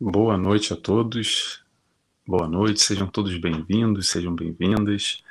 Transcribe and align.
Boa 0.00 0.36
noite 0.36 0.72
a 0.72 0.76
todos. 0.76 1.60
Boa 2.24 2.46
noite, 2.46 2.80
sejam 2.80 3.08
todos 3.08 3.36
bem-vindos, 3.36 4.08
sejam 4.08 4.32
bem-vindas. 4.32 5.24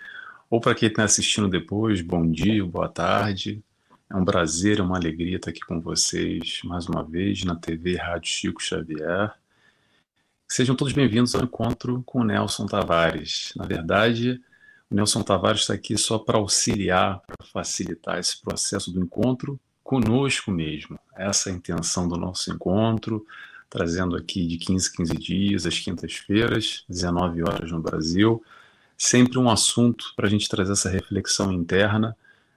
Ou 0.49 0.59
para 0.59 0.75
quem 0.75 0.89
está 0.89 1.05
assistindo 1.05 1.47
depois, 1.47 2.01
bom 2.01 2.29
dia, 2.29 2.65
boa 2.65 2.89
tarde. 2.89 3.63
É 4.09 4.15
um 4.17 4.25
prazer, 4.25 4.79
é 4.79 4.83
uma 4.83 4.97
alegria 4.97 5.37
estar 5.37 5.51
aqui 5.51 5.61
com 5.61 5.79
vocês 5.79 6.59
mais 6.65 6.85
uma 6.85 7.01
vez 7.01 7.45
na 7.45 7.55
TV 7.55 7.95
Rádio 7.95 8.29
Chico 8.29 8.61
Xavier. 8.61 9.33
Sejam 10.49 10.75
todos 10.75 10.91
bem-vindos 10.91 11.33
ao 11.33 11.45
encontro 11.45 12.03
com 12.05 12.19
o 12.19 12.25
Nelson 12.25 12.65
Tavares. 12.65 13.53
Na 13.55 13.65
verdade, 13.65 14.41
o 14.91 14.95
Nelson 14.95 15.23
Tavares 15.23 15.61
está 15.61 15.75
aqui 15.75 15.97
só 15.97 16.19
para 16.19 16.39
auxiliar, 16.39 17.21
para 17.21 17.47
facilitar 17.47 18.19
esse 18.19 18.41
processo 18.41 18.91
do 18.91 18.99
encontro 18.99 19.57
conosco 19.81 20.51
mesmo. 20.51 20.99
Essa 21.15 21.49
é 21.49 21.53
a 21.53 21.55
intenção 21.55 22.05
do 22.05 22.17
nosso 22.17 22.51
encontro, 22.51 23.25
trazendo 23.69 24.15
aqui 24.15 24.45
de 24.45 24.57
15 24.57 24.93
15 24.93 25.13
dias, 25.17 25.65
às 25.65 25.79
quintas-feiras, 25.79 26.83
19 26.87 27.43
horas 27.43 27.71
no 27.71 27.79
Brasil, 27.79 28.43
sempre 28.97 29.37
um 29.37 29.49
assunto 29.49 30.13
para 30.15 30.27
a 30.27 30.29
gente 30.29 30.49
trazer 30.49 30.71
essa 30.71 30.89
reflexão 30.89 31.51
interna 31.51 32.15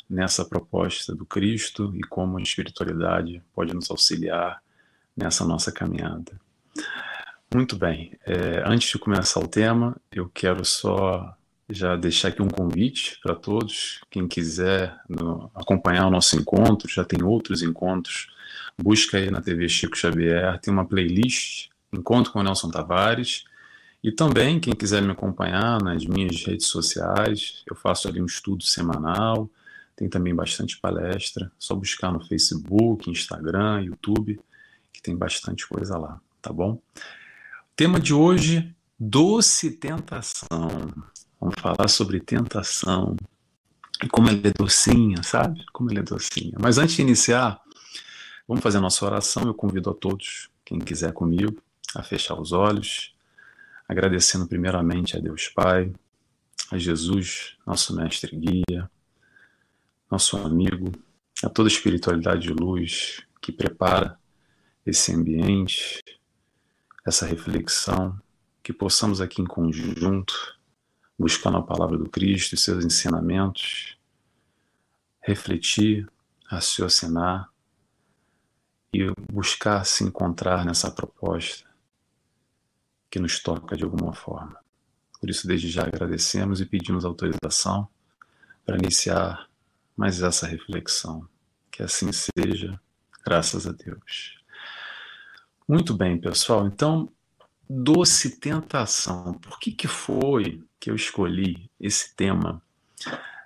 nessa 0.09 0.45
proposta 0.45 1.15
do 1.15 1.25
Cristo 1.25 1.93
e 1.95 2.01
como 2.01 2.39
a 2.39 2.43
espiritualidade 2.43 3.43
pode 3.55 3.73
nos 3.75 3.91
auxiliar 3.91 4.61
nessa 5.17 5.45
nossa 5.45 5.71
caminhada. 5.71 6.33
Muito 7.53 7.77
bem, 7.77 8.17
é, 8.25 8.63
antes 8.65 8.91
de 8.91 8.99
começar 8.99 9.41
o 9.41 9.49
tema, 9.49 9.97
eu 10.11 10.29
quero 10.33 10.65
só 10.65 11.37
já 11.69 11.97
deixar 11.97 12.29
aqui 12.29 12.43
um 12.43 12.49
convite 12.49 13.19
para 13.23 13.35
todos. 13.35 14.01
Quem 14.11 14.27
quiser 14.27 14.97
no, 15.09 15.51
acompanhar 15.55 16.07
o 16.07 16.11
nosso 16.11 16.37
encontro, 16.37 16.89
já 16.89 17.05
tem 17.05 17.23
outros 17.23 17.63
encontros, 17.63 18.29
busca 18.83 19.19
aí 19.19 19.31
na 19.31 19.41
TV 19.41 19.69
Chico 19.69 19.97
Xavier, 19.97 20.59
tem 20.61 20.73
uma 20.73 20.85
playlist 20.85 21.69
Encontro 21.93 22.33
com 22.33 22.43
Nelson 22.43 22.71
Tavares. 22.71 23.45
E 24.03 24.11
também, 24.11 24.59
quem 24.59 24.75
quiser 24.75 25.03
me 25.03 25.11
acompanhar 25.11 25.83
nas 25.83 26.07
minhas 26.07 26.45
redes 26.45 26.67
sociais, 26.67 27.63
eu 27.69 27.77
faço 27.77 28.09
ali 28.09 28.23
um 28.23 28.27
estudo 28.27 28.65
semanal, 28.65 29.51
tem 29.95 30.09
também 30.09 30.35
bastante 30.35 30.79
palestra, 30.79 31.53
só 31.59 31.75
buscar 31.75 32.11
no 32.11 32.25
Facebook, 32.27 33.11
Instagram, 33.11 33.83
YouTube, 33.83 34.41
que 34.93 35.03
tem 35.03 35.15
bastante 35.15 35.67
coisa 35.69 35.99
lá, 35.99 36.19
tá 36.41 36.51
bom? 36.51 36.81
Tema 37.77 38.01
de 38.01 38.15
hoje, 38.15 38.75
doce 38.99 39.73
tentação. 39.73 40.69
Vamos 41.39 41.57
falar 41.59 41.89
sobre 41.89 42.21
tentação 42.21 43.17
e 44.03 44.09
como 44.09 44.29
ela 44.29 44.41
é 44.45 44.53
docinha, 44.53 45.23
sabe? 45.23 45.65
Como 45.73 45.91
ela 45.91 46.01
é 46.01 46.03
docinha. 46.03 46.57
Mas 46.59 46.79
antes 46.79 46.97
de 46.97 47.03
iniciar, 47.03 47.61
vamos 48.51 48.65
fazer 48.65 48.79
a 48.79 48.81
nossa 48.81 49.07
oração. 49.07 49.45
Eu 49.45 49.55
convido 49.55 49.91
a 49.91 49.95
todos, 49.95 50.51
quem 50.65 50.81
quiser 50.81 51.13
comigo, 51.13 51.63
a 51.95 52.03
fechar 52.03 52.35
os 52.35 52.51
olhos, 52.51 53.15
agradecendo 53.89 54.45
primeiramente 54.49 55.17
a 55.17 55.21
Deus 55.21 55.49
Pai, 55.49 55.93
a 56.69 56.77
Jesus, 56.77 57.57
nosso 57.65 57.95
mestre 57.95 58.37
guia, 58.37 58.91
nosso 60.11 60.37
amigo, 60.37 60.91
a 61.45 61.49
toda 61.49 61.69
a 61.69 61.73
espiritualidade 61.73 62.43
de 62.43 62.53
luz 62.53 63.25
que 63.41 63.53
prepara 63.53 64.19
esse 64.85 65.15
ambiente, 65.15 66.03
essa 67.07 67.27
reflexão, 67.27 68.21
que 68.65 68.73
possamos 68.73 69.21
aqui 69.21 69.41
em 69.41 69.47
conjunto, 69.47 70.59
buscando 71.17 71.57
a 71.57 71.63
palavra 71.63 71.97
do 71.97 72.11
Cristo 72.11 72.57
e 72.57 72.59
seus 72.59 72.85
ensinamentos, 72.85 73.97
refletir, 75.21 76.11
raciocinar 76.47 77.50
e 78.93 79.11
buscar 79.33 79.85
se 79.85 80.05
encontrar 80.05 80.65
nessa 80.65 80.91
proposta 80.91 81.69
que 83.11 83.19
nos 83.19 83.41
toca 83.41 83.77
de 83.77 83.85
alguma 83.85 84.13
forma. 84.13 84.57
Por 85.21 85.29
isso, 85.29 85.47
desde 85.47 85.69
já 85.69 85.83
agradecemos 85.83 86.61
e 86.61 86.67
pedimos 86.67 87.05
autorização 87.05 87.89
para 88.65 88.79
iniciar 88.79 89.49
mais 89.97 90.23
essa 90.23 90.47
reflexão. 90.47 91.29
Que 91.71 91.83
assim 91.83 92.11
seja, 92.13 92.81
graças 93.25 93.67
a 93.67 93.73
Deus. 93.73 94.39
Muito 95.69 95.95
bem, 95.95 96.19
pessoal. 96.19 96.67
Então, 96.67 97.09
doce 97.69 98.39
tentação. 98.39 99.35
Por 99.35 99.59
que, 99.61 99.73
que 99.73 99.87
foi 99.87 100.65
que 100.81 100.91
eu 100.91 100.97
escolhi 100.97 101.71
esse 101.79 102.15
tema 102.15 102.63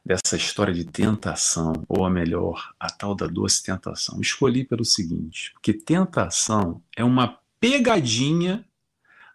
dessa 0.04 0.37
história 0.37 0.75
de 0.75 0.84
tentação, 0.84 1.72
ou 1.88 2.04
a 2.04 2.10
melhor, 2.10 2.72
a 2.78 2.91
tal 2.91 3.15
da 3.15 3.26
doce 3.26 3.62
tentação? 3.62 4.20
Escolhi 4.20 4.65
pelo 4.65 4.84
seguinte, 4.84 5.53
porque 5.54 5.72
tentação 5.72 6.82
é 6.97 7.03
uma 7.03 7.38
pegadinha 7.59 8.64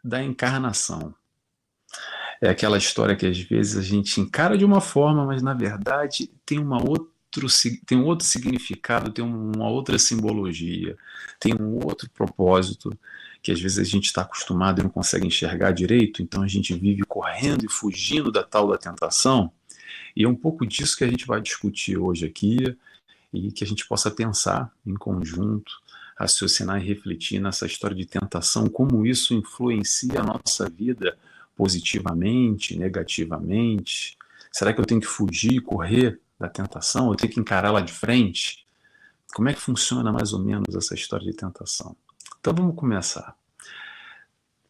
da 0.04 0.24
encarnação. 0.24 1.14
É 2.42 2.50
aquela 2.50 2.78
história 2.78 3.16
que 3.16 3.26
às 3.26 3.38
vezes 3.38 3.78
a 3.78 3.82
gente 3.82 4.22
encara 4.22 4.58
de 4.58 4.64
uma 4.64 4.80
forma, 4.80 5.26
mas 5.26 5.42
na 5.42 5.54
verdade 5.54 6.32
tem 6.46 6.60
uma 6.60 6.78
outro, 6.78 7.12
tem 7.86 7.98
um 7.98 8.06
outro 8.06 8.26
significado, 8.26 9.12
tem 9.12 9.26
uma 9.26 9.68
outra 9.68 10.00
simbologia, 10.00 10.96
tem 11.40 11.54
um 11.60 11.84
outro 11.86 12.10
propósito 12.12 12.98
que 13.42 13.52
às 13.52 13.60
vezes 13.60 13.80
a 13.80 13.84
gente 13.84 14.06
está 14.06 14.22
acostumado 14.22 14.80
e 14.80 14.84
não 14.84 14.90
consegue 14.90 15.26
enxergar 15.26 15.72
direito, 15.72 16.22
então 16.22 16.42
a 16.44 16.48
gente 16.48 16.74
vive 16.74 17.04
correndo 17.04 17.66
e 17.66 17.70
fugindo 17.70 18.32
da 18.32 18.44
tal 18.44 18.68
da 18.70 18.78
tentação. 18.78 19.52
E 20.16 20.24
é 20.24 20.28
um 20.28 20.36
pouco 20.36 20.66
disso 20.66 20.98
que 20.98 21.04
a 21.04 21.08
gente 21.08 21.26
vai 21.26 21.42
discutir 21.42 21.98
hoje 21.98 22.26
aqui 22.26 22.78
e 23.34 23.52
que 23.52 23.64
a 23.64 23.68
gente 23.68 23.88
possa 23.88 24.10
pensar 24.10 24.72
em 24.86 24.96
conjunto, 24.96 25.72
raciocinar 26.18 26.82
e 26.82 26.86
refletir 26.86 27.40
nessa 27.40 27.66
história 27.66 27.96
de 27.96 28.06
tentação, 28.06 28.68
como 28.68 29.06
isso 29.06 29.34
influencia 29.34 30.20
a 30.20 30.24
nossa 30.24 30.70
vida 30.70 31.18
positivamente, 31.56 32.78
negativamente. 32.78 34.18
Será 34.52 34.74
que 34.74 34.80
eu 34.82 34.86
tenho 34.86 35.02
que 35.02 35.08
fugir, 35.08 35.62
correr 35.62 36.20
da 36.40 36.50
tentação, 36.50 37.10
eu 37.10 37.16
tenho 37.16 37.32
que 37.34 37.40
encarar 37.40 37.72
lá 37.72 37.82
de 37.82 37.92
frente. 37.92 38.66
Como 39.34 39.50
é 39.50 39.54
que 39.54 39.60
funciona 39.60 40.12
mais 40.12 40.34
ou 40.34 40.40
menos 40.40 40.76
essa 40.76 40.96
história 40.96 41.26
de 41.26 41.34
tentação? 41.34 41.96
Então 42.40 42.54
vamos 42.54 42.76
começar. 42.76 43.39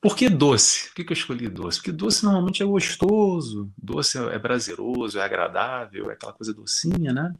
Por 0.01 0.15
que 0.15 0.29
doce? 0.29 0.87
Por 0.87 0.95
que 0.95 1.11
eu 1.11 1.13
escolhi 1.13 1.49
doce? 1.49 1.79
Porque 1.79 1.91
doce 1.91 2.23
normalmente 2.23 2.63
é 2.63 2.65
gostoso, 2.65 3.69
doce 3.77 4.17
é 4.17 4.39
prazeroso, 4.39 5.19
é 5.19 5.21
agradável, 5.21 6.09
é 6.09 6.13
aquela 6.13 6.31
coisa 6.31 6.53
docinha, 6.53 7.11
né? 7.11 7.33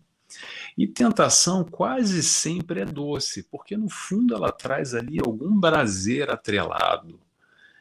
E 0.78 0.86
tentação 0.86 1.64
quase 1.64 2.22
sempre 2.22 2.82
é 2.82 2.86
doce, 2.86 3.44
porque 3.44 3.78
no 3.78 3.90
fundo 3.90 4.36
ela 4.36 4.52
traz 4.52 4.94
ali 4.94 5.20
algum 5.20 5.60
prazer 5.60 6.30
atrelado. 6.30 7.20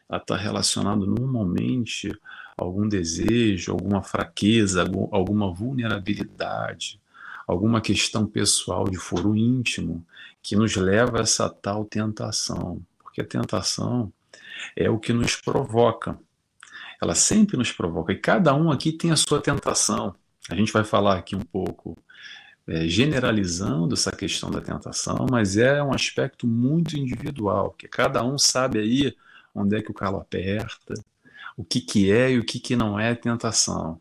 Ela 0.08 0.20
está 0.20 0.36
relacionada 0.36 1.04
normalmente 1.04 2.16
algum 2.56 2.88
desejo, 2.88 3.72
alguma 3.72 4.02
fraqueza, 4.02 4.82
alguma 5.10 5.52
vulnerabilidade, 5.52 7.00
alguma 7.46 7.80
questão 7.80 8.26
pessoal 8.26 8.88
de 8.88 8.96
foro 8.96 9.36
íntimo 9.36 10.06
que 10.42 10.56
nos 10.56 10.74
leva 10.76 11.18
a 11.18 11.22
essa 11.22 11.48
tal 11.50 11.84
tentação. 11.84 12.80
Porque 12.98 13.20
a 13.20 13.26
tentação 13.26 14.12
é 14.76 14.88
o 14.90 14.98
que 14.98 15.12
nos 15.12 15.36
provoca. 15.36 16.18
Ela 17.00 17.14
sempre 17.14 17.56
nos 17.56 17.72
provoca. 17.72 18.12
E 18.12 18.16
cada 18.16 18.54
um 18.54 18.70
aqui 18.70 18.92
tem 18.92 19.10
a 19.10 19.16
sua 19.16 19.40
tentação. 19.40 20.14
A 20.50 20.54
gente 20.54 20.72
vai 20.72 20.84
falar 20.84 21.18
aqui 21.18 21.36
um 21.36 21.42
pouco 21.42 21.96
é, 22.66 22.86
generalizando 22.86 23.94
essa 23.94 24.12
questão 24.12 24.50
da 24.50 24.60
tentação, 24.60 25.26
mas 25.30 25.56
é 25.56 25.82
um 25.82 25.92
aspecto 25.92 26.46
muito 26.46 26.98
individual, 26.98 27.70
que 27.70 27.88
cada 27.88 28.22
um 28.22 28.36
sabe 28.36 28.78
aí 28.78 29.16
onde 29.54 29.76
é 29.76 29.82
que 29.82 29.90
o 29.90 29.94
calo 29.94 30.18
aperta, 30.18 30.94
o 31.56 31.64
que, 31.64 31.80
que 31.80 32.12
é 32.12 32.32
e 32.32 32.38
o 32.38 32.44
que, 32.44 32.60
que 32.60 32.76
não 32.76 33.00
é 33.00 33.14
tentação. 33.14 34.00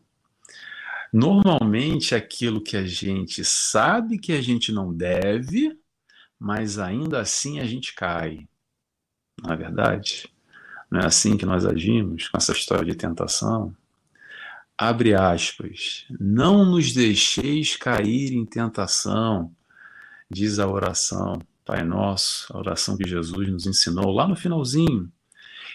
Normalmente 1.12 2.14
aquilo 2.14 2.62
que 2.62 2.76
a 2.76 2.86
gente 2.86 3.42
sabe 3.44 4.18
que 4.18 4.32
a 4.32 4.42
gente 4.42 4.70
não 4.70 4.94
deve, 4.94 5.78
mas 6.38 6.78
ainda 6.78 7.20
assim 7.20 7.60
a 7.60 7.64
gente 7.64 7.94
cai. 7.94 8.46
Não 9.42 9.52
é 9.52 9.56
verdade? 9.56 10.28
Não 10.90 11.00
é 11.00 11.06
assim 11.06 11.36
que 11.36 11.44
nós 11.44 11.66
agimos 11.66 12.28
com 12.28 12.38
essa 12.38 12.52
história 12.52 12.84
de 12.84 12.94
tentação? 12.94 13.74
Abre 14.76 15.14
aspas. 15.14 16.06
Não 16.18 16.64
nos 16.64 16.92
deixeis 16.92 17.76
cair 17.76 18.32
em 18.32 18.46
tentação, 18.46 19.52
diz 20.30 20.58
a 20.58 20.66
oração, 20.66 21.40
Pai 21.64 21.82
Nosso, 21.84 22.52
a 22.54 22.58
oração 22.58 22.96
que 22.96 23.08
Jesus 23.08 23.48
nos 23.50 23.66
ensinou 23.66 24.10
lá 24.12 24.26
no 24.26 24.36
finalzinho. 24.36 25.10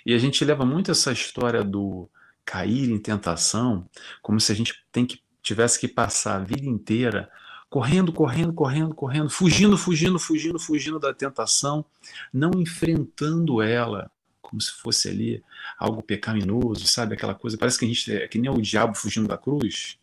E 0.06 0.14
a 0.14 0.18
gente 0.18 0.44
leva 0.44 0.66
muito 0.66 0.90
essa 0.90 1.12
história 1.12 1.64
do 1.64 2.10
cair 2.46 2.90
em 2.90 3.00
tentação 3.00 3.88
como 4.22 4.40
se 4.40 4.52
a 4.52 4.56
gente 4.56 4.74
tem 4.92 5.06
que, 5.06 5.22
tivesse 5.42 5.80
que 5.80 5.88
passar 5.88 6.38
a 6.38 6.44
vida 6.44 6.66
inteira 6.66 7.30
correndo, 7.70 8.14
correndo, 8.14 8.54
correndo, 8.54 8.94
correndo, 8.94 9.30
fugindo, 9.30 9.78
fugindo, 9.78 10.20
fugindo, 10.20 10.60
fugindo 10.60 11.00
da 11.00 11.14
tentação, 11.14 11.84
não 12.32 12.52
enfrentando 12.56 13.62
ela 13.62 14.12
como 14.54 14.62
se 14.62 14.72
fosse 14.74 15.10
ali 15.10 15.44
algo 15.80 16.04
pecaminoso, 16.04 16.86
sabe? 16.86 17.16
Aquela 17.16 17.34
coisa, 17.34 17.58
parece 17.58 17.80
que 17.80 17.86
a 17.86 17.88
gente 17.88 18.14
é 18.14 18.28
que 18.28 18.38
nem 18.38 18.52
o 18.52 18.62
diabo 18.62 18.96
fugindo 18.96 19.28
da 19.28 19.36
cruz. 19.36 19.98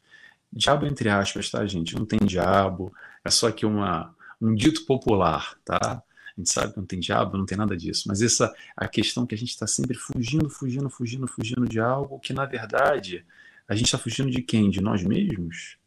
Diabo 0.53 0.87
entre 0.87 1.09
aspas, 1.09 1.49
tá, 1.49 1.65
gente? 1.67 1.95
Não 1.95 2.05
tem 2.05 2.19
diabo, 2.19 2.93
é 3.25 3.31
só 3.31 3.53
que 3.53 3.65
uma, 3.65 4.13
um 4.41 4.53
dito 4.53 4.85
popular, 4.87 5.57
tá? 5.65 6.03
A 6.37 6.41
gente 6.41 6.51
sabe 6.51 6.73
que 6.73 6.81
não 6.81 6.87
tem 6.87 6.99
diabo, 6.99 7.39
não 7.39 7.47
tem 7.47 7.57
nada 7.57 7.77
disso. 7.77 8.09
Mas 8.09 8.21
essa 8.21 8.53
a 8.77 8.89
questão 8.89 9.25
que 9.25 9.37
a 9.37 9.39
gente 9.39 9.51
está 9.51 9.69
sempre 9.69 9.97
fugindo, 9.97 10.51
fugindo, 10.51 10.91
fugindo, 10.91 11.29
fugindo 11.29 11.69
de 11.69 11.79
algo 11.79 12.19
que, 12.19 12.33
na 12.33 12.45
verdade, 12.45 13.25
a 13.69 13.77
gente 13.77 13.87
está 13.87 13.99
fugindo 13.99 14.33
de 14.33 14.43
quem? 14.43 14.69
De 14.69 14.81
nós 14.81 15.05
mesmos? 15.05 15.79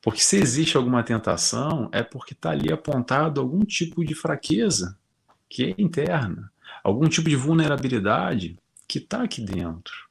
Porque 0.00 0.20
se 0.20 0.38
existe 0.38 0.78
alguma 0.78 1.02
tentação, 1.02 1.90
é 1.92 2.02
porque 2.02 2.32
está 2.32 2.50
ali 2.50 2.72
apontado 2.72 3.38
algum 3.38 3.64
tipo 3.64 4.02
de 4.02 4.14
fraqueza 4.14 4.96
que 5.48 5.64
é 5.64 5.74
interna, 5.76 6.50
algum 6.86 7.08
tipo 7.08 7.28
de 7.28 7.34
vulnerabilidade 7.34 8.56
que 8.86 8.98
está 8.98 9.24
aqui 9.24 9.40
dentro. 9.40 10.06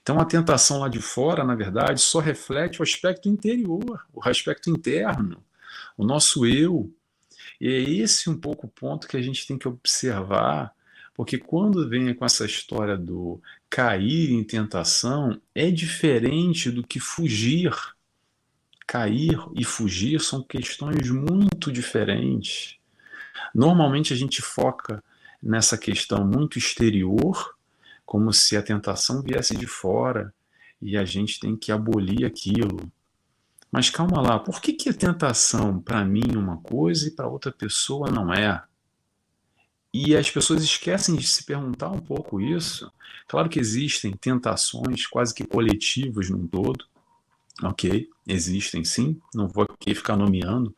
Então 0.00 0.20
a 0.20 0.24
tentação 0.24 0.78
lá 0.78 0.88
de 0.88 1.00
fora, 1.00 1.42
na 1.42 1.56
verdade, 1.56 2.00
só 2.00 2.20
reflete 2.20 2.78
o 2.78 2.84
aspecto 2.84 3.28
interior, 3.28 4.06
o 4.12 4.22
aspecto 4.22 4.70
interno, 4.70 5.42
o 5.98 6.04
nosso 6.04 6.46
eu. 6.46 6.88
E 7.60 7.66
é 7.66 7.80
esse 7.80 8.30
um 8.30 8.36
pouco 8.38 8.68
o 8.68 8.70
ponto 8.70 9.08
que 9.08 9.16
a 9.16 9.22
gente 9.22 9.44
tem 9.44 9.58
que 9.58 9.66
observar, 9.66 10.72
porque 11.14 11.36
quando 11.36 11.88
vem 11.88 12.14
com 12.14 12.24
essa 12.24 12.46
história 12.46 12.96
do 12.96 13.42
cair 13.68 14.30
em 14.30 14.44
tentação, 14.44 15.40
é 15.52 15.68
diferente 15.68 16.70
do 16.70 16.86
que 16.86 17.00
fugir 17.00 17.74
cair 18.86 19.40
e 19.56 19.64
fugir 19.64 20.20
são 20.20 20.42
questões 20.42 21.10
muito 21.10 21.72
diferentes. 21.72 22.76
Normalmente 23.52 24.12
a 24.12 24.16
gente 24.16 24.40
foca 24.40 25.02
nessa 25.44 25.76
questão 25.76 26.26
muito 26.26 26.58
exterior, 26.58 27.54
como 28.06 28.32
se 28.32 28.56
a 28.56 28.62
tentação 28.62 29.22
viesse 29.22 29.54
de 29.56 29.66
fora 29.66 30.32
e 30.80 30.96
a 30.96 31.04
gente 31.04 31.38
tem 31.38 31.54
que 31.56 31.70
abolir 31.70 32.24
aquilo. 32.24 32.90
Mas 33.70 33.90
calma 33.90 34.20
lá, 34.22 34.38
por 34.38 34.60
que, 34.60 34.72
que 34.72 34.88
a 34.88 34.94
tentação 34.94 35.80
para 35.80 36.04
mim 36.04 36.22
é 36.32 36.38
uma 36.38 36.56
coisa 36.58 37.06
e 37.06 37.10
para 37.10 37.28
outra 37.28 37.52
pessoa 37.52 38.10
não 38.10 38.32
é? 38.32 38.62
E 39.92 40.16
as 40.16 40.30
pessoas 40.30 40.62
esquecem 40.62 41.14
de 41.14 41.26
se 41.26 41.44
perguntar 41.44 41.88
um 41.88 42.00
pouco 42.00 42.40
isso. 42.40 42.90
Claro 43.28 43.48
que 43.48 43.60
existem 43.60 44.12
tentações 44.12 45.06
quase 45.06 45.34
que 45.34 45.44
coletivas 45.44 46.30
num 46.30 46.46
todo, 46.46 46.84
Ok, 47.62 48.08
existem 48.26 48.84
sim, 48.84 49.20
não 49.32 49.46
vou 49.46 49.64
aqui 49.64 49.94
ficar 49.94 50.16
nomeando, 50.16 50.74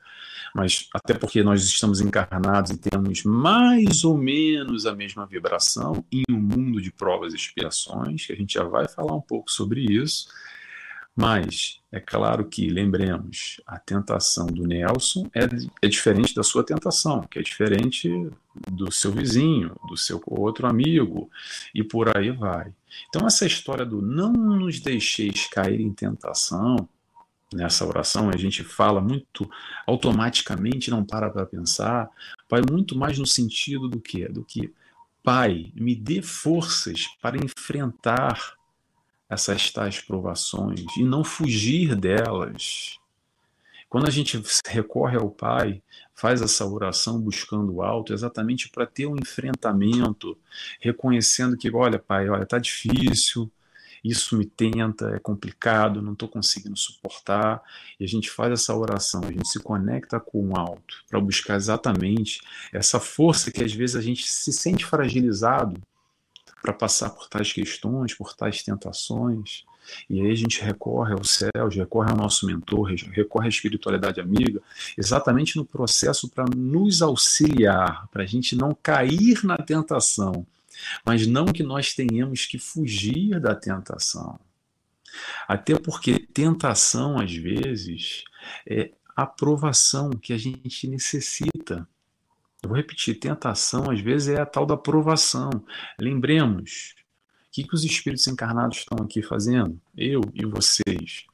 mas 0.57 0.89
até 0.95 1.13
porque 1.13 1.43
nós 1.43 1.63
estamos 1.63 2.01
encarnados 2.01 2.71
e 2.71 2.79
temos 2.79 3.23
mais 3.25 4.05
ou 4.05 4.17
menos 4.17 4.87
a 4.87 4.95
mesma 4.95 5.27
vibração 5.27 6.03
em 6.11 6.23
um 6.31 6.41
mundo 6.41 6.81
de 6.81 6.91
provas 6.91 7.35
e 7.35 7.37
expiações, 7.37 8.25
que 8.25 8.33
a 8.33 8.37
gente 8.37 8.55
já 8.55 8.65
vai 8.65 8.89
falar 8.89 9.15
um 9.15 9.21
pouco 9.21 9.51
sobre 9.51 9.83
isso. 9.83 10.29
Mas 11.15 11.81
é 11.93 12.01
claro 12.01 12.47
que, 12.47 12.69
lembremos, 12.69 13.61
a 13.67 13.79
tentação 13.79 14.47
do 14.47 14.67
Nelson 14.67 15.31
é, 15.35 15.41
é 15.83 15.89
diferente 15.89 16.35
da 16.35 16.43
sua 16.43 16.65
tentação, 16.65 17.21
que 17.23 17.39
é 17.39 17.43
diferente 17.43 18.11
do 18.71 18.91
seu 18.91 19.13
vizinho, 19.13 19.75
do 19.87 19.97
seu 19.97 20.23
outro 20.27 20.67
amigo, 20.67 21.31
e 21.75 21.85
por 21.85 22.17
aí 22.17 22.31
vai. 22.31 22.73
Então, 23.09 23.27
essa 23.27 23.47
história 23.47 23.85
do 23.85 24.01
não 24.01 24.33
nos 24.33 24.81
deixeis 24.81 25.47
cair 25.47 25.81
em 25.81 25.93
tentação, 25.93 26.89
nessa 27.57 27.85
oração, 27.87 28.31
a 28.31 28.37
gente 28.37 28.63
fala 28.63 29.01
muito 29.01 29.51
automaticamente, 29.87 30.91
não 30.91 31.05
para 31.05 31.31
para 31.31 31.47
pensar, 31.47 32.09
vai 32.49 32.61
muito 32.71 32.97
mais 32.97 33.19
no 33.19 33.27
sentido 33.27 33.89
do 33.89 34.01
que? 34.01 34.29
Do 34.29 34.45
que, 34.45 34.73
Pai, 35.23 35.73
me 35.75 35.97
dê 35.97 36.23
forças 36.23 37.07
para 37.21 37.37
enfrentar 37.37 38.55
essas 39.29 39.71
tais 39.73 40.01
provações 40.01 40.85
e 40.97 41.03
não 41.03 41.25
fugir 41.25 41.97
delas. 41.97 42.99
Quando 43.89 44.07
a 44.07 44.11
gente 44.11 44.41
recorre 44.67 45.17
ao 45.17 45.31
Pai, 45.31 45.83
faz 46.15 46.43
essa 46.43 46.65
oração 46.67 47.21
buscando 47.21 47.75
o 47.75 47.83
alto, 47.83 48.13
exatamente 48.13 48.69
para 48.69 48.87
ter 48.87 49.07
um 49.07 49.17
enfrentamento, 49.17 50.37
reconhecendo 50.81 51.57
que, 51.57 51.75
olha, 51.75 51.99
Pai, 51.99 52.29
olha, 52.29 52.47
tá 52.47 52.59
difícil, 52.59 53.51
isso 54.05 54.37
me 54.37 54.47
tenta, 54.47 55.11
é 55.15 55.19
complicado, 55.19 56.03
não 56.03 56.13
estou 56.13 56.29
conseguindo 56.29 56.77
suportar. 56.77 57.63
E 57.99 58.05
a 58.05 58.09
gente 58.09 58.31
faz 58.31 58.53
essa 58.53 58.75
oração, 58.75 59.23
a 59.25 59.33
gente 59.33 59.49
se 59.49 59.59
conecta 59.61 60.21
com 60.21 60.49
o 60.49 60.57
alto 60.57 61.05
para 61.09 61.21
buscar 61.21 61.57
exatamente 61.57 62.41
essa 62.73 63.01
força 63.01 63.51
que 63.51 63.63
às 63.63 63.73
vezes 63.73 63.97
a 63.97 64.01
gente 64.01 64.27
se 64.27 64.53
sente 64.53 64.85
fragilizado 64.85 65.81
para 66.63 66.73
passar 66.73 67.11
por 67.11 67.29
tais 67.29 67.53
questões, 67.53 68.15
por 68.15 68.35
tais 68.35 68.63
tentações. 68.63 69.65
E 70.11 70.21
aí 70.21 70.33
a 70.33 70.35
gente 70.35 70.61
recorre 70.61 71.13
ao 71.13 71.23
céu, 71.23 71.69
recorre 71.71 72.11
ao 72.11 72.17
nosso 72.17 72.45
mentor, 72.45 72.93
recorre 73.13 73.47
à 73.47 73.49
espiritualidade 73.49 74.21
amiga, 74.21 74.61
exatamente 74.99 75.57
no 75.57 75.65
processo 75.65 76.29
para 76.29 76.45
nos 76.57 77.03
auxiliar, 77.03 78.09
para 78.09 78.25
a 78.25 78.27
gente 78.27 78.57
não 78.57 78.75
cair 78.75 79.45
na 79.45 79.57
tentação, 79.57 80.45
mas 81.05 81.27
não 81.27 81.47
que 81.47 81.63
nós 81.63 81.95
tenhamos 81.95 82.47
que 82.47 82.59
fugir 82.59 83.41
da 83.41 83.55
tentação. 83.55 84.39
Até 85.49 85.79
porque 85.79 86.19
tentação, 86.19 87.19
às 87.19 87.35
vezes, 87.35 88.25
é 88.67 88.93
aprovação 89.15 90.11
que 90.11 90.33
a 90.33 90.39
gente 90.39 90.87
necessita. 90.87 91.89
Eu 92.63 92.69
vou 92.69 92.77
repetir, 92.77 93.19
tentação 93.19 93.91
às 93.91 94.01
vezes 94.01 94.29
é 94.29 94.41
a 94.41 94.47
tal 94.47 94.67
da 94.67 94.75
aprovação. 94.75 95.51
Lembremos, 95.99 96.95
o 97.49 97.53
que, 97.53 97.65
que 97.65 97.75
os 97.75 97.85
espíritos 97.85 98.27
encarnados 98.27 98.79
estão 98.79 99.05
aqui 99.05 99.23
fazendo? 99.23 99.81
Eu 99.97 100.21
e 100.35 100.45
vocês. 100.45 101.25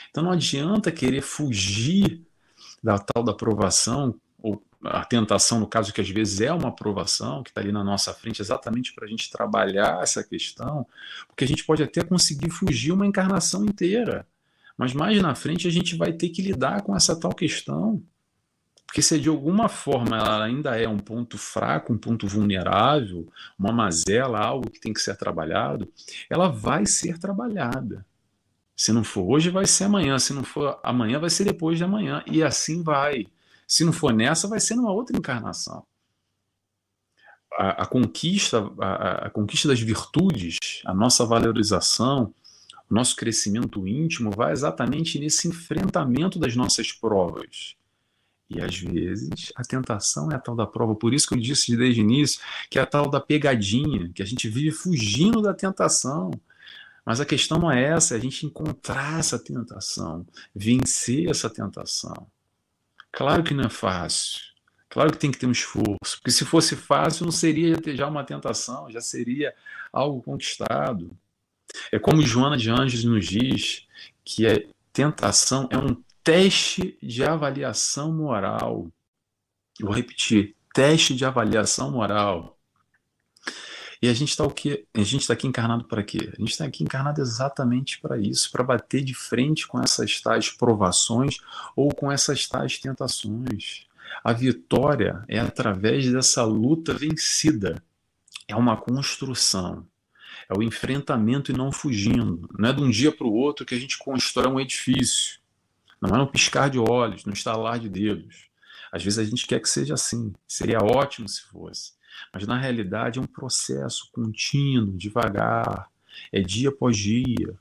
Então 0.10 0.24
não 0.24 0.32
adianta 0.32 0.92
querer 0.92 1.22
fugir 1.22 2.26
da 2.84 2.98
tal 2.98 3.24
da 3.24 3.32
aprovação, 3.32 4.16
ou 4.42 4.64
a 4.84 5.04
tentação, 5.04 5.60
no 5.60 5.68
caso, 5.68 5.94
que 5.94 6.02
às 6.02 6.10
vezes 6.10 6.40
é 6.42 6.52
uma 6.54 6.70
aprovação, 6.70 7.44
que 7.44 7.50
está 7.50 7.62
ali 7.62 7.72
na 7.72 7.84
nossa 7.84 8.14
frente, 8.14 8.42
exatamente 8.42 8.94
para 8.94 9.06
a 9.06 9.10
gente 9.10 9.30
trabalhar 9.30 10.02
essa 10.02 10.24
questão, 10.24 10.88
porque 11.28 11.44
a 11.44 11.48
gente 11.48 11.66
pode 11.66 11.84
até 11.84 12.04
conseguir 12.04 12.50
fugir 12.50 12.92
uma 12.92 13.06
encarnação 13.06 13.66
inteira. 13.66 14.26
Mas 14.78 14.94
mais 14.94 15.22
na 15.22 15.36
frente 15.36 15.68
a 15.68 15.72
gente 15.72 15.98
vai 15.98 16.14
ter 16.14 16.30
que 16.30 16.42
lidar 16.42 16.84
com 16.84 16.96
essa 16.96 17.20
tal 17.20 17.32
questão. 17.32 18.02
Porque 18.86 19.02
se 19.02 19.20
de 19.20 19.30
alguma 19.30 19.68
forma 19.68 20.18
ela 20.18 20.44
ainda 20.44 20.80
é 20.80 20.88
um 20.88 20.98
ponto 20.98 21.38
fraco, 21.38 21.94
um 21.94 21.98
ponto 21.98 22.26
vulnerável, 22.26 23.28
uma 23.58 23.72
mazela, 23.72 24.40
algo 24.40 24.72
que 24.72 24.80
tem 24.80 24.94
que 24.94 25.02
ser 25.02 25.16
trabalhado, 25.16 25.92
ela 26.30 26.48
vai 26.48 26.86
ser 26.86 27.20
trabalhada. 27.20 28.06
Se 28.80 28.94
não 28.94 29.04
for 29.04 29.30
hoje, 29.30 29.50
vai 29.50 29.68
ser 29.68 29.84
amanhã. 29.84 30.18
Se 30.18 30.32
não 30.32 30.42
for 30.42 30.80
amanhã, 30.82 31.20
vai 31.20 31.30
ser 31.30 31.44
depois 31.44 31.78
de 31.78 31.84
amanhã. 31.84 32.24
E 32.26 32.42
assim 32.42 32.82
vai. 32.82 33.28
Se 33.68 33.84
não 33.84 33.92
for 33.92 34.14
nessa, 34.14 34.48
vai 34.48 34.58
ser 34.62 34.76
numa 34.76 34.94
outra 34.94 35.18
encarnação. 35.18 35.86
A, 37.58 37.84
a 37.84 37.86
conquista, 37.86 38.72
a, 38.80 39.26
a 39.26 39.30
conquista 39.30 39.68
das 39.68 39.82
virtudes, 39.82 40.60
a 40.86 40.94
nossa 40.94 41.26
valorização, 41.26 42.34
o 42.90 42.96
nosso 42.96 43.18
crescimento 43.18 43.86
íntimo 43.86 44.32
vai 44.32 44.54
exatamente 44.54 45.20
nesse 45.20 45.50
enfrentamento 45.50 46.40
das 46.40 46.56
nossas 46.56 46.94
provas. 46.94 47.76
E 48.50 48.62
às 48.62 48.80
vezes 48.80 49.52
a 49.58 49.62
tentação 49.62 50.32
é 50.32 50.36
a 50.36 50.40
tal 50.40 50.56
da 50.56 50.66
prova. 50.66 50.96
Por 50.96 51.14
isso 51.14 51.28
que 51.28 51.34
eu 51.34 51.40
disse 51.40 51.76
desde 51.76 52.00
o 52.00 52.04
início 52.06 52.40
que 52.70 52.80
é 52.80 52.82
a 52.82 52.86
tal 52.86 53.10
da 53.10 53.20
pegadinha, 53.20 54.10
que 54.16 54.24
a 54.24 54.26
gente 54.26 54.48
vive 54.48 54.72
fugindo 54.72 55.42
da 55.42 55.54
tentação. 55.54 56.32
Mas 57.06 57.20
a 57.20 57.26
questão 57.26 57.72
é 57.72 57.84
essa, 57.84 58.16
é 58.16 58.18
a 58.18 58.22
gente 58.22 58.46
encontrar 58.46 59.20
essa 59.20 59.40
tentação, 59.40 60.26
vencer 60.56 61.30
essa 61.30 61.50
tentação. 61.50 62.28
Claro 63.12 63.44
que 63.44 63.54
não 63.54 63.64
é 63.64 63.70
fácil. 63.70 64.50
Claro 64.90 65.12
que 65.12 65.20
tem 65.20 65.32
que 65.32 65.38
ter 65.38 65.46
um 65.46 65.52
esforço, 65.52 66.18
porque 66.18 66.32
se 66.32 66.44
fosse 66.44 66.76
fácil, 66.76 67.26
não 67.26 67.32
seria 67.32 67.76
já 67.96 68.08
uma 68.08 68.24
tentação, 68.24 68.90
já 68.90 69.00
seria 69.00 69.54
algo 69.94 70.22
conquistado. 70.22 71.16
É 71.92 72.00
como 72.00 72.24
Joana 72.24 72.58
de 72.58 72.72
Anjos 72.72 73.04
nos 73.04 73.26
diz 73.28 73.88
que 74.26 74.48
a 74.48 74.60
tentação 74.92 75.70
é 75.72 75.78
um 75.78 75.96
teste 76.24 76.98
de 77.02 77.24
avaliação 77.24 78.12
moral. 78.12 78.88
Eu 79.80 79.86
vou 79.86 79.96
repetir, 79.96 80.56
teste 80.74 81.16
de 81.16 81.24
avaliação 81.24 81.92
moral. 81.92 82.59
E 84.02 84.08
a 84.08 84.14
gente 84.14 84.30
está 84.30 84.46
o 84.46 84.52
quê? 84.52 84.86
A 84.94 85.00
gente 85.00 85.22
está 85.22 85.34
aqui 85.34 85.46
encarnado 85.46 85.84
para 85.84 86.02
quê? 86.02 86.32
A 86.32 86.40
gente 86.40 86.52
está 86.52 86.64
aqui 86.64 86.84
encarnado 86.84 87.20
exatamente 87.22 88.00
para 88.00 88.18
isso, 88.18 88.50
para 88.50 88.64
bater 88.64 89.04
de 89.04 89.14
frente 89.14 89.68
com 89.68 89.80
essas 89.82 90.22
tais 90.22 90.50
provações 90.50 91.40
ou 91.76 91.94
com 91.94 92.10
essas 92.10 92.48
tais 92.48 92.78
tentações. 92.78 93.88
A 94.24 94.32
vitória 94.32 95.24
é 95.28 95.38
através 95.38 96.10
dessa 96.10 96.46
luta 96.46 96.94
vencida. 96.94 97.84
É 98.48 98.56
uma 98.56 98.78
construção. 98.78 99.86
É 100.50 100.58
o 100.58 100.64
enfrentamento 100.64 101.52
e 101.52 101.56
não 101.56 101.72
fugindo. 101.72 102.50
Não 102.58 102.70
é 102.70 102.74
de 102.74 102.82
um 102.82 102.90
dia 102.90 103.12
para 103.12 103.28
o 103.28 103.34
outro 103.34 103.66
que 103.66 103.76
a 103.76 103.80
gente 103.80 103.98
constrói 103.98 104.48
um 104.48 104.60
edifício. 104.60 105.40
Não 106.02 106.16
é 106.16 106.18
no 106.18 106.32
piscar 106.32 106.70
de 106.70 106.80
olhos, 106.80 107.26
no 107.26 107.34
estalar 107.34 107.80
de 107.80 107.90
dedos. 107.90 108.50
Às 108.92 109.04
vezes 109.04 109.20
a 109.20 109.24
gente 109.24 109.46
quer 109.46 109.60
que 109.60 109.70
seja 109.70 109.94
assim. 109.94 110.34
Seria 110.48 110.80
ótimo 110.80 111.28
se 111.28 111.42
fosse. 111.42 111.99
Mas 112.34 112.46
na 112.46 112.58
realidade 112.58 113.20
é 113.20 113.22
um 113.22 113.28
processo 113.28 114.10
contínuo, 114.12 114.98
devagar. 114.98 115.90
É 116.32 116.42
dia 116.42 116.70
após 116.70 116.98
dia. 116.98 117.58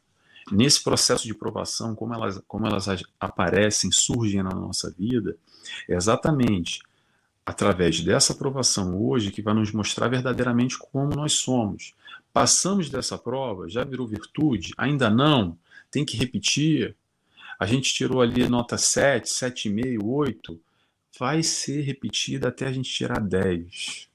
nesse 0.50 0.82
processo 0.82 1.26
de 1.26 1.34
provação, 1.34 1.94
como 1.94 2.14
elas, 2.14 2.40
como 2.48 2.66
elas 2.66 2.86
aparecem, 3.20 3.92
surgem 3.92 4.42
na 4.42 4.50
nossa 4.50 4.90
vida, 4.90 5.36
é 5.86 5.94
exatamente 5.94 6.80
através 7.44 8.00
dessa 8.02 8.34
aprovação 8.34 9.00
hoje 9.00 9.30
que 9.30 9.40
vai 9.40 9.54
nos 9.54 9.72
mostrar 9.72 10.08
verdadeiramente 10.08 10.78
como 10.78 11.14
nós 11.14 11.32
somos. 11.32 11.94
Passamos 12.30 12.90
dessa 12.90 13.16
prova, 13.16 13.68
já 13.68 13.84
virou 13.84 14.06
virtude? 14.06 14.74
Ainda 14.76 15.08
não? 15.08 15.58
Tem 15.90 16.04
que 16.04 16.16
repetir? 16.16 16.94
A 17.58 17.64
gente 17.64 17.92
tirou 17.94 18.20
ali 18.20 18.46
nota 18.48 18.76
7, 18.76 19.26
7,5, 19.28 20.04
8. 20.04 20.60
Vai 21.18 21.42
ser 21.42 21.80
repetida 21.80 22.48
até 22.48 22.66
a 22.66 22.72
gente 22.72 22.90
tirar 22.90 23.18
10. 23.18 24.07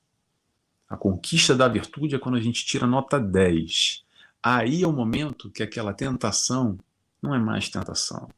A 0.94 0.98
conquista 0.98 1.56
da 1.56 1.68
virtude 1.68 2.16
é 2.16 2.20
quando 2.20 2.36
a 2.36 2.42
gente 2.42 2.66
tira 2.66 2.86
nota 2.86 3.20
10. 3.20 4.04
Aí 4.42 4.84
é 4.84 4.88
o 4.88 4.94
momento 4.94 5.50
que 5.50 5.64
aquela 5.64 5.94
tentação 5.94 6.78
não 7.22 7.34
é 7.34 7.40
mais 7.40 7.70
tentação 7.70 8.30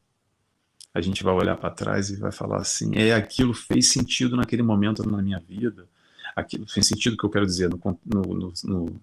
a 0.95 1.01
gente 1.01 1.21
vai 1.23 1.33
olhar 1.33 1.57
para 1.57 1.69
trás 1.69 2.09
e 2.09 2.15
vai 2.15 2.31
falar 2.31 2.61
assim: 2.61 2.95
é 2.95 3.13
aquilo 3.13 3.53
fez 3.53 3.89
sentido 3.89 4.37
naquele 4.37 4.63
momento 4.63 5.07
na 5.07 5.21
minha 5.21 5.39
vida, 5.39 5.85
aquilo 6.33 6.65
fez 6.65 6.87
sentido 6.87 7.17
que 7.17 7.25
eu 7.25 7.29
quero 7.29 7.45
dizer 7.45 7.69
no, 7.69 7.79
no, 8.05 8.53
no, 8.63 9.01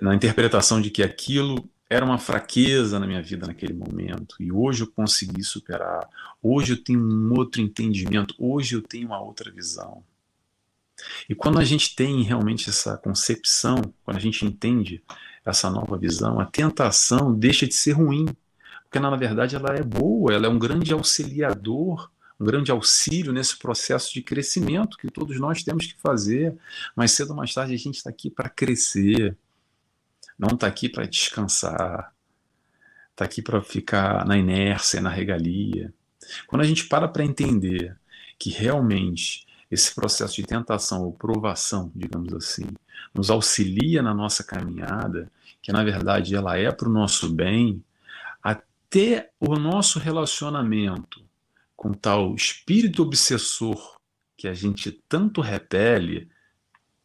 na 0.00 0.14
interpretação 0.14 0.80
de 0.80 0.90
que 0.90 1.02
aquilo 1.02 1.62
era 1.90 2.06
uma 2.06 2.16
fraqueza 2.16 2.98
na 2.98 3.06
minha 3.06 3.22
vida 3.22 3.46
naquele 3.46 3.74
momento 3.74 4.36
e 4.40 4.50
hoje 4.50 4.84
eu 4.84 4.86
consegui 4.86 5.44
superar. 5.44 6.08
Hoje 6.42 6.72
eu 6.72 6.82
tenho 6.82 7.00
um 7.00 7.34
outro 7.36 7.60
entendimento, 7.60 8.34
hoje 8.38 8.74
eu 8.74 8.80
tenho 8.80 9.08
uma 9.08 9.20
outra 9.20 9.50
visão. 9.50 10.02
E 11.28 11.34
quando 11.34 11.58
a 11.58 11.64
gente 11.64 11.94
tem 11.94 12.22
realmente 12.22 12.70
essa 12.70 12.96
concepção, 12.96 13.80
quando 14.04 14.16
a 14.16 14.20
gente 14.20 14.44
entende 14.44 15.02
essa 15.44 15.70
nova 15.70 15.96
visão, 15.98 16.38
a 16.38 16.46
tentação 16.46 17.34
deixa 17.34 17.66
de 17.66 17.74
ser 17.74 17.92
ruim 17.92 18.26
porque 18.92 19.00
na 19.00 19.16
verdade 19.16 19.56
ela 19.56 19.74
é 19.74 19.82
boa, 19.82 20.34
ela 20.34 20.44
é 20.44 20.50
um 20.50 20.58
grande 20.58 20.92
auxiliador, 20.92 22.10
um 22.38 22.44
grande 22.44 22.70
auxílio 22.70 23.32
nesse 23.32 23.58
processo 23.58 24.12
de 24.12 24.20
crescimento 24.20 24.98
que 24.98 25.10
todos 25.10 25.40
nós 25.40 25.62
temos 25.62 25.86
que 25.86 25.98
fazer. 25.98 26.54
Mais 26.94 27.12
cedo 27.12 27.30
ou 27.30 27.36
mais 27.36 27.54
tarde 27.54 27.72
a 27.72 27.78
gente 27.78 27.96
está 27.96 28.10
aqui 28.10 28.28
para 28.28 28.50
crescer, 28.50 29.34
não 30.38 30.50
está 30.50 30.66
aqui 30.66 30.90
para 30.90 31.06
descansar, 31.06 32.12
está 33.12 33.24
aqui 33.24 33.40
para 33.40 33.62
ficar 33.62 34.26
na 34.26 34.36
inércia, 34.36 35.00
na 35.00 35.08
regalia. 35.08 35.90
Quando 36.46 36.60
a 36.60 36.66
gente 36.66 36.84
para 36.84 37.08
para 37.08 37.24
entender 37.24 37.96
que 38.38 38.50
realmente 38.50 39.46
esse 39.72 39.94
processo 39.94 40.36
de 40.36 40.44
tentação 40.44 41.02
ou 41.02 41.12
provação, 41.12 41.90
digamos 41.94 42.32
assim, 42.34 42.66
nos 43.12 43.30
auxilia 43.30 44.02
na 44.02 44.14
nossa 44.14 44.44
caminhada, 44.44 45.30
que 45.60 45.72
na 45.72 45.82
verdade 45.82 46.34
ela 46.34 46.56
é 46.56 46.70
para 46.70 46.88
o 46.88 46.92
nosso 46.92 47.32
bem, 47.32 47.82
ter 48.92 49.30
o 49.40 49.54
nosso 49.54 49.98
relacionamento 49.98 51.24
com 51.74 51.94
tal 51.94 52.34
espírito 52.34 53.02
obsessor 53.02 53.96
que 54.36 54.46
a 54.46 54.52
gente 54.52 54.92
tanto 55.08 55.40
repele 55.40 56.28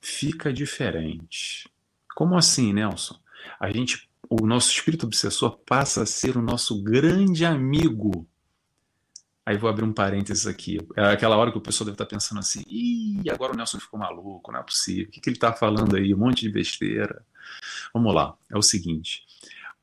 fica 0.02 0.52
diferente. 0.52 1.70
Como 2.14 2.38
assim, 2.38 2.74
Nelson? 2.74 3.18
A 3.58 3.72
gente, 3.72 4.10
o 4.30 4.46
nosso 4.46 4.70
espírito 4.70 5.06
obsessor 5.06 5.60
passa 5.66 6.04
a 6.04 6.06
ser 6.06 6.36
o 6.36 6.42
nosso 6.42 6.84
grande 6.84 7.46
amigo. 7.46 8.28
Aí 9.48 9.56
vou 9.56 9.70
abrir 9.70 9.86
um 9.86 9.94
parênteses 9.94 10.46
aqui. 10.46 10.78
É 10.94 11.06
aquela 11.06 11.38
hora 11.38 11.50
que 11.50 11.58
o 11.58 11.62
pessoal 11.62 11.86
deve 11.86 11.94
estar 11.94 12.06
pensando 12.06 12.40
assim: 12.40 12.64
ih, 12.68 13.30
agora 13.32 13.54
o 13.54 13.56
Nelson 13.56 13.80
ficou 13.80 13.98
maluco, 13.98 14.52
não 14.52 14.60
é 14.60 14.64
possível. 14.64 15.06
O 15.06 15.10
que, 15.10 15.22
que 15.22 15.30
ele 15.30 15.38
está 15.38 15.54
falando 15.54 15.96
aí? 15.96 16.14
Um 16.14 16.18
monte 16.18 16.42
de 16.42 16.50
besteira. 16.50 17.26
Vamos 17.94 18.14
lá. 18.14 18.36
É 18.52 18.58
o 18.58 18.62
seguinte: 18.62 19.24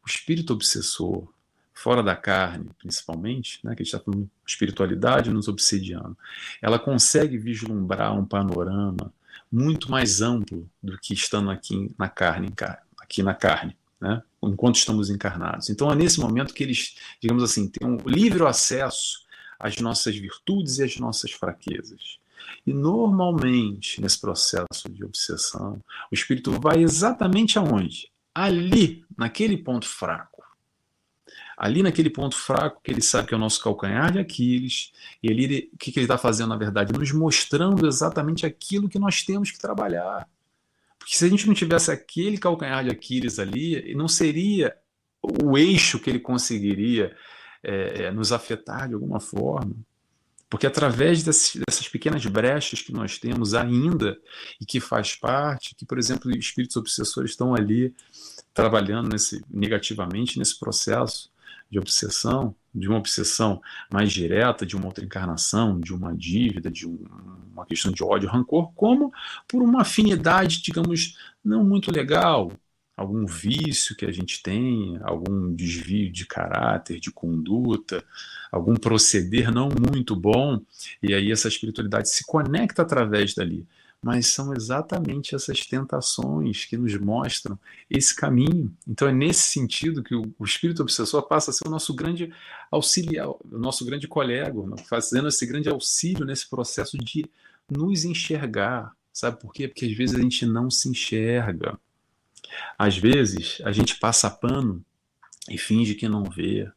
o 0.05 0.07
espírito 0.07 0.53
obsessor 0.53 1.27
fora 1.73 2.03
da 2.03 2.15
carne, 2.15 2.69
principalmente, 2.79 3.59
né, 3.65 3.75
que 3.75 3.81
a 3.81 3.85
gente 3.87 3.95
está 3.95 4.01
falando 4.01 4.31
espiritualidade 4.47 5.31
nos 5.31 5.49
obsidiando, 5.49 6.15
ela 6.61 6.79
consegue 6.79 7.39
vislumbrar 7.39 8.15
um 8.15 8.27
panorama 8.27 9.15
muito 9.51 9.91
mais 9.91 10.21
amplo 10.21 10.69
do 10.83 10.99
que 10.99 11.15
estando 11.15 11.51
aqui 11.51 11.91
na 11.99 12.11
carne, 12.11 12.53
aqui 13.01 13.23
na 13.23 13.33
carne, 13.33 13.75
né, 13.99 14.23
enquanto 14.43 14.77
estamos 14.77 15.09
encarnados. 15.09 15.71
Então 15.71 15.91
é 15.91 15.95
nesse 15.95 16.21
momento 16.21 16.53
que 16.53 16.63
eles, 16.63 16.97
digamos 17.19 17.43
assim, 17.43 17.67
têm 17.67 17.89
um 17.89 17.97
livre 18.07 18.45
acesso 18.45 19.24
às 19.65 19.79
nossas 19.79 20.15
virtudes 20.15 20.79
e 20.79 20.85
às 20.85 20.99
nossas 20.99 21.33
fraquezas. 21.33 22.19
E 22.67 22.73
normalmente, 22.75 24.01
nesse 24.01 24.21
processo 24.21 24.89
de 24.91 25.03
obsessão, 25.03 25.81
o 26.11 26.15
espírito 26.15 26.53
vai 26.61 26.83
exatamente 26.83 27.59
aonde? 27.59 28.11
Ali, 28.35 29.05
naquele 29.17 29.57
ponto 29.57 29.89
fraco 29.89 30.35
ali 31.57 31.85
naquele 31.85 32.11
ponto 32.11 32.37
fraco, 32.37 32.81
que 32.83 32.91
ele 32.91 33.01
sabe 33.01 33.29
que 33.29 33.35
é 33.35 33.37
o 33.37 33.41
nosso 33.41 33.63
calcanhar 33.63 34.13
de 34.13 34.19
Aquiles, 34.19 34.93
e 35.23 35.29
ele, 35.29 35.71
o 35.73 35.79
que, 35.79 35.93
que 35.93 36.01
ele 36.01 36.05
está 36.05 36.19
fazendo, 36.19 36.49
na 36.49 36.57
verdade? 36.57 36.93
Nos 36.93 37.13
mostrando 37.13 37.87
exatamente 37.87 38.45
aquilo 38.45 38.89
que 38.89 38.99
nós 38.99 39.23
temos 39.23 39.53
que 39.53 39.59
trabalhar. 39.59 40.29
Porque 40.99 41.17
se 41.17 41.25
a 41.25 41.29
gente 41.29 41.47
não 41.47 41.55
tivesse 41.55 41.91
aquele 41.91 42.39
calcanhar 42.39 42.83
de 42.83 42.91
Aquiles 42.91 43.39
ali, 43.39 43.95
não 43.95 44.09
seria 44.09 44.77
o 45.23 45.57
eixo 45.57 45.99
que 45.99 46.11
ele 46.11 46.19
conseguiria 46.19 47.17
é, 47.65 48.11
nos 48.11 48.33
afetar 48.33 48.89
de 48.89 48.95
alguma 48.95 49.21
forma. 49.21 49.75
Porque 50.49 50.67
através 50.67 51.25
dessas, 51.25 51.61
dessas, 51.67 51.89
pequenas 51.89 52.25
brechas 52.27 52.81
que 52.81 52.93
nós 52.93 53.19
temos 53.19 53.55
ainda, 53.55 54.17
e 54.61 54.65
que 54.65 54.79
faz 54.79 55.17
parte, 55.17 55.75
que, 55.75 55.85
por 55.85 55.99
exemplo, 55.99 56.31
espíritos 56.31 56.77
obsessores 56.77 57.33
estão 57.33 57.55
ali 57.55 57.93
trabalhando 58.53 59.09
nesse, 59.09 59.43
negativamente 59.51 60.39
nesse 60.39 60.59
processo, 60.59 61.33
de 61.71 61.79
obsessão, 61.79 62.55
de 62.73 62.89
uma 62.89 62.99
obsessão 62.99 63.61
mais 63.93 64.13
direta, 64.13 64.65
de 64.65 64.77
uma 64.77 64.87
outra 64.87 65.05
encarnação, 65.05 65.81
de 65.81 65.93
uma 65.93 66.15
dívida, 66.15 66.71
de 66.71 66.87
um, 66.87 67.05
uma 67.53 67.67
questão 67.67 67.91
de 67.91 68.05
ódio, 68.05 68.29
rancor, 68.29 68.73
como 68.75 69.13
por 69.49 69.61
uma 69.63 69.83
afinidade, 69.83 70.63
digamos, 70.63 71.17
não 71.45 71.65
muito 71.65 71.91
legal, 71.91 72.53
algum 72.97 73.27
vício 73.27 73.97
que 73.97 74.07
a 74.07 74.13
gente 74.13 74.43
tem, 74.43 74.99
algum 75.03 75.53
desvio 75.55 76.13
de 76.13 76.27
caráter, 76.27 77.01
de 77.01 77.11
conduta, 77.11 78.05
algum 78.53 78.77
proceder 78.77 79.53
não 79.53 79.69
muito 79.69 80.15
bom, 80.15 80.61
e 81.03 81.13
aí 81.13 81.33
essa 81.33 81.49
espiritualidade 81.49 82.09
se 82.09 82.25
conecta 82.25 82.83
através 82.83 83.35
dali 83.35 83.67
mas 84.05 84.27
são 84.27 84.53
exatamente 84.53 85.35
essas 85.35 85.61
tentações 85.61 86.67
que 86.67 86.77
nos 86.77 86.95
mostram 86.95 87.59
esse 87.89 88.15
caminho. 88.15 88.71
Então 88.87 89.09
é 89.09 89.13
nesse 89.13 89.45
sentido 89.45 90.03
que 90.03 90.15
o, 90.15 90.31
espírito 90.45 90.83
obsessor 90.83 91.27
passa 91.27 91.51
a 91.51 91.55
ser 91.55 91.67
o 91.67 91.71
nosso 91.71 91.95
grande 91.95 92.31
auxiliar, 92.71 93.31
o 93.31 93.39
nosso 93.59 93.83
grande 93.83 94.07
colega, 94.07 94.53
fazendo 94.87 95.29
esse 95.29 95.47
grande 95.47 95.71
auxílio 95.71 96.27
nesse 96.27 96.51
processo 96.51 96.99
de 96.99 97.25
nos 97.71 98.05
enxergar. 98.05 98.95
Sabe 99.11 99.41
por 99.41 99.55
quê? 99.55 99.69
Porque 99.69 99.87
às 99.87 99.97
vezes 99.97 100.15
a 100.15 100.21
gente 100.21 100.45
não 100.45 100.71
se 100.71 100.87
enxerga. 100.91 101.79
Às 102.79 102.97
vezes 102.97 103.61
a 103.65 103.73
gente 103.73 103.99
passa 103.99 104.31
pano 104.31 104.85
e 105.49 105.59
finge 105.59 105.95
que 105.95 106.09
não 106.09 106.25
vê 106.25 106.71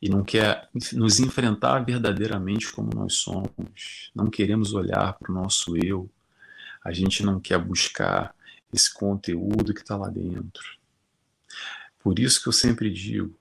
e 0.00 0.08
não 0.08 0.24
quer 0.24 0.68
nos 0.92 1.20
enfrentar 1.20 1.84
verdadeiramente 1.84 2.72
como 2.72 2.90
nós 2.94 3.14
somos. 3.14 4.10
Não 4.14 4.28
queremos 4.28 4.74
olhar 4.74 5.12
para 5.14 5.30
o 5.30 5.34
nosso 5.34 5.76
eu, 5.76 6.10
a 6.84 6.92
gente 6.92 7.22
não 7.22 7.38
quer 7.38 7.58
buscar 7.58 8.34
esse 8.72 8.92
conteúdo 8.92 9.72
que 9.72 9.80
está 9.80 9.96
lá 9.96 10.08
dentro. 10.08 10.76
Por 12.00 12.18
isso 12.18 12.42
que 12.42 12.48
eu 12.48 12.52
sempre 12.52 12.90
digo, 12.90 13.36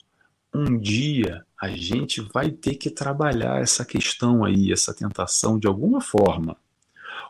um 0.53 0.77
dia 0.77 1.43
a 1.59 1.69
gente 1.69 2.21
vai 2.21 2.51
ter 2.51 2.75
que 2.75 2.89
trabalhar 2.89 3.61
essa 3.61 3.83
questão 3.83 4.43
aí, 4.43 4.71
essa 4.71 4.93
tentação 4.93 5.57
de 5.57 5.65
alguma 5.67 6.01
forma. 6.01 6.57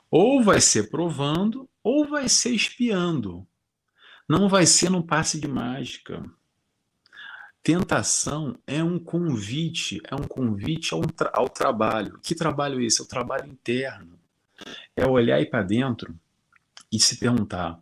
Ou 0.09 0.43
vai 0.43 0.59
ser 0.59 0.89
provando, 0.89 1.69
ou 1.81 2.05
vai 2.05 2.27
ser 2.27 2.51
espiando. 2.51 3.47
Não 4.27 4.47
vai 4.47 4.65
ser 4.65 4.89
no 4.89 5.03
passe 5.05 5.39
de 5.39 5.47
mágica. 5.47 6.23
Tentação 7.63 8.57
é 8.65 8.83
um 8.83 8.97
convite, 8.97 10.01
é 10.09 10.15
um 10.15 10.23
convite 10.23 10.93
ao, 10.93 11.01
tra 11.01 11.31
ao 11.33 11.47
trabalho. 11.47 12.19
Que 12.23 12.33
trabalho 12.33 12.79
é 12.79 12.85
esse? 12.85 13.01
É 13.01 13.03
o 13.03 13.07
trabalho 13.07 13.51
interno 13.51 14.21
é 14.95 15.05
olhar 15.05 15.37
aí 15.37 15.45
para 15.45 15.63
dentro 15.63 16.17
e 16.91 16.99
se 16.99 17.17
perguntar: 17.17 17.81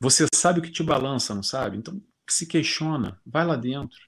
você 0.00 0.26
sabe 0.34 0.60
o 0.60 0.62
que 0.62 0.70
te 0.70 0.82
balança, 0.82 1.34
não 1.34 1.42
sabe? 1.42 1.76
Então 1.76 2.00
se 2.28 2.46
questiona, 2.46 3.20
vai 3.24 3.44
lá 3.44 3.56
dentro 3.56 3.98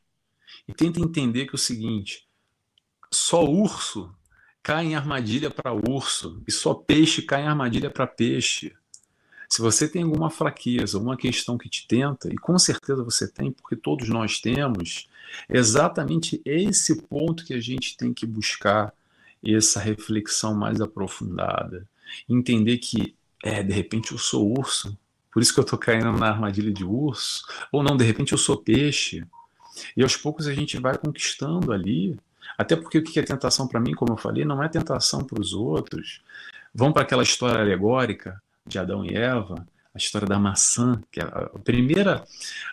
e 0.66 0.72
tenta 0.72 1.00
entender 1.00 1.46
que 1.46 1.52
é 1.52 1.54
o 1.54 1.58
seguinte: 1.58 2.28
só 3.12 3.44
urso 3.44 4.14
cai 4.62 4.86
em 4.86 4.96
armadilha 4.96 5.50
para 5.50 5.72
urso 5.72 6.42
e 6.46 6.52
só 6.52 6.74
peixe 6.74 7.22
cai 7.22 7.42
em 7.42 7.48
armadilha 7.48 7.90
para 7.90 8.06
peixe. 8.06 8.74
Se 9.48 9.62
você 9.62 9.88
tem 9.88 10.02
alguma 10.02 10.30
fraqueza, 10.30 10.96
alguma 10.96 11.16
questão 11.16 11.56
que 11.56 11.68
te 11.68 11.86
tenta, 11.86 12.28
e 12.28 12.36
com 12.36 12.58
certeza 12.58 13.02
você 13.02 13.28
tem, 13.28 13.52
porque 13.52 13.76
todos 13.76 14.08
nós 14.08 14.40
temos, 14.40 15.08
é 15.48 15.56
exatamente 15.56 16.40
esse 16.44 17.02
ponto 17.02 17.44
que 17.44 17.54
a 17.54 17.60
gente 17.60 17.96
tem 17.96 18.12
que 18.12 18.26
buscar 18.26 18.92
essa 19.44 19.78
reflexão 19.78 20.54
mais 20.54 20.80
aprofundada. 20.80 21.86
Entender 22.28 22.78
que, 22.78 23.14
é, 23.42 23.62
de 23.62 23.72
repente 23.72 24.12
eu 24.12 24.18
sou 24.18 24.52
urso, 24.58 24.96
por 25.30 25.42
isso 25.42 25.52
que 25.52 25.60
eu 25.60 25.64
estou 25.64 25.78
caindo 25.78 26.10
na 26.12 26.28
armadilha 26.28 26.72
de 26.72 26.84
urso, 26.84 27.44
ou 27.70 27.82
não, 27.82 27.96
de 27.96 28.04
repente 28.04 28.32
eu 28.32 28.38
sou 28.38 28.56
peixe. 28.56 29.24
E 29.96 30.02
aos 30.02 30.16
poucos 30.16 30.46
a 30.46 30.54
gente 30.54 30.78
vai 30.78 30.96
conquistando 30.96 31.72
ali. 31.72 32.18
Até 32.56 32.74
porque 32.74 32.98
o 32.98 33.02
que 33.02 33.18
é 33.20 33.22
tentação 33.22 33.68
para 33.68 33.78
mim, 33.78 33.92
como 33.92 34.14
eu 34.14 34.16
falei, 34.16 34.46
não 34.46 34.62
é 34.62 34.68
tentação 34.68 35.22
para 35.22 35.38
os 35.38 35.52
outros. 35.52 36.22
Vamos 36.74 36.94
para 36.94 37.02
aquela 37.02 37.22
história 37.22 37.60
alegórica 37.60 38.40
de 38.66 38.78
Adão 38.78 39.04
e 39.04 39.14
Eva, 39.14 39.66
a 39.94 39.98
história 39.98 40.28
da 40.28 40.38
maçã, 40.38 41.00
que 41.10 41.20
é 41.20 41.24
a 41.24 41.58
primeira, 41.64 42.24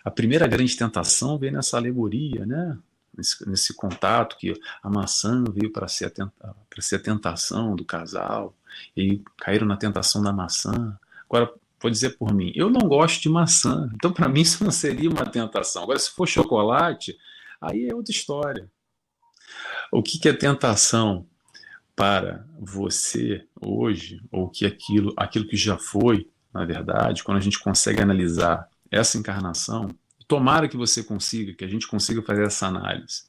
a 0.04 0.10
primeira 0.10 0.46
grande 0.46 0.76
tentação 0.76 1.38
vem 1.38 1.50
nessa 1.50 1.76
alegoria, 1.76 2.44
né? 2.44 2.76
Nesse, 3.16 3.48
nesse 3.48 3.74
contato 3.74 4.36
que 4.36 4.52
a 4.82 4.90
maçã 4.90 5.44
veio 5.44 5.72
para 5.72 5.86
ser, 5.86 6.12
a 6.40 6.54
ser 6.80 6.96
a 6.96 6.98
tentação 6.98 7.76
do 7.76 7.84
casal, 7.84 8.54
e 8.96 9.22
caíram 9.38 9.66
na 9.66 9.76
tentação 9.76 10.22
da 10.22 10.32
maçã. 10.32 10.98
Agora, 11.28 11.52
vou 11.80 11.90
dizer 11.90 12.18
por 12.18 12.34
mim, 12.34 12.52
eu 12.54 12.68
não 12.68 12.88
gosto 12.88 13.22
de 13.22 13.28
maçã, 13.28 13.90
então 13.94 14.12
para 14.12 14.28
mim 14.28 14.40
isso 14.40 14.62
não 14.64 14.70
seria 14.70 15.08
uma 15.08 15.24
tentação. 15.26 15.84
Agora, 15.84 15.98
se 15.98 16.10
for 16.10 16.26
chocolate, 16.26 17.16
aí 17.60 17.88
é 17.88 17.94
outra 17.94 18.12
história. 18.12 18.70
O 19.92 20.02
que, 20.02 20.18
que 20.18 20.28
é 20.28 20.32
tentação 20.32 21.26
para 21.96 22.44
você 22.58 23.46
hoje, 23.60 24.20
ou 24.30 24.48
que 24.48 24.66
aquilo, 24.66 25.12
aquilo 25.16 25.46
que 25.46 25.56
já 25.56 25.78
foi, 25.78 26.28
na 26.52 26.64
verdade, 26.64 27.22
quando 27.22 27.38
a 27.38 27.40
gente 27.40 27.58
consegue 27.58 28.02
analisar 28.02 28.68
essa 28.90 29.18
encarnação, 29.18 29.88
tomara 30.26 30.68
que 30.68 30.76
você 30.76 31.02
consiga, 31.02 31.52
que 31.52 31.64
a 31.64 31.68
gente 31.68 31.86
consiga 31.86 32.22
fazer 32.22 32.44
essa 32.44 32.66
análise, 32.66 33.24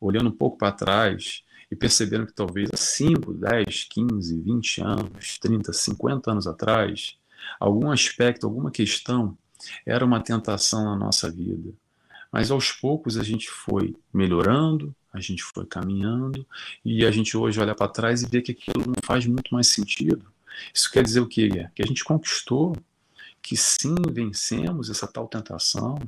olhando 0.00 0.28
um 0.28 0.36
pouco 0.36 0.58
para 0.58 0.72
trás 0.72 1.42
e 1.70 1.76
percebendo 1.76 2.26
que 2.26 2.32
talvez 2.32 2.68
há 2.72 2.76
5, 2.76 3.34
10, 3.34 3.84
15, 3.84 4.40
20 4.40 4.80
anos, 4.82 5.38
30, 5.38 5.72
50 5.72 6.30
anos 6.30 6.46
atrás, 6.46 7.16
algum 7.58 7.90
aspecto, 7.90 8.46
alguma 8.46 8.70
questão 8.70 9.36
era 9.84 10.04
uma 10.04 10.22
tentação 10.22 10.84
na 10.84 10.96
nossa 10.96 11.30
vida. 11.30 11.72
Mas 12.30 12.50
aos 12.50 12.70
poucos 12.70 13.16
a 13.16 13.24
gente 13.24 13.48
foi 13.48 13.96
melhorando, 14.12 14.94
a 15.12 15.20
gente 15.20 15.42
foi 15.42 15.64
caminhando 15.64 16.46
e 16.84 17.04
a 17.04 17.10
gente 17.10 17.36
hoje 17.36 17.60
olha 17.60 17.74
para 17.74 17.88
trás 17.88 18.22
e 18.22 18.28
vê 18.28 18.42
que 18.42 18.52
aquilo 18.52 18.86
não 18.86 18.94
faz 19.02 19.26
muito 19.26 19.52
mais 19.52 19.68
sentido. 19.68 20.24
Isso 20.72 20.90
quer 20.90 21.02
dizer 21.02 21.20
o 21.20 21.26
quê? 21.26 21.68
Que 21.74 21.82
a 21.82 21.86
gente 21.86 22.04
conquistou, 22.04 22.76
que 23.40 23.56
sim, 23.56 23.94
vencemos 24.10 24.90
essa 24.90 25.06
tal 25.06 25.26
tentação. 25.28 25.98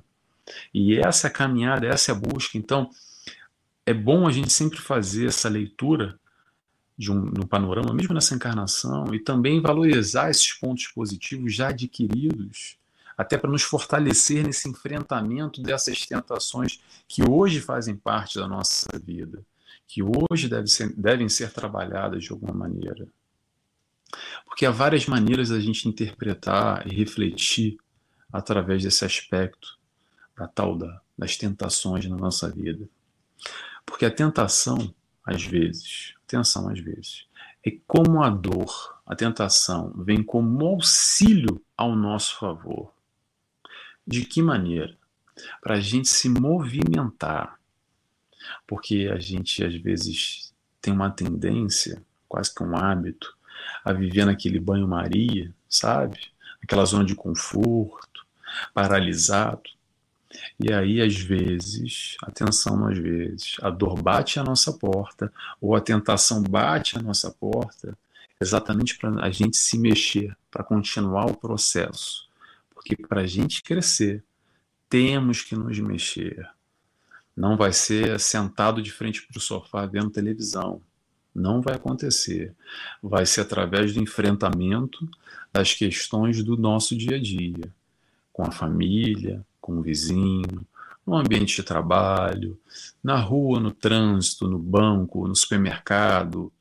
E 0.74 0.96
essa 0.96 1.30
caminhada, 1.30 1.86
essa 1.86 2.10
é 2.10 2.14
a 2.14 2.18
busca. 2.18 2.58
Então, 2.58 2.90
é 3.86 3.94
bom 3.94 4.26
a 4.26 4.32
gente 4.32 4.52
sempre 4.52 4.78
fazer 4.78 5.26
essa 5.26 5.48
leitura 5.48 6.18
de 6.98 7.10
um, 7.10 7.14
no 7.14 7.46
panorama, 7.46 7.94
mesmo 7.94 8.12
nessa 8.12 8.34
encarnação, 8.34 9.14
e 9.14 9.18
também 9.18 9.60
valorizar 9.60 10.28
esses 10.28 10.52
pontos 10.52 10.88
positivos 10.88 11.54
já 11.54 11.68
adquiridos, 11.68 12.76
até 13.20 13.36
para 13.36 13.50
nos 13.50 13.60
fortalecer 13.60 14.42
nesse 14.42 14.66
enfrentamento 14.66 15.60
dessas 15.60 16.06
tentações 16.06 16.80
que 17.06 17.22
hoje 17.22 17.60
fazem 17.60 17.94
parte 17.94 18.38
da 18.38 18.48
nossa 18.48 18.88
vida, 18.98 19.44
que 19.86 20.02
hoje 20.02 20.48
deve 20.48 20.68
ser, 20.68 20.90
devem 20.96 21.28
ser 21.28 21.52
trabalhadas 21.52 22.24
de 22.24 22.32
alguma 22.32 22.54
maneira. 22.54 23.06
Porque 24.46 24.64
há 24.64 24.70
várias 24.70 25.04
maneiras 25.04 25.50
da 25.50 25.60
gente 25.60 25.86
interpretar 25.86 26.90
e 26.90 26.96
refletir 26.96 27.76
através 28.32 28.82
desse 28.82 29.04
aspecto 29.04 29.78
da 30.34 30.48
tal 30.48 30.74
da, 30.74 31.02
das 31.16 31.36
tentações 31.36 32.06
na 32.06 32.16
nossa 32.16 32.50
vida. 32.50 32.88
Porque 33.84 34.06
a 34.06 34.10
tentação, 34.10 34.94
às 35.22 35.44
vezes, 35.44 36.14
atenção 36.24 36.70
às 36.70 36.80
vezes, 36.80 37.26
é 37.62 37.70
como 37.86 38.22
a 38.22 38.30
dor, 38.30 38.98
a 39.04 39.14
tentação 39.14 39.92
vem 39.94 40.22
como 40.22 40.66
auxílio 40.66 41.60
ao 41.76 41.94
nosso 41.94 42.38
favor. 42.38 42.98
De 44.06 44.24
que 44.24 44.42
maneira? 44.42 44.96
Para 45.60 45.76
a 45.76 45.80
gente 45.80 46.08
se 46.08 46.28
movimentar. 46.28 47.58
Porque 48.66 49.10
a 49.12 49.18
gente, 49.18 49.64
às 49.64 49.74
vezes, 49.74 50.52
tem 50.80 50.92
uma 50.92 51.10
tendência, 51.10 52.02
quase 52.28 52.54
que 52.54 52.62
um 52.62 52.76
hábito, 52.76 53.36
a 53.84 53.92
viver 53.92 54.24
naquele 54.24 54.58
banho-maria, 54.58 55.54
sabe? 55.68 56.18
Aquela 56.62 56.84
zona 56.84 57.04
de 57.04 57.14
conforto, 57.14 58.26
paralisado. 58.72 59.62
E 60.58 60.72
aí, 60.72 61.00
às 61.00 61.16
vezes, 61.16 62.16
atenção, 62.22 62.86
às 62.86 62.98
vezes, 62.98 63.56
a 63.60 63.70
dor 63.70 64.00
bate 64.00 64.38
à 64.38 64.44
nossa 64.44 64.72
porta, 64.72 65.32
ou 65.60 65.74
a 65.74 65.80
tentação 65.80 66.42
bate 66.42 66.96
à 66.96 67.02
nossa 67.02 67.30
porta, 67.30 67.96
exatamente 68.40 68.96
para 68.96 69.24
a 69.24 69.30
gente 69.30 69.56
se 69.56 69.78
mexer, 69.78 70.36
para 70.50 70.64
continuar 70.64 71.26
o 71.26 71.36
processo. 71.36 72.29
Porque 72.90 73.06
para 73.06 73.20
a 73.20 73.26
gente 73.26 73.62
crescer, 73.62 74.24
temos 74.88 75.42
que 75.42 75.54
nos 75.54 75.78
mexer. 75.78 76.48
Não 77.36 77.56
vai 77.56 77.72
ser 77.72 78.18
sentado 78.18 78.82
de 78.82 78.90
frente 78.90 79.24
para 79.24 79.38
o 79.38 79.40
sofá 79.40 79.86
vendo 79.86 80.10
televisão. 80.10 80.82
Não 81.32 81.60
vai 81.60 81.76
acontecer. 81.76 82.52
Vai 83.00 83.24
ser 83.26 83.42
através 83.42 83.94
do 83.94 84.02
enfrentamento 84.02 85.08
das 85.52 85.72
questões 85.72 86.42
do 86.42 86.56
nosso 86.56 86.96
dia 86.96 87.16
a 87.16 87.20
dia, 87.20 87.72
com 88.32 88.42
a 88.42 88.50
família, 88.50 89.46
com 89.60 89.78
o 89.78 89.82
vizinho, 89.82 90.66
no 91.06 91.14
ambiente 91.14 91.54
de 91.54 91.62
trabalho, 91.62 92.58
na 93.00 93.16
rua, 93.16 93.60
no 93.60 93.70
trânsito, 93.70 94.48
no 94.48 94.58
banco, 94.58 95.28
no 95.28 95.36
supermercado, 95.36 96.52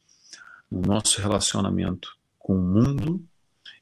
no 0.70 0.82
nosso 0.82 1.20
relacionamento 1.20 2.15
com 2.38 2.56
o 2.56 2.62
mundo 2.62 3.20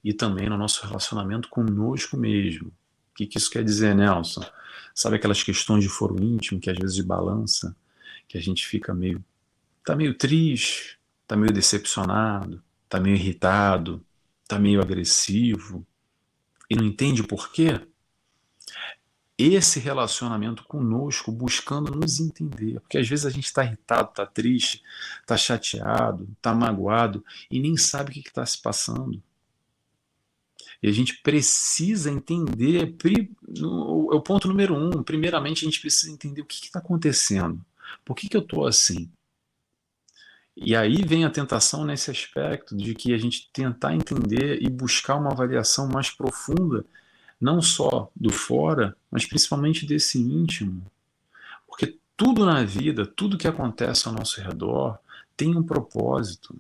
e 0.08 0.13
também 0.13 0.48
no 0.48 0.58
nosso 0.58 0.86
relacionamento 0.88 1.50
conosco 1.50 2.15
mesmo. 2.15 2.70
O 2.70 3.15
que, 3.15 3.28
que 3.28 3.38
isso 3.38 3.50
quer 3.50 3.62
dizer, 3.62 3.93
Nelson? 3.93 4.41
Sabe 4.96 5.17
aquelas 5.17 5.43
questões 5.43 5.84
de 5.84 5.89
foro 5.89 6.24
íntimo 6.24 6.62
que 6.62 6.70
às 6.70 6.78
vezes 6.78 7.02
balança, 7.02 7.76
que 8.26 8.38
a 8.38 8.41
gente 8.41 8.65
fica 8.65 8.93
meio 8.93 9.22
tá 9.84 9.98
meio 9.98 10.13
triste, 10.13 10.98
tá 11.28 11.36
meio 11.36 11.52
decepcionado, 11.52 12.63
tá 12.88 13.02
meio 13.02 13.17
irritado, 13.17 14.02
tá 14.48 14.58
meio 14.58 14.82
agressivo 14.82 15.86
e 16.70 16.76
não 16.78 16.86
entende 16.86 17.22
o 17.22 17.28
porquê? 17.28 17.82
esse 19.38 19.80
relacionamento 19.80 20.63
conosco, 20.63 21.32
buscando 21.32 21.91
nos 21.91 22.20
entender. 22.20 22.80
Porque 22.80 22.98
às 22.98 23.08
vezes 23.08 23.26
a 23.26 23.30
gente 23.30 23.46
está 23.46 23.63
irritado, 23.63 24.10
está 24.10 24.26
triste, 24.26 24.82
está 25.22 25.38
chateado, 25.38 26.28
está 26.36 26.56
magoado 26.56 27.24
e 27.52 27.60
nem 27.60 27.78
sabe 27.78 28.10
o 28.10 28.13
que 28.13 28.28
está 28.28 28.43
se 28.46 28.60
passando. 28.60 29.22
E 30.82 30.88
a 30.88 30.92
gente 30.92 31.22
precisa 31.22 32.12
entender, 32.12 32.84
é 32.84 33.63
o 33.66 34.22
ponto 34.22 34.48
número 34.48 34.76
um, 34.76 35.04
primeiramente 35.04 35.66
a 35.66 35.70
gente 35.70 35.82
precisa 35.82 36.12
entender 36.12 36.42
o 36.42 36.46
que 36.46 36.66
está 36.66 36.80
acontecendo. 36.80 37.60
Por 38.06 38.16
que, 38.16 38.30
que 38.30 38.38
eu 38.38 38.42
estou 38.42 38.66
assim? 38.66 39.10
E 40.56 40.76
aí 40.76 41.04
vem 41.04 41.24
a 41.24 41.30
tentação 41.30 41.86
nesse 41.86 42.10
aspecto 42.10 42.76
de 42.76 42.96
que 42.96 43.13
a 43.13 43.18
gente 43.18 43.50
tentar 43.54 43.94
entender 43.94 44.62
e 44.62 44.70
buscar 44.70 45.16
uma 45.16 45.32
avaliação 45.32 45.88
mais 45.88 46.10
profunda 46.10 46.84
não 47.40 47.62
só 47.62 48.12
do 48.16 48.32
fora, 48.32 48.96
mas 49.12 49.26
principalmente 49.26 49.86
desse 49.86 50.20
íntimo. 50.20 50.84
Porque 51.68 51.98
tudo 52.16 52.46
na 52.46 52.63
vida, 52.63 53.06
tudo 53.06 53.38
que 53.38 53.48
acontece 53.48 54.08
ao 54.08 54.13
nosso 54.13 54.42
redor, 54.42 54.98
tem 55.36 55.56
um 55.56 55.62
propósito. 55.62 56.60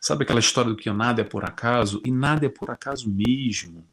Sabe 0.00 0.24
aquela 0.24 0.40
história 0.40 0.70
do 0.70 0.76
que 0.76 0.90
nada 0.90 1.22
é 1.22 1.24
por 1.24 1.44
acaso? 1.44 2.00
E 2.04 2.10
nada 2.10 2.46
é 2.46 2.48
por 2.48 2.70
acaso 2.70 3.08
mesmo. 3.08 3.86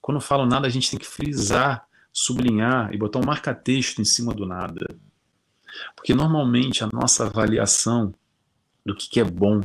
Quando 0.00 0.16
eu 0.16 0.22
falo 0.22 0.46
nada, 0.46 0.66
a 0.66 0.70
gente 0.70 0.90
tem 0.90 0.98
que 0.98 1.06
frisar, 1.06 1.86
sublinhar 2.12 2.92
e 2.92 2.98
botar 2.98 3.18
um 3.18 3.24
marca-texto 3.24 4.00
em 4.00 4.04
cima 4.04 4.32
do 4.32 4.46
nada. 4.46 4.86
Porque 5.94 6.14
normalmente 6.14 6.82
a 6.82 6.88
nossa 6.92 7.26
avaliação 7.26 8.14
do 8.84 8.94
que 8.94 9.20
é 9.20 9.24
bom 9.24 9.60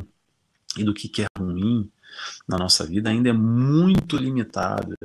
e 0.77 0.83
do 0.83 0.93
que 0.93 1.21
é 1.21 1.27
ruim 1.37 1.89
na 2.47 2.57
nossa 2.57 2.85
vida 2.85 3.09
ainda 3.09 3.29
é 3.29 3.33
muito 3.33 4.17
limitada. 4.17 4.97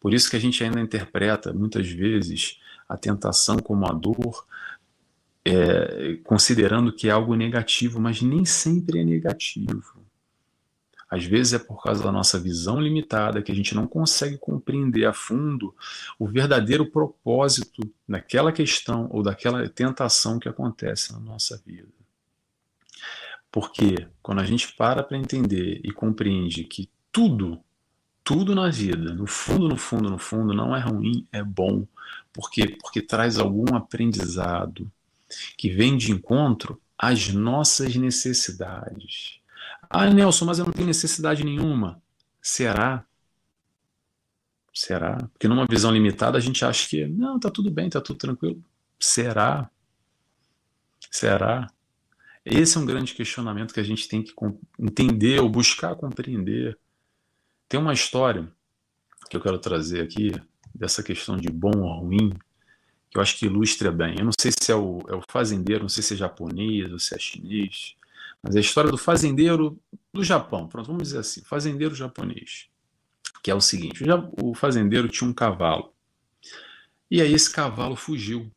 Por 0.00 0.12
isso 0.12 0.30
que 0.30 0.36
a 0.36 0.40
gente 0.40 0.62
ainda 0.62 0.80
interpreta 0.80 1.52
muitas 1.52 1.88
vezes 1.88 2.60
a 2.88 2.96
tentação 2.96 3.58
como 3.58 3.86
a 3.86 3.92
dor, 3.92 4.46
é, 5.46 6.16
considerando 6.24 6.92
que 6.92 7.08
é 7.08 7.12
algo 7.12 7.36
negativo, 7.36 8.00
mas 8.00 8.20
nem 8.20 8.44
sempre 8.44 8.98
é 8.98 9.04
negativo. 9.04 10.04
Às 11.08 11.24
vezes 11.24 11.52
é 11.52 11.58
por 11.60 11.80
causa 11.80 12.02
da 12.02 12.10
nossa 12.10 12.36
visão 12.36 12.80
limitada 12.80 13.40
que 13.40 13.52
a 13.52 13.54
gente 13.54 13.72
não 13.72 13.86
consegue 13.86 14.36
compreender 14.38 15.04
a 15.04 15.12
fundo 15.12 15.72
o 16.18 16.26
verdadeiro 16.26 16.90
propósito 16.90 17.80
daquela 18.08 18.50
questão 18.50 19.08
ou 19.12 19.22
daquela 19.22 19.68
tentação 19.68 20.40
que 20.40 20.48
acontece 20.48 21.12
na 21.12 21.20
nossa 21.20 21.62
vida. 21.64 21.94
Porque 23.48 24.08
quando 24.20 24.40
a 24.40 24.44
gente 24.44 24.72
para 24.72 25.04
para 25.04 25.16
entender 25.16 25.80
e 25.84 25.92
compreende 25.92 26.64
que 26.64 26.90
tudo 27.12 27.60
tudo 28.24 28.56
na 28.56 28.68
vida, 28.68 29.14
no 29.14 29.28
fundo, 29.28 29.68
no 29.68 29.76
fundo, 29.76 30.10
no 30.10 30.18
fundo, 30.18 30.52
não 30.52 30.74
é 30.74 30.80
ruim, 30.80 31.24
é 31.30 31.44
bom. 31.44 31.86
Por 32.32 32.50
quê? 32.50 32.66
Porque 32.66 33.00
traz 33.00 33.38
algum 33.38 33.76
aprendizado 33.76 34.90
que 35.56 35.70
vem 35.70 35.96
de 35.96 36.12
encontro 36.12 36.80
às 36.98 37.28
nossas 37.28 37.94
necessidades. 37.96 39.40
Ah, 39.88 40.08
Nelson, 40.10 40.44
mas 40.44 40.58
eu 40.58 40.64
não 40.64 40.72
tenho 40.72 40.86
necessidade 40.86 41.44
nenhuma. 41.44 42.00
Será? 42.40 43.04
Será? 44.72 45.16
Porque 45.32 45.48
numa 45.48 45.66
visão 45.66 45.90
limitada 45.90 46.36
a 46.36 46.40
gente 46.40 46.64
acha 46.64 46.88
que 46.88 47.06
não, 47.06 47.38
tá 47.40 47.50
tudo 47.50 47.70
bem, 47.70 47.88
tá 47.88 48.00
tudo 48.00 48.18
tranquilo. 48.18 48.62
Será? 48.98 49.70
Será? 51.10 51.70
Esse 52.44 52.76
é 52.76 52.80
um 52.80 52.86
grande 52.86 53.14
questionamento 53.14 53.74
que 53.74 53.80
a 53.80 53.84
gente 53.84 54.06
tem 54.06 54.22
que 54.22 54.32
entender 54.78 55.40
ou 55.40 55.48
buscar 55.48 55.96
compreender. 55.96 56.78
Tem 57.68 57.80
uma 57.80 57.92
história 57.92 58.48
que 59.28 59.36
eu 59.36 59.40
quero 59.40 59.58
trazer 59.58 60.02
aqui, 60.02 60.32
dessa 60.74 61.02
questão 61.02 61.36
de 61.36 61.48
bom 61.48 61.80
ou 61.80 62.00
ruim, 62.00 62.32
que 63.10 63.18
eu 63.18 63.22
acho 63.22 63.38
que 63.38 63.46
ilustra 63.46 63.90
bem. 63.90 64.16
Eu 64.18 64.24
não 64.24 64.32
sei 64.38 64.52
se 64.52 64.70
é 64.70 64.74
o, 64.74 65.00
é 65.08 65.14
o 65.14 65.22
fazendeiro, 65.30 65.82
não 65.82 65.88
sei 65.88 66.02
se 66.02 66.14
é 66.14 66.16
japonês 66.16 66.92
ou 66.92 66.98
se 66.98 67.14
é 67.14 67.18
chinês, 67.18 67.94
mas 68.42 68.54
é 68.54 68.58
a 68.58 68.60
história 68.60 68.90
do 68.90 68.98
fazendeiro 68.98 69.78
do 70.12 70.22
Japão. 70.22 70.68
Pronto, 70.68 70.86
vamos 70.86 71.04
dizer 71.04 71.18
assim, 71.18 71.42
fazendeiro 71.42 71.94
japonês. 71.94 72.68
Que 73.42 73.50
é 73.50 73.54
o 73.54 73.60
seguinte: 73.60 74.02
o 74.40 74.54
fazendeiro 74.54 75.08
tinha 75.08 75.28
um 75.28 75.32
cavalo. 75.32 75.92
E 77.10 77.20
aí 77.22 77.32
esse 77.32 77.52
cavalo 77.52 77.96
fugiu. 77.96 78.50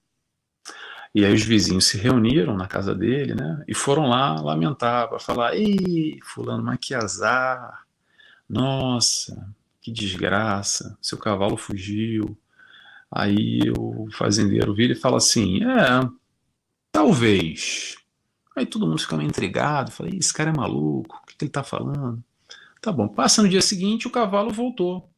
E 1.13 1.25
aí 1.25 1.33
os 1.33 1.43
vizinhos 1.43 1.87
se 1.87 1.97
reuniram 1.97 2.55
na 2.55 2.67
casa 2.67 2.93
dele, 2.93 3.33
né? 3.33 3.63
E 3.67 3.73
foram 3.73 4.07
lá 4.07 4.39
lamentar, 4.39 5.07
para 5.09 5.19
falar: 5.19 5.55
Ei, 5.55 6.19
Fulano, 6.23 6.63
mas 6.63 6.77
que 6.79 6.93
azar! 6.93 7.85
Nossa, 8.47 9.53
que 9.81 9.91
desgraça! 9.91 10.97
Seu 11.01 11.17
cavalo 11.17 11.57
fugiu. 11.57 12.37
Aí 13.11 13.59
o 13.77 14.07
fazendeiro 14.11 14.73
vira 14.73 14.93
e 14.93 14.95
fala 14.95 15.17
assim: 15.17 15.63
É, 15.63 16.09
talvez. 16.91 17.95
Aí 18.55 18.65
todo 18.65 18.87
mundo 18.87 18.99
fica 18.99 19.17
meio 19.17 19.29
intrigado, 19.29 19.91
fala: 19.91 20.09
Esse 20.15 20.33
cara 20.33 20.51
é 20.51 20.53
maluco, 20.53 21.17
o 21.17 21.25
que, 21.25 21.37
que 21.37 21.45
ele 21.45 21.51
tá 21.51 21.63
falando? 21.63 22.23
Tá 22.81 22.91
bom, 22.91 23.07
passa 23.07 23.41
no 23.41 23.49
dia 23.49 23.61
seguinte, 23.61 24.07
o 24.07 24.11
cavalo 24.11 24.51
voltou 24.51 25.09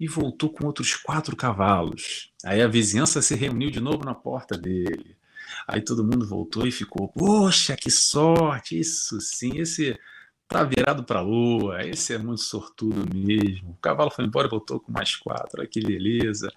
e 0.00 0.06
voltou 0.06 0.50
com 0.50 0.66
outros 0.66 0.94
quatro 0.94 1.36
cavalos. 1.36 2.32
Aí 2.44 2.62
a 2.62 2.68
vizinhança 2.68 3.20
se 3.20 3.34
reuniu 3.34 3.70
de 3.70 3.80
novo 3.80 4.04
na 4.04 4.14
porta 4.14 4.56
dele. 4.56 5.16
Aí 5.66 5.80
todo 5.80 6.04
mundo 6.04 6.26
voltou 6.26 6.66
e 6.66 6.72
ficou, 6.72 7.08
poxa, 7.08 7.76
que 7.76 7.90
sorte, 7.90 8.78
isso 8.78 9.20
sim, 9.20 9.58
esse 9.58 9.98
tá 10.46 10.64
virado 10.64 11.04
para 11.04 11.18
a 11.20 11.22
lua, 11.22 11.86
esse 11.86 12.14
é 12.14 12.18
muito 12.18 12.42
sortudo 12.42 13.04
mesmo. 13.14 13.70
O 13.70 13.76
cavalo 13.76 14.10
foi 14.10 14.24
embora 14.24 14.46
e 14.46 14.50
voltou 14.50 14.80
com 14.80 14.92
mais 14.92 15.16
quatro, 15.16 15.60
olha 15.60 15.68
que 15.68 15.80
beleza. 15.80 16.50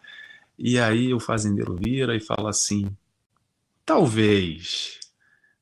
E 0.57 0.79
aí 0.79 1.13
o 1.13 1.19
fazendeiro 1.19 1.75
vira 1.75 2.15
e 2.15 2.19
fala 2.19 2.49
assim, 2.49 2.95
talvez. 3.85 4.99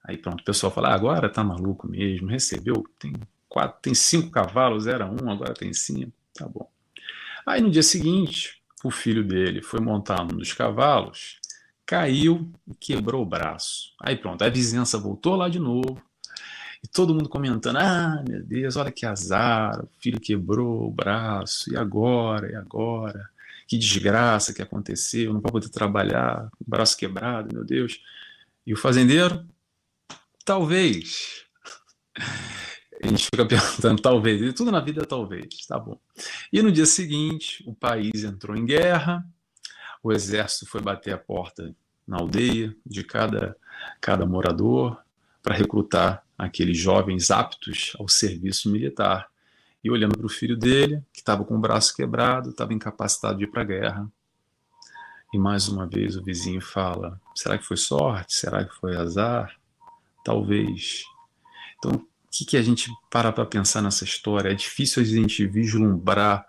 Aí 0.04 0.18
pronto, 0.18 0.42
o 0.42 0.46
pessoal 0.46 0.72
fala, 0.72 0.90
ah, 0.90 0.96
agora 0.96 1.30
tá 1.30 1.44
maluco 1.44 1.88
mesmo, 1.88 2.28
recebeu, 2.28 2.84
tem 3.00 3.14
quatro, 3.48 3.80
tem 3.82 3.94
cinco 3.94 4.30
cavalos, 4.32 4.88
era 4.88 5.06
um, 5.06 5.30
agora 5.30 5.54
tem 5.54 5.74
cinco, 5.74 6.12
tá 6.34 6.48
bom. 6.48 6.70
Aí 7.46 7.62
no 7.62 7.72
dia 7.72 7.84
seguinte, 7.84 8.62
o 8.84 8.92
filho 8.92 9.24
dele 9.24 9.62
foi 9.62 9.80
montar 9.80 10.22
um 10.24 10.28
dos 10.28 10.54
cavalos 10.54 11.40
caiu 11.90 12.52
e 12.68 12.76
quebrou 12.76 13.24
o 13.24 13.26
braço. 13.26 13.96
Aí 14.00 14.16
pronto, 14.16 14.44
a 14.44 14.50
vizinhança 14.50 15.00
voltou 15.00 15.36
lá 15.36 15.50
de 15.50 15.58
novo. 15.58 16.00
E 16.84 16.88
todo 16.88 17.16
mundo 17.16 17.28
comentando: 17.28 17.78
ah, 17.78 18.24
meu 18.28 18.44
Deus, 18.44 18.76
olha 18.76 18.92
que 18.92 19.08
azar, 19.08 19.84
o 19.84 19.90
filho 20.00 20.20
quebrou 20.20 20.88
o 20.88 20.92
braço, 20.92 21.74
e 21.74 21.76
agora, 21.76 22.52
e 22.52 22.56
agora? 22.56 23.28
Que 23.70 23.78
desgraça 23.78 24.52
que 24.52 24.64
aconteceu, 24.64 25.32
não 25.32 25.42
vai 25.42 25.52
poder 25.52 25.70
trabalhar, 25.70 26.50
braço 26.66 26.98
quebrado, 26.98 27.54
meu 27.54 27.64
Deus. 27.64 28.02
E 28.66 28.74
o 28.74 28.78
fazendeiro? 28.78 29.48
Talvez. 30.44 31.46
A 33.02 33.08
gente 33.08 33.26
fica 33.26 33.46
perguntando, 33.46 34.02
talvez, 34.02 34.42
e 34.42 34.52
tudo 34.52 34.72
na 34.72 34.82
vida 34.82 35.04
é 35.04 35.06
talvez, 35.06 35.66
tá 35.66 35.80
bom. 35.80 35.98
E 36.52 36.62
no 36.62 36.70
dia 36.70 36.86
seguinte, 36.86 37.64
o 37.66 37.74
país 37.74 38.26
entrou 38.26 38.58
em 38.58 38.66
guerra, 38.66 39.26
o 40.04 40.12
exército 40.12 40.66
foi 40.66 40.82
bater 40.82 41.14
a 41.14 41.18
porta 41.18 41.74
na 42.06 42.18
aldeia 42.18 42.76
de 42.86 43.04
cada, 43.04 43.56
cada 44.02 44.26
morador 44.26 45.02
para 45.42 45.56
recrutar 45.56 46.26
aqueles 46.38 46.78
jovens 46.78 47.32
aptos 47.32 47.94
ao 47.98 48.10
serviço 48.10 48.70
militar. 48.70 49.29
E 49.84 49.90
olhando 49.90 50.18
para 50.18 50.26
o 50.26 50.30
filho 50.30 50.58
dele, 50.58 51.04
que 51.14 51.20
estava 51.20 51.44
com 51.46 51.56
o 51.56 51.60
braço 51.60 51.96
quebrado, 51.96 52.50
estava 52.50 52.74
incapacitado 52.74 53.38
de 53.38 53.46
ir 53.46 53.48
para 53.48 53.62
a 53.62 53.66
guerra. 53.66 54.12
E 55.34 55.38
mais 55.38 55.68
uma 55.68 55.86
vez 55.86 56.18
o 56.18 56.24
vizinho 56.24 56.62
fala: 56.62 57.20
será 57.36 57.58
que 57.58 57.66
foi 57.66 57.78
sorte? 57.78 58.34
Será 58.34 58.66
que 58.66 58.76
foi 58.76 58.96
azar? 58.96 59.56
Talvez. 60.24 61.04
Então, 61.78 61.92
o 61.94 62.08
que, 62.32 62.46
que 62.46 62.58
a 62.58 62.62
gente 62.62 62.92
para 63.10 63.32
para 63.32 63.46
pensar 63.46 63.82
nessa 63.82 64.04
história? 64.04 64.50
É 64.50 64.56
difícil 64.56 65.02
a 65.02 65.06
gente 65.06 65.46
vislumbrar 65.46 66.46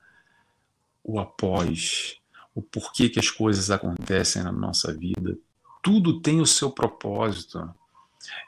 o 1.02 1.18
após, 1.18 2.16
o 2.54 2.62
porquê 2.62 3.08
que 3.08 3.18
as 3.18 3.30
coisas 3.30 3.70
acontecem 3.70 4.42
na 4.42 4.52
nossa 4.52 4.92
vida. 4.92 5.38
Tudo 5.82 6.20
tem 6.20 6.40
o 6.40 6.46
seu 6.46 6.70
propósito. 6.70 7.74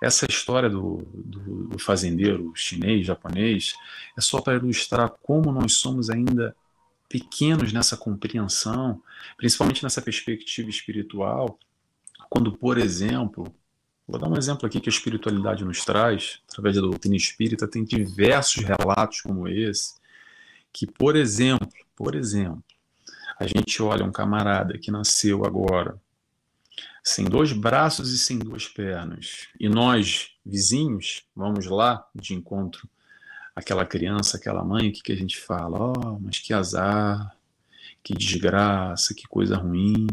Essa 0.03 0.27
história 0.29 0.69
do, 0.69 0.99
do, 1.13 1.69
do 1.69 1.79
fazendeiro 1.79 2.53
chinês, 2.55 3.07
japonês, 3.07 3.75
é 4.17 4.21
só 4.21 4.41
para 4.41 4.55
ilustrar 4.55 5.11
como 5.23 5.51
nós 5.51 5.75
somos 5.75 6.11
ainda 6.11 6.55
pequenos 7.09 7.73
nessa 7.73 7.97
compreensão, 7.97 9.03
principalmente 9.37 9.83
nessa 9.83 10.01
perspectiva 10.01 10.71
espiritual, 10.71 11.59
quando, 12.29 12.53
por 12.53 12.79
exemplo, 12.79 13.55
vou 14.09 14.19
dar 14.19 14.29
um 14.29 14.37
exemplo 14.37 14.67
aqui 14.67 14.81
que 14.81 14.89
a 14.89 14.93
espiritualidade 14.93 15.65
nos 15.65 15.85
traz, 15.85 16.41
através 16.49 16.77
da 16.77 16.81
doutrina 16.81 17.17
espírita, 17.17 17.69
tem 17.69 17.85
diversos 17.85 18.65
relatos 18.65 19.21
como 19.21 19.47
esse, 19.47 19.95
que, 20.73 20.87
por 20.87 21.15
exemplo, 21.17 21.69
por 21.95 22.15
exemplo, 22.15 22.65
a 23.39 23.47
gente 23.47 23.83
olha 23.83 24.05
um 24.05 24.13
camarada 24.13 24.79
que 24.79 24.91
nasceu 24.91 25.45
agora 25.45 26.01
sem 27.03 27.25
dois 27.25 27.53
braços 27.53 28.13
e 28.13 28.19
sem 28.19 28.39
duas 28.39 28.69
pernas, 28.69 29.49
e 29.59 29.69
nós, 29.69 30.31
vizinhos, 30.45 31.25
vamos 31.35 31.67
lá 31.67 32.07
de 32.15 32.35
encontro 32.35 32.89
àquela 33.55 33.85
criança, 33.85 34.37
aquela 34.37 34.65
mãe, 34.65 34.89
o 34.89 34.93
que, 34.93 35.03
que 35.03 35.13
a 35.13 35.17
gente 35.17 35.39
fala? 35.39 35.93
Oh, 35.93 36.19
mas 36.21 36.39
que 36.39 36.55
azar, 36.55 37.37
que 38.03 38.15
desgraça, 38.15 39.15
que 39.15 39.27
coisa 39.27 39.57
ruim. 39.57 40.07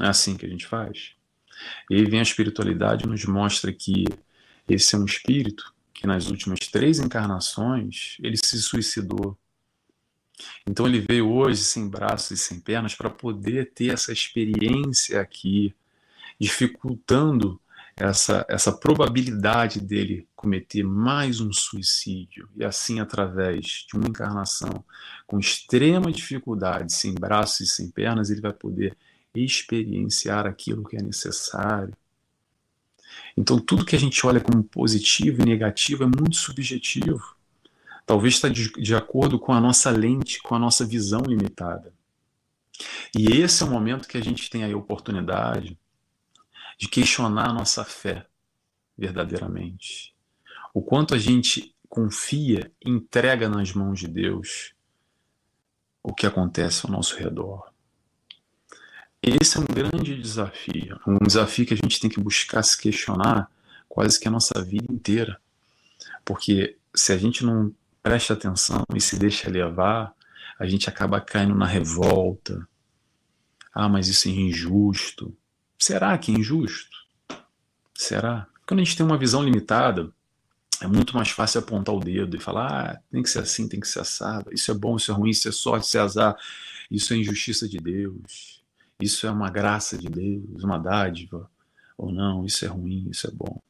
É 0.00 0.06
assim 0.06 0.36
que 0.36 0.46
a 0.46 0.48
gente 0.48 0.66
faz. 0.66 1.12
E 1.90 1.96
aí 1.96 2.04
vem 2.04 2.20
a 2.20 2.22
espiritualidade 2.22 3.04
e 3.04 3.08
nos 3.08 3.24
mostra 3.24 3.72
que 3.72 4.04
esse 4.68 4.94
é 4.94 4.98
um 4.98 5.04
espírito 5.04 5.74
que 5.92 6.06
nas 6.06 6.28
últimas 6.28 6.60
três 6.60 6.98
encarnações 6.98 8.16
ele 8.20 8.36
se 8.36 8.60
suicidou 8.60 9.38
então 10.66 10.86
ele 10.86 11.00
veio 11.00 11.30
hoje 11.30 11.62
sem 11.62 11.88
braços 11.88 12.30
e 12.32 12.36
sem 12.36 12.60
pernas 12.60 12.94
para 12.94 13.10
poder 13.10 13.72
ter 13.72 13.92
essa 13.92 14.12
experiência 14.12 15.20
aqui, 15.20 15.74
dificultando 16.42 17.60
essa, 17.96 18.44
essa 18.48 18.72
probabilidade 18.72 19.80
dele 19.80 20.26
cometer 20.34 20.82
mais 20.82 21.40
um 21.40 21.52
suicídio. 21.52 22.48
E 22.56 22.64
assim, 22.64 22.98
através 22.98 23.86
de 23.88 23.96
uma 23.96 24.08
encarnação 24.08 24.84
com 25.26 25.38
extrema 25.38 26.10
dificuldade, 26.10 26.92
sem 26.92 27.14
braços 27.14 27.60
e 27.60 27.66
sem 27.66 27.90
pernas, 27.90 28.28
ele 28.28 28.40
vai 28.40 28.52
poder 28.52 28.96
experienciar 29.32 30.46
aquilo 30.46 30.84
que 30.84 30.96
é 30.96 31.02
necessário. 31.02 31.94
Então, 33.36 33.60
tudo 33.60 33.84
que 33.84 33.94
a 33.94 33.98
gente 33.98 34.26
olha 34.26 34.40
como 34.40 34.64
positivo 34.64 35.42
e 35.42 35.46
negativo 35.46 36.02
é 36.02 36.06
muito 36.06 36.36
subjetivo 36.36 37.36
talvez 38.04 38.34
está 38.34 38.48
de, 38.48 38.72
de 38.72 38.94
acordo 38.94 39.38
com 39.38 39.52
a 39.52 39.60
nossa 39.60 39.90
lente, 39.90 40.42
com 40.42 40.54
a 40.54 40.58
nossa 40.58 40.84
visão 40.84 41.22
limitada. 41.22 41.94
E 43.16 43.28
esse 43.40 43.62
é 43.62 43.66
o 43.66 43.70
momento 43.70 44.08
que 44.08 44.18
a 44.18 44.20
gente 44.20 44.50
tem 44.50 44.64
a 44.64 44.76
oportunidade 44.76 45.78
de 46.82 46.88
questionar 46.88 47.48
a 47.48 47.52
nossa 47.52 47.84
fé 47.84 48.26
verdadeiramente. 48.98 50.12
O 50.74 50.82
quanto 50.82 51.14
a 51.14 51.18
gente 51.18 51.72
confia, 51.88 52.72
entrega 52.84 53.48
nas 53.48 53.72
mãos 53.72 54.00
de 54.00 54.08
Deus 54.08 54.74
o 56.02 56.12
que 56.12 56.26
acontece 56.26 56.84
ao 56.84 56.90
nosso 56.90 57.16
redor. 57.16 57.72
Esse 59.22 59.58
é 59.58 59.60
um 59.60 59.64
grande 59.64 60.20
desafio, 60.20 60.98
um 61.06 61.24
desafio 61.24 61.64
que 61.64 61.74
a 61.74 61.76
gente 61.76 62.00
tem 62.00 62.10
que 62.10 62.18
buscar 62.18 62.64
se 62.64 62.76
questionar 62.76 63.48
quase 63.88 64.18
que 64.18 64.26
a 64.26 64.32
nossa 64.32 64.60
vida 64.60 64.92
inteira. 64.92 65.40
Porque 66.24 66.76
se 66.92 67.12
a 67.12 67.16
gente 67.16 67.44
não 67.44 67.72
preste 68.02 68.32
atenção 68.32 68.84
e 68.92 69.00
se 69.00 69.16
deixa 69.16 69.48
levar, 69.48 70.12
a 70.58 70.66
gente 70.66 70.88
acaba 70.88 71.20
caindo 71.20 71.54
na 71.54 71.66
revolta. 71.66 72.66
Ah, 73.72 73.88
mas 73.88 74.08
isso 74.08 74.26
é 74.26 74.32
injusto. 74.32 75.32
Será 75.82 76.16
que 76.16 76.30
é 76.30 76.34
injusto? 76.36 76.96
Será? 77.92 78.46
Quando 78.64 78.78
a 78.78 78.84
gente 78.84 78.96
tem 78.96 79.04
uma 79.04 79.18
visão 79.18 79.42
limitada, 79.42 80.12
é 80.80 80.86
muito 80.86 81.16
mais 81.16 81.30
fácil 81.30 81.58
apontar 81.58 81.92
o 81.92 81.98
dedo 81.98 82.36
e 82.36 82.40
falar: 82.40 82.70
ah, 82.70 83.00
tem 83.10 83.20
que 83.20 83.28
ser 83.28 83.40
assim, 83.40 83.66
tem 83.66 83.80
que 83.80 83.88
ser 83.88 83.98
assado. 83.98 84.54
Isso 84.54 84.70
é 84.70 84.74
bom, 84.74 84.94
isso 84.94 85.10
é 85.10 85.14
ruim, 85.14 85.30
isso 85.30 85.48
é 85.48 85.50
sorte, 85.50 85.88
isso 85.88 85.98
é 85.98 86.00
azar. 86.00 86.36
Isso 86.88 87.12
é 87.12 87.16
injustiça 87.16 87.68
de 87.68 87.78
Deus. 87.78 88.62
Isso 89.00 89.26
é 89.26 89.30
uma 89.32 89.50
graça 89.50 89.98
de 89.98 90.08
Deus, 90.08 90.62
uma 90.62 90.78
dádiva. 90.78 91.50
Ou 91.98 92.12
não, 92.12 92.46
isso 92.46 92.64
é 92.64 92.68
ruim, 92.68 93.08
isso 93.10 93.26
é 93.26 93.32
bom. 93.32 93.60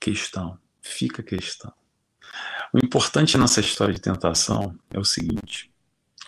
Questão, 0.00 0.56
fica 0.80 1.20
a 1.20 1.24
questão. 1.24 1.72
O 2.72 2.78
importante 2.78 3.36
nessa 3.36 3.58
história 3.58 3.92
de 3.92 4.00
tentação 4.00 4.78
é 4.88 5.00
o 5.00 5.04
seguinte: 5.04 5.68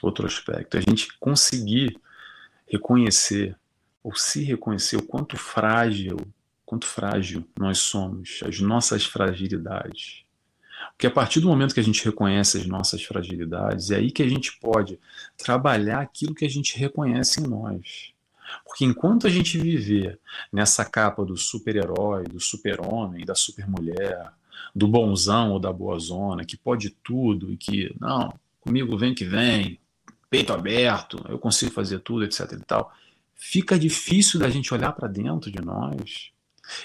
outro 0.03 0.27
aspecto, 0.27 0.77
a 0.77 0.81
gente 0.81 1.17
conseguir 1.21 1.97
reconhecer 2.67 3.57
ou 4.07 4.15
se 4.15 4.45
reconhecer 4.45 4.97
o 4.97 5.03
quanto 5.03 5.37
frágil, 5.37 6.17
quanto 6.65 6.87
frágil 6.87 7.45
nós 7.59 7.79
somos, 7.79 8.39
as 8.47 8.61
nossas 8.61 9.05
fragilidades. 9.05 10.23
Porque 10.93 11.09
a 11.09 11.11
partir 11.11 11.41
do 11.41 11.49
momento 11.49 11.75
que 11.75 11.81
a 11.81 11.83
gente 11.83 12.05
reconhece 12.05 12.57
as 12.57 12.67
nossas 12.67 13.03
fragilidades, 13.03 13.91
é 13.91 13.97
aí 13.97 14.13
que 14.13 14.23
a 14.23 14.29
gente 14.29 14.57
pode 14.61 14.97
trabalhar 15.37 15.99
aquilo 15.99 16.37
que 16.37 16.45
a 16.45 16.49
gente 16.49 16.79
reconhece 16.79 17.41
em 17.41 17.49
nós. 17.49 18.13
Porque 18.65 18.85
enquanto 18.85 19.27
a 19.27 19.31
gente 19.31 19.59
viver 19.59 20.21
nessa 20.53 20.85
capa 20.85 21.25
do 21.25 21.37
super-herói, 21.37 22.29
do 22.29 22.39
super-homem, 22.39 23.25
da 23.25 23.35
super-mulher, 23.35 24.31
do 24.73 24.87
bonzão 24.87 25.51
ou 25.51 25.59
da 25.59 25.73
boa 25.73 25.99
zona, 25.99 26.45
que 26.45 26.57
pode 26.57 26.91
tudo 26.91 27.53
e 27.53 27.57
que, 27.57 27.93
não, 28.01 28.33
comigo 28.61 28.97
vem 28.97 29.13
que 29.13 29.25
vem, 29.25 29.81
peito 30.31 30.53
aberto, 30.53 31.19
eu 31.29 31.41
consigo 31.41 31.73
fazer 31.73 31.99
tudo, 31.99 32.25
etc 32.25 32.53
e 32.53 32.65
tal, 32.65 32.93
fica 33.37 33.79
difícil 33.79 34.41
da 34.41 34.51
gente 34.51 34.73
olhar 34.75 34.93
para 34.93 35.09
dentro 35.09 35.51
de 35.51 35.61
nós 35.61 36.31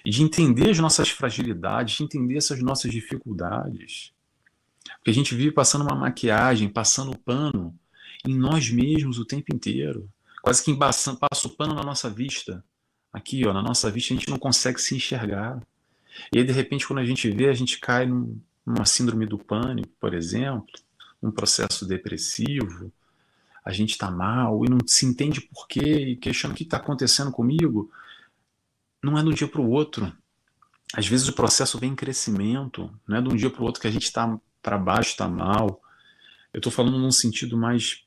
e 0.05 0.11
de 0.11 0.21
entender 0.21 0.69
as 0.69 0.79
nossas 0.79 1.09
fragilidades, 1.09 1.97
de 1.97 2.03
entender 2.03 2.37
essas 2.37 2.61
nossas 2.61 2.91
dificuldades. 2.91 4.11
Porque 4.97 5.09
a 5.09 5.13
gente 5.13 5.33
vive 5.33 5.51
passando 5.51 5.83
uma 5.83 5.95
maquiagem, 5.95 6.69
passando 6.69 7.17
pano 7.17 7.75
em 8.25 8.35
nós 8.35 8.69
mesmos 8.69 9.17
o 9.17 9.25
tempo 9.25 9.53
inteiro 9.53 10.07
quase 10.41 10.63
que 10.63 10.71
embaçando, 10.71 11.19
passa 11.19 11.47
o 11.47 11.51
pano 11.51 11.73
na 11.73 11.83
nossa 11.83 12.09
vista. 12.09 12.63
Aqui, 13.13 13.45
ó, 13.45 13.53
na 13.53 13.61
nossa 13.61 13.91
vista, 13.91 14.13
a 14.13 14.17
gente 14.17 14.29
não 14.29 14.39
consegue 14.39 14.81
se 14.81 14.95
enxergar. 14.95 15.61
E 16.33 16.39
aí, 16.39 16.43
de 16.43 16.51
repente, 16.51 16.87
quando 16.87 16.99
a 16.99 17.05
gente 17.05 17.29
vê, 17.29 17.47
a 17.47 17.53
gente 17.53 17.79
cai 17.79 18.05
num, 18.05 18.39
numa 18.65 18.85
síndrome 18.85 19.25
do 19.25 19.37
pânico, 19.37 19.91
por 19.99 20.13
exemplo, 20.13 20.65
num 21.21 21.31
processo 21.31 21.85
depressivo, 21.85 22.91
a 23.63 23.71
gente 23.71 23.91
está 23.91 24.09
mal 24.09 24.65
e 24.65 24.69
não 24.69 24.79
se 24.85 25.05
entende 25.05 25.41
por 25.41 25.67
quê, 25.67 25.81
e 25.81 26.15
questiona 26.15 26.53
o 26.53 26.57
que 26.57 26.63
está 26.63 26.77
acontecendo 26.77 27.31
comigo. 27.31 27.91
Não 29.03 29.17
é 29.17 29.23
de 29.23 29.29
um 29.29 29.33
dia 29.33 29.47
para 29.47 29.61
o 29.61 29.69
outro. 29.69 30.11
Às 30.93 31.07
vezes 31.07 31.27
o 31.27 31.33
processo 31.33 31.79
vem 31.79 31.91
em 31.91 31.95
crescimento, 31.95 32.91
não 33.07 33.17
é 33.17 33.21
de 33.21 33.29
um 33.29 33.35
dia 33.35 33.49
para 33.49 33.61
o 33.61 33.65
outro 33.65 33.81
que 33.81 33.87
a 33.87 33.91
gente 33.91 34.03
está 34.03 34.37
para 34.61 34.77
baixo, 34.77 35.11
está 35.11 35.27
mal. 35.27 35.81
Eu 36.53 36.57
estou 36.57 36.71
falando 36.71 36.97
num 36.97 37.11
sentido 37.11 37.57
mais 37.57 38.03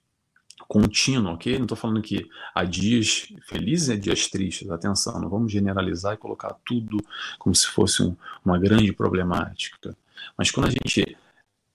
contínuo, 0.69 1.33
ok? 1.33 1.57
Não 1.57 1.65
estou 1.65 1.77
falando 1.77 2.03
que 2.03 2.29
há 2.55 2.65
dias 2.65 3.33
felizes 3.49 3.89
e 3.89 3.97
dias 3.97 4.29
tristes, 4.29 4.71
atenção, 4.71 5.21
não 5.21 5.29
vamos 5.29 5.53
generalizar 5.53 6.15
e 6.15 6.19
colocar 6.19 6.55
tudo 6.65 6.99
como 7.39 7.55
se 7.55 7.67
fosse 7.67 8.03
um, 8.03 8.17
uma 8.45 8.59
grande 8.59 8.93
problemática. 8.93 9.97
Mas 10.37 10.51
quando 10.51 10.67
a 10.67 10.71
gente, 10.71 11.17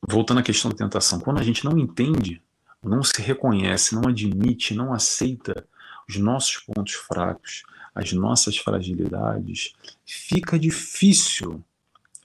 voltando 0.08 0.40
à 0.40 0.44
questão 0.44 0.70
da 0.72 0.78
tentação, 0.78 1.20
quando 1.20 1.40
a 1.40 1.44
gente 1.44 1.66
não 1.66 1.78
entende, 1.78 2.42
não 2.84 3.04
se 3.04 3.22
reconhece, 3.22 3.96
não 3.96 4.10
admite, 4.10 4.74
não 4.74 4.94
aceita 4.94 5.68
os 6.08 6.18
nossos 6.18 6.58
pontos 6.58 6.94
fracos, 6.94 7.64
as 7.94 8.14
nossas 8.14 8.58
fragilidades, 8.58 9.74
fica 10.06 10.58
difícil, 10.58 11.64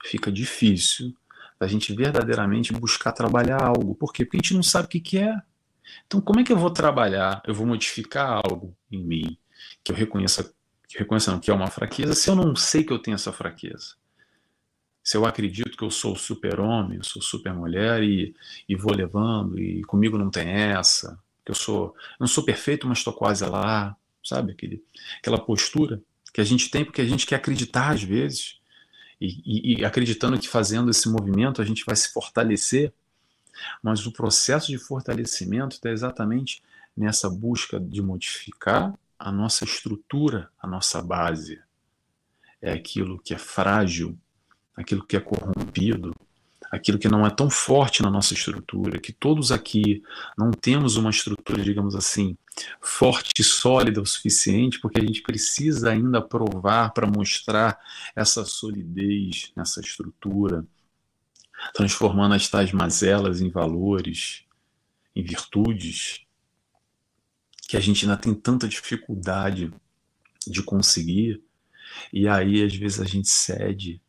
fica 0.03 0.31
difícil 0.31 1.13
a 1.59 1.67
gente 1.67 1.93
verdadeiramente 1.93 2.73
buscar 2.73 3.11
trabalhar 3.11 3.61
algo. 3.61 3.95
Por 3.95 4.11
quê? 4.11 4.25
Porque 4.25 4.37
a 4.37 4.41
gente 4.41 4.53
não 4.53 4.63
sabe 4.63 4.85
o 4.85 4.89
que, 4.89 4.99
que 4.99 5.17
é. 5.17 5.41
Então, 6.05 6.19
como 6.19 6.39
é 6.39 6.43
que 6.43 6.51
eu 6.51 6.57
vou 6.57 6.69
trabalhar? 6.69 7.41
Eu 7.45 7.53
vou 7.53 7.65
modificar 7.65 8.41
algo 8.43 8.75
em 8.91 9.03
mim 9.03 9.37
que 9.83 9.91
eu 9.91 9.95
reconheça, 9.95 10.51
que 10.87 10.97
reconheça 10.97 11.31
não, 11.31 11.39
que 11.39 11.51
é 11.51 11.53
uma 11.53 11.67
fraqueza, 11.67 12.13
se 12.13 12.29
eu 12.29 12.35
não 12.35 12.55
sei 12.55 12.83
que 12.83 12.91
eu 12.91 12.99
tenho 12.99 13.15
essa 13.15 13.31
fraqueza. 13.31 13.95
Se 15.05 15.15
eu 15.15 15.25
acredito 15.25 15.77
que 15.77 15.83
eu 15.83 15.91
sou 15.91 16.15
super-homem, 16.15 16.97
eu 16.97 17.03
sou 17.03 17.21
super-mulher 17.21 18.03
e, 18.03 18.35
e 18.67 18.75
vou 18.75 18.93
levando, 18.93 19.59
e 19.59 19.83
comigo 19.83 20.17
não 20.17 20.31
tem 20.31 20.49
essa, 20.49 21.17
que 21.45 21.51
eu 21.51 21.55
sou, 21.55 21.95
não 22.19 22.27
sou 22.27 22.43
perfeito, 22.43 22.87
mas 22.87 22.97
estou 22.97 23.13
quase 23.13 23.45
lá, 23.45 23.95
sabe? 24.23 24.51
Aquele, 24.51 24.83
aquela 25.19 25.37
postura 25.37 26.01
que 26.33 26.41
a 26.41 26.43
gente 26.43 26.69
tem 26.71 26.83
porque 26.83 27.01
a 27.01 27.05
gente 27.05 27.27
quer 27.27 27.35
acreditar 27.35 27.91
às 27.91 28.03
vezes, 28.03 28.59
e, 29.21 29.75
e, 29.77 29.79
e 29.79 29.85
acreditando 29.85 30.39
que 30.39 30.49
fazendo 30.49 30.89
esse 30.89 31.07
movimento 31.07 31.61
a 31.61 31.65
gente 31.65 31.85
vai 31.85 31.95
se 31.95 32.11
fortalecer 32.11 32.91
mas 33.81 34.05
o 34.05 34.11
processo 34.11 34.67
de 34.67 34.77
fortalecimento 34.77 35.75
está 35.75 35.89
exatamente 35.89 36.61
nessa 36.95 37.29
busca 37.29 37.79
de 37.79 38.01
modificar 38.01 38.93
a 39.17 39.31
nossa 39.31 39.63
estrutura, 39.63 40.49
a 40.59 40.67
nossa 40.67 41.01
base. 41.01 41.61
É 42.61 42.71
aquilo 42.71 43.19
que 43.19 43.33
é 43.33 43.37
frágil, 43.37 44.17
aquilo 44.75 45.05
que 45.05 45.15
é 45.15 45.19
corrompido, 45.19 46.13
aquilo 46.71 46.99
que 46.99 47.07
não 47.07 47.25
é 47.25 47.29
tão 47.29 47.49
forte 47.49 48.01
na 48.01 48.09
nossa 48.09 48.33
estrutura, 48.33 48.99
que 48.99 49.13
todos 49.13 49.51
aqui 49.51 50.03
não 50.37 50.51
temos 50.51 50.97
uma 50.97 51.09
estrutura, 51.09 51.63
digamos 51.63 51.95
assim, 51.95 52.37
forte 52.81 53.31
e 53.39 53.43
sólida 53.43 54.01
o 54.01 54.05
suficiente, 54.05 54.79
porque 54.79 54.99
a 54.99 55.03
gente 55.03 55.21
precisa 55.21 55.91
ainda 55.91 56.21
provar 56.21 56.91
para 56.91 57.07
mostrar 57.07 57.79
essa 58.15 58.43
solidez 58.45 59.51
nessa 59.55 59.79
estrutura, 59.79 60.65
transformando 61.73 62.35
as 62.35 62.47
tais 62.47 62.71
mazelas 62.71 63.41
em 63.41 63.49
valores, 63.49 64.43
em 65.15 65.23
virtudes, 65.23 66.21
que 67.67 67.77
a 67.77 67.79
gente 67.79 68.05
ainda 68.05 68.17
tem 68.17 68.33
tanta 68.33 68.67
dificuldade 68.67 69.71
de 70.45 70.61
conseguir, 70.61 71.41
e 72.11 72.27
aí 72.27 72.61
às 72.63 72.75
vezes 72.75 72.99
a 72.99 73.05
gente 73.05 73.29
cede 73.29 74.01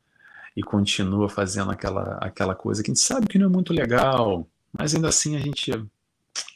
e 0.57 0.63
continua 0.63 1.29
fazendo 1.29 1.71
aquela, 1.71 2.17
aquela 2.21 2.55
coisa 2.55 2.83
que 2.83 2.91
a 2.91 2.95
gente 2.95 3.05
sabe 3.05 3.27
que 3.27 3.39
não 3.39 3.47
é 3.47 3.51
muito 3.51 3.75
legal, 3.75 4.49
mas 4.73 4.95
ainda 4.95 5.09
assim 5.09 5.37
a 5.37 5.41
gente. 5.41 5.71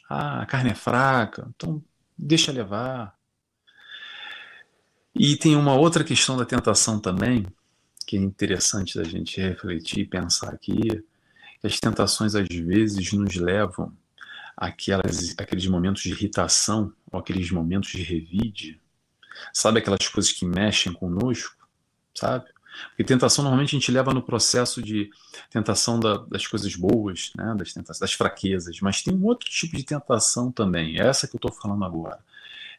Ah, 0.09 0.41
a 0.41 0.45
carne 0.45 0.71
é 0.71 0.75
fraca, 0.75 1.47
então 1.55 1.81
deixa 2.17 2.51
levar. 2.51 3.15
E 5.13 5.35
tem 5.37 5.55
uma 5.55 5.75
outra 5.75 6.03
questão 6.03 6.35
da 6.35 6.45
tentação 6.45 6.99
também, 6.99 7.45
que 8.05 8.17
é 8.17 8.19
interessante 8.19 8.97
da 8.97 9.03
gente 9.03 9.39
refletir 9.39 9.99
e 9.99 10.05
pensar 10.05 10.49
aqui, 10.49 11.03
que 11.59 11.67
as 11.67 11.79
tentações 11.79 12.33
às 12.35 12.47
vezes 12.47 13.13
nos 13.13 13.35
levam 13.35 13.95
àquelas, 14.57 15.35
àqueles 15.37 15.67
momentos 15.67 16.01
de 16.01 16.11
irritação 16.11 16.91
ou 17.11 17.19
aqueles 17.19 17.51
momentos 17.51 17.91
de 17.91 18.01
revide, 18.01 18.79
sabe 19.53 19.79
aquelas 19.79 20.07
coisas 20.07 20.31
que 20.31 20.45
mexem 20.45 20.91
conosco, 20.91 21.67
sabe? 22.15 22.49
Porque 22.89 23.03
tentação 23.03 23.43
normalmente 23.43 23.75
a 23.75 23.79
gente 23.79 23.91
leva 23.91 24.13
no 24.13 24.21
processo 24.21 24.81
de 24.81 25.09
tentação 25.49 25.99
da, 25.99 26.17
das 26.17 26.47
coisas 26.47 26.75
boas, 26.75 27.31
né? 27.35 27.55
das, 27.57 27.99
das 27.99 28.13
fraquezas, 28.13 28.79
mas 28.81 29.01
tem 29.01 29.13
um 29.13 29.25
outro 29.25 29.49
tipo 29.49 29.75
de 29.75 29.83
tentação 29.83 30.51
também, 30.51 30.99
é 30.99 31.07
essa 31.07 31.27
que 31.27 31.35
eu 31.35 31.37
estou 31.37 31.51
falando 31.51 31.83
agora. 31.83 32.19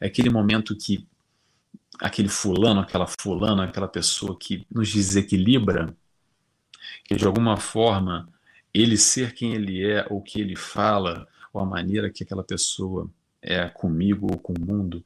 É 0.00 0.06
aquele 0.06 0.30
momento 0.30 0.76
que 0.76 1.06
aquele 2.00 2.28
fulano, 2.28 2.80
aquela 2.80 3.06
fulana, 3.06 3.64
aquela 3.64 3.88
pessoa 3.88 4.36
que 4.38 4.66
nos 4.70 4.92
desequilibra, 4.92 5.94
que 7.04 7.14
de 7.14 7.24
alguma 7.24 7.56
forma 7.56 8.28
ele 8.74 8.96
ser 8.96 9.34
quem 9.34 9.54
ele 9.54 9.84
é, 9.84 10.06
ou 10.10 10.22
que 10.22 10.40
ele 10.40 10.56
fala, 10.56 11.28
ou 11.52 11.60
a 11.60 11.66
maneira 11.66 12.10
que 12.10 12.24
aquela 12.24 12.42
pessoa 12.42 13.10
é 13.40 13.68
comigo 13.68 14.28
ou 14.30 14.38
com 14.38 14.54
o 14.54 14.60
mundo, 14.60 15.04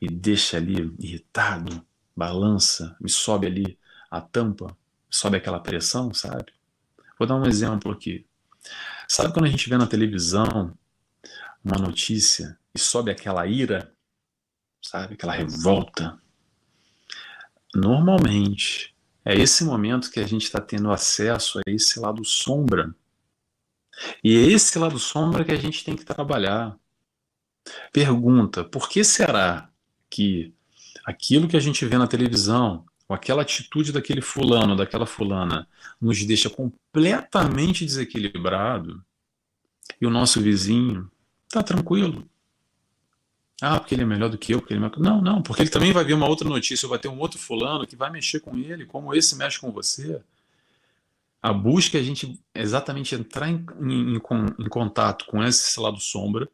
me 0.00 0.08
deixa 0.08 0.56
ali 0.56 0.92
irritado, 0.98 1.84
balança, 2.16 2.96
me 3.00 3.08
sobe 3.08 3.46
ali 3.46 3.78
a 4.10 4.20
tampa, 4.20 4.76
sobe 5.08 5.36
aquela 5.36 5.60
pressão, 5.60 6.12
sabe? 6.12 6.52
Vou 7.18 7.28
dar 7.28 7.36
um 7.36 7.46
exemplo 7.46 7.92
aqui. 7.92 8.26
Sabe 9.08 9.32
quando 9.32 9.46
a 9.46 9.50
gente 9.50 9.68
vê 9.68 9.76
na 9.76 9.86
televisão 9.86 10.76
uma 11.64 11.76
notícia 11.78 12.58
e 12.74 12.78
sobe 12.78 13.10
aquela 13.10 13.46
ira? 13.46 13.94
sabe? 14.82 15.14
Aquela 15.14 15.32
revolta. 15.32 16.20
Normalmente, 17.74 18.94
é 19.24 19.34
esse 19.34 19.64
momento 19.64 20.10
que 20.10 20.20
a 20.20 20.26
gente 20.26 20.44
está 20.44 20.60
tendo 20.60 20.90
acesso 20.90 21.58
a 21.58 21.62
esse 21.66 22.00
lado 22.00 22.24
sombra. 22.24 22.94
E 24.24 24.36
é 24.36 24.40
esse 24.40 24.78
lado 24.78 24.98
sombra 24.98 25.44
que 25.44 25.52
a 25.52 25.56
gente 25.56 25.84
tem 25.84 25.94
que 25.94 26.04
trabalhar. 26.04 26.76
Pergunta: 27.92 28.64
por 28.64 28.88
que 28.88 29.04
será 29.04 29.70
que 30.08 30.54
aquilo 31.04 31.46
que 31.46 31.56
a 31.56 31.60
gente 31.60 31.84
vê 31.84 31.98
na 31.98 32.06
televisão, 32.06 32.84
aquela 33.14 33.42
atitude 33.42 33.92
daquele 33.92 34.20
fulano, 34.20 34.76
daquela 34.76 35.06
fulana, 35.06 35.68
nos 36.00 36.24
deixa 36.24 36.48
completamente 36.50 37.84
desequilibrado 37.84 39.02
e 40.00 40.06
o 40.06 40.10
nosso 40.10 40.40
vizinho 40.40 41.10
está 41.46 41.62
tranquilo? 41.62 42.28
Ah, 43.60 43.78
porque 43.78 43.94
ele 43.94 44.02
é 44.02 44.06
melhor 44.06 44.30
do 44.30 44.38
que 44.38 44.54
eu, 44.54 44.60
porque 44.60 44.72
ele 44.72 44.80
é 44.80 44.82
melhor... 44.82 44.98
Não, 44.98 45.20
não, 45.20 45.42
porque 45.42 45.62
ele 45.62 45.70
também 45.70 45.92
vai 45.92 46.04
ver 46.04 46.14
uma 46.14 46.28
outra 46.28 46.48
notícia, 46.48 46.88
vai 46.88 46.98
ter 46.98 47.08
um 47.08 47.18
outro 47.18 47.38
fulano 47.38 47.86
que 47.86 47.96
vai 47.96 48.10
mexer 48.10 48.40
com 48.40 48.56
ele, 48.56 48.86
como 48.86 49.14
esse 49.14 49.36
mexe 49.36 49.60
com 49.60 49.70
você. 49.70 50.22
A 51.42 51.52
busca 51.52 51.98
é 51.98 52.00
a 52.00 52.04
gente 52.04 52.38
exatamente 52.54 53.14
entrar 53.14 53.48
em, 53.48 53.66
em, 53.80 54.16
em 54.16 54.68
contato 54.68 55.26
com 55.26 55.42
esse 55.42 55.78
lado 55.78 55.98
sombra 55.98 56.48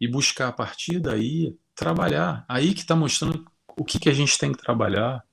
e 0.00 0.06
buscar 0.06 0.48
a 0.48 0.52
partir 0.52 1.00
daí 1.00 1.56
trabalhar. 1.74 2.44
Aí 2.48 2.74
que 2.74 2.80
está 2.80 2.94
mostrando 2.94 3.44
o 3.76 3.84
que, 3.84 3.98
que 3.98 4.08
a 4.08 4.12
gente 4.12 4.38
tem 4.38 4.52
que 4.52 4.62
trabalhar. 4.62 5.24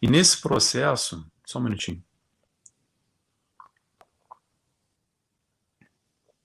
E 0.00 0.08
nesse 0.08 0.40
processo, 0.40 1.24
só 1.44 1.58
um 1.58 1.62
minutinho. 1.62 2.02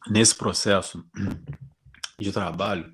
Nesse 0.07 0.35
processo 0.35 1.05
de 2.19 2.31
trabalho, 2.31 2.93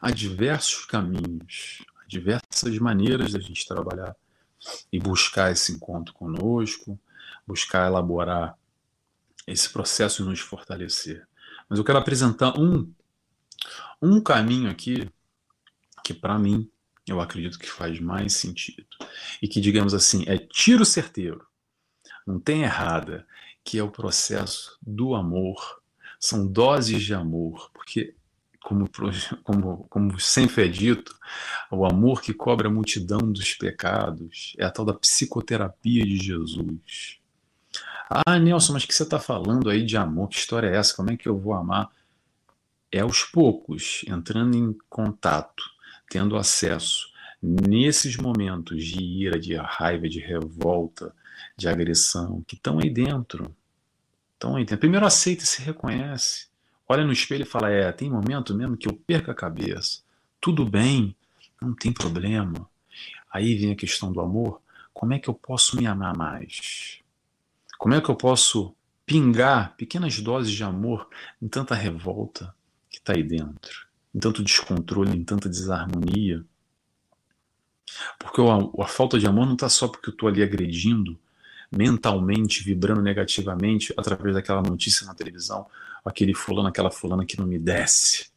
há 0.00 0.10
diversos 0.10 0.84
caminhos, 0.84 1.84
há 1.96 2.06
diversas 2.06 2.78
maneiras 2.78 3.32
da 3.32 3.38
gente 3.38 3.66
trabalhar 3.66 4.16
e 4.92 4.98
buscar 4.98 5.52
esse 5.52 5.72
encontro 5.72 6.12
conosco, 6.12 6.98
buscar 7.46 7.86
elaborar 7.86 8.58
esse 9.46 9.68
processo 9.70 10.22
e 10.22 10.26
nos 10.26 10.40
fortalecer. 10.40 11.26
Mas 11.68 11.78
eu 11.78 11.84
quero 11.84 11.98
apresentar 11.98 12.58
um, 12.58 12.92
um 14.02 14.20
caminho 14.20 14.70
aqui 14.70 15.08
que, 16.04 16.12
para 16.12 16.38
mim, 16.38 16.70
eu 17.10 17.20
acredito 17.20 17.58
que 17.58 17.68
faz 17.68 17.98
mais 18.00 18.34
sentido. 18.34 18.86
E 19.42 19.48
que, 19.48 19.60
digamos 19.60 19.94
assim, 19.94 20.24
é 20.26 20.38
tiro 20.38 20.84
certeiro. 20.84 21.46
Não 22.26 22.38
tem 22.38 22.62
errada, 22.62 23.26
que 23.64 23.78
é 23.78 23.82
o 23.82 23.90
processo 23.90 24.78
do 24.80 25.14
amor. 25.14 25.82
São 26.18 26.46
doses 26.46 27.02
de 27.02 27.14
amor, 27.14 27.70
porque 27.72 28.14
como, 28.62 28.88
como, 29.42 29.86
como 29.88 30.20
sempre 30.20 30.64
é 30.64 30.68
dito, 30.68 31.18
o 31.70 31.84
amor 31.84 32.20
que 32.20 32.32
cobre 32.32 32.68
a 32.68 32.70
multidão 32.70 33.18
dos 33.18 33.54
pecados 33.54 34.54
é 34.58 34.64
a 34.64 34.70
tal 34.70 34.84
da 34.84 34.94
psicoterapia 34.94 36.04
de 36.04 36.16
Jesus. 36.16 37.18
Ah, 38.08 38.38
Nelson, 38.38 38.72
mas 38.72 38.84
que 38.84 38.94
você 38.94 39.04
está 39.04 39.18
falando 39.18 39.70
aí 39.70 39.84
de 39.84 39.96
amor? 39.96 40.28
Que 40.28 40.36
história 40.36 40.68
é 40.68 40.76
essa? 40.76 40.94
Como 40.94 41.10
é 41.10 41.16
que 41.16 41.28
eu 41.28 41.38
vou 41.38 41.54
amar? 41.54 41.90
É 42.92 43.00
aos 43.00 43.22
poucos, 43.22 44.04
entrando 44.08 44.56
em 44.56 44.76
contato, 44.88 45.69
tendo 46.10 46.36
acesso 46.36 47.08
nesses 47.42 48.18
momentos 48.18 48.84
de 48.84 49.02
ira, 49.02 49.40
de 49.40 49.54
raiva, 49.56 50.06
de 50.06 50.20
revolta, 50.20 51.14
de 51.56 51.68
agressão, 51.68 52.44
que 52.46 52.54
estão 52.54 52.78
aí 52.78 52.90
dentro. 52.90 53.56
Estão 54.34 54.56
aí 54.56 54.64
dentro. 54.64 54.80
Primeiro 54.80 55.06
aceita 55.06 55.42
e 55.42 55.46
se 55.46 55.62
reconhece 55.62 56.50
olha 56.90 57.04
no 57.04 57.12
espelho 57.12 57.42
e 57.42 57.46
fala: 57.46 57.70
É, 57.70 57.92
tem 57.92 58.10
momento 58.10 58.52
mesmo 58.52 58.76
que 58.76 58.88
eu 58.88 58.92
perco 58.92 59.30
a 59.30 59.34
cabeça. 59.34 60.02
Tudo 60.40 60.68
bem, 60.68 61.14
não 61.62 61.72
tem 61.72 61.92
problema. 61.92 62.68
Aí 63.32 63.54
vem 63.56 63.70
a 63.70 63.76
questão 63.76 64.10
do 64.10 64.20
amor. 64.20 64.60
Como 64.92 65.14
é 65.14 65.18
que 65.18 65.28
eu 65.28 65.34
posso 65.34 65.76
me 65.76 65.86
amar 65.86 66.16
mais? 66.16 66.98
Como 67.78 67.94
é 67.94 68.00
que 68.00 68.08
eu 68.08 68.16
posso 68.16 68.74
pingar 69.06 69.76
pequenas 69.76 70.20
doses 70.20 70.52
de 70.52 70.64
amor 70.64 71.08
em 71.40 71.48
tanta 71.48 71.74
revolta 71.74 72.54
que 72.90 72.98
está 72.98 73.14
aí 73.14 73.22
dentro, 73.22 73.86
em 74.14 74.18
tanto 74.18 74.42
descontrole, 74.42 75.16
em 75.16 75.24
tanta 75.24 75.48
desarmonia? 75.48 76.44
Porque 78.18 78.40
a, 78.40 78.84
a 78.84 78.86
falta 78.86 79.18
de 79.18 79.26
amor 79.26 79.46
não 79.46 79.54
está 79.54 79.68
só 79.68 79.88
porque 79.88 80.10
eu 80.10 80.12
estou 80.12 80.28
ali 80.28 80.42
agredindo, 80.42 81.18
mentalmente, 81.70 82.62
vibrando 82.62 83.00
negativamente 83.00 83.92
através 83.96 84.34
daquela 84.34 84.62
notícia 84.62 85.06
na 85.06 85.14
televisão, 85.14 85.66
aquele 86.04 86.34
fulano, 86.34 86.68
aquela 86.68 86.90
fulana 86.90 87.24
que 87.24 87.38
não 87.38 87.46
me 87.46 87.58
desce. 87.58 88.30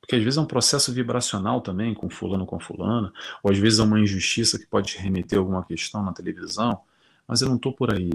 Porque 0.00 0.14
às 0.14 0.22
vezes 0.22 0.38
é 0.38 0.40
um 0.40 0.46
processo 0.46 0.92
vibracional 0.92 1.60
também, 1.60 1.92
com 1.92 2.08
fulano 2.08 2.46
com 2.46 2.60
fulana, 2.60 3.12
ou 3.42 3.50
às 3.50 3.58
vezes 3.58 3.80
é 3.80 3.82
uma 3.82 3.98
injustiça 3.98 4.58
que 4.58 4.66
pode 4.66 4.96
remeter 4.98 5.36
a 5.38 5.40
alguma 5.40 5.64
questão 5.64 6.02
na 6.02 6.12
televisão, 6.12 6.80
mas 7.26 7.42
eu 7.42 7.48
não 7.48 7.56
estou 7.56 7.72
por 7.72 7.92
aí. 7.92 8.10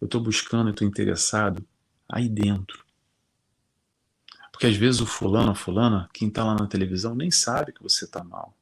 Eu 0.00 0.06
estou 0.06 0.20
buscando, 0.20 0.68
eu 0.68 0.72
estou 0.72 0.88
interessado 0.88 1.62
aí 2.08 2.28
dentro. 2.28 2.85
Porque 4.56 4.68
às 4.68 4.76
vezes 4.76 5.02
o 5.02 5.06
fulano, 5.06 5.50
a 5.50 5.54
fulana, 5.54 6.08
quem 6.14 6.28
está 6.28 6.42
lá 6.42 6.54
na 6.54 6.66
televisão 6.66 7.14
nem 7.14 7.30
sabe 7.30 7.74
que 7.74 7.82
você 7.82 8.06
está 8.06 8.24
mal. 8.24 8.56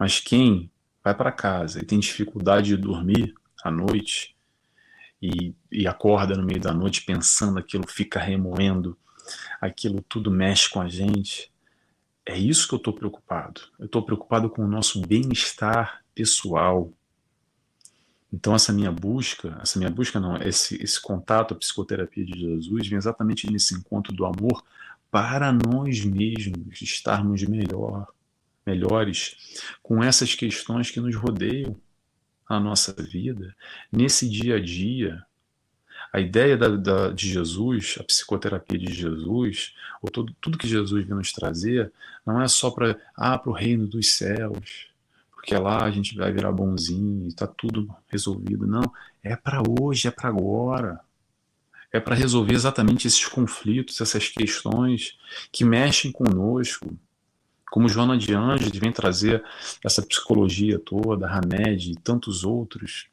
Mas 0.00 0.18
quem 0.18 0.70
vai 1.04 1.14
para 1.14 1.30
casa 1.30 1.80
e 1.80 1.84
tem 1.84 2.00
dificuldade 2.00 2.68
de 2.68 2.78
dormir 2.78 3.34
à 3.62 3.70
noite, 3.70 4.34
e, 5.20 5.54
e 5.70 5.86
acorda 5.86 6.34
no 6.34 6.42
meio 6.42 6.58
da 6.58 6.72
noite 6.72 7.04
pensando 7.04 7.58
aquilo, 7.58 7.86
fica 7.86 8.18
remoendo, 8.18 8.96
aquilo 9.60 10.00
tudo 10.08 10.30
mexe 10.30 10.70
com 10.70 10.80
a 10.80 10.88
gente. 10.88 11.52
É 12.24 12.38
isso 12.38 12.66
que 12.66 12.72
eu 12.72 12.78
estou 12.78 12.94
preocupado. 12.94 13.60
Eu 13.78 13.84
estou 13.84 14.02
preocupado 14.02 14.48
com 14.48 14.64
o 14.64 14.66
nosso 14.68 15.02
bem-estar 15.02 16.02
pessoal. 16.14 16.90
Então 18.32 18.54
essa 18.54 18.72
minha 18.72 18.90
busca, 18.90 19.58
essa 19.60 19.78
minha 19.78 19.90
busca 19.90 20.18
não, 20.18 20.38
esse, 20.38 20.82
esse 20.82 20.98
contato, 20.98 21.52
a 21.52 21.56
psicoterapia 21.58 22.24
de 22.24 22.40
Jesus 22.40 22.88
vem 22.88 22.96
exatamente 22.96 23.52
nesse 23.52 23.74
encontro 23.74 24.10
do 24.10 24.24
amor 24.24 24.64
para 25.12 25.52
nós 25.52 26.02
mesmos 26.06 26.80
estarmos 26.80 27.42
melhor, 27.42 28.08
melhores 28.64 29.36
com 29.82 30.02
essas 30.02 30.34
questões 30.34 30.90
que 30.90 31.00
nos 31.00 31.14
rodeiam 31.14 31.76
na 32.48 32.58
nossa 32.58 32.94
vida, 32.94 33.54
nesse 33.92 34.26
dia 34.26 34.56
a 34.56 34.58
dia, 34.58 35.22
a 36.10 36.18
ideia 36.18 36.56
da, 36.56 36.68
da, 36.68 37.10
de 37.10 37.28
Jesus, 37.28 37.98
a 38.00 38.04
psicoterapia 38.04 38.78
de 38.78 38.90
Jesus, 38.90 39.74
ou 40.00 40.10
todo, 40.10 40.34
tudo 40.40 40.56
que 40.56 40.66
Jesus 40.66 41.06
vem 41.06 41.14
nos 41.14 41.30
trazer, 41.30 41.92
não 42.24 42.40
é 42.40 42.48
só 42.48 42.70
para 42.70 42.98
ah, 43.14 43.40
o 43.44 43.52
reino 43.52 43.86
dos 43.86 44.12
céus, 44.12 44.86
porque 45.34 45.54
lá 45.54 45.84
a 45.84 45.90
gente 45.90 46.16
vai 46.16 46.32
virar 46.32 46.52
bonzinho, 46.52 47.28
está 47.28 47.46
tudo 47.46 47.94
resolvido. 48.08 48.66
Não, 48.66 48.90
é 49.22 49.36
para 49.36 49.62
hoje, 49.78 50.08
é 50.08 50.10
para 50.10 50.30
agora. 50.30 51.00
É 51.92 52.00
para 52.00 52.14
resolver 52.14 52.54
exatamente 52.54 53.06
esses 53.06 53.26
conflitos, 53.26 54.00
essas 54.00 54.28
questões 54.28 55.18
que 55.52 55.64
mexem 55.64 56.10
conosco, 56.10 56.96
como 57.70 57.88
Joana 57.88 58.16
de 58.16 58.34
Anjos 58.34 58.70
vem 58.78 58.92
trazer 58.92 59.44
essa 59.84 60.02
psicologia 60.02 60.78
toda, 60.78 61.26
Hamed 61.26 61.92
e 61.92 61.96
tantos 61.96 62.44
outros, 62.44 63.08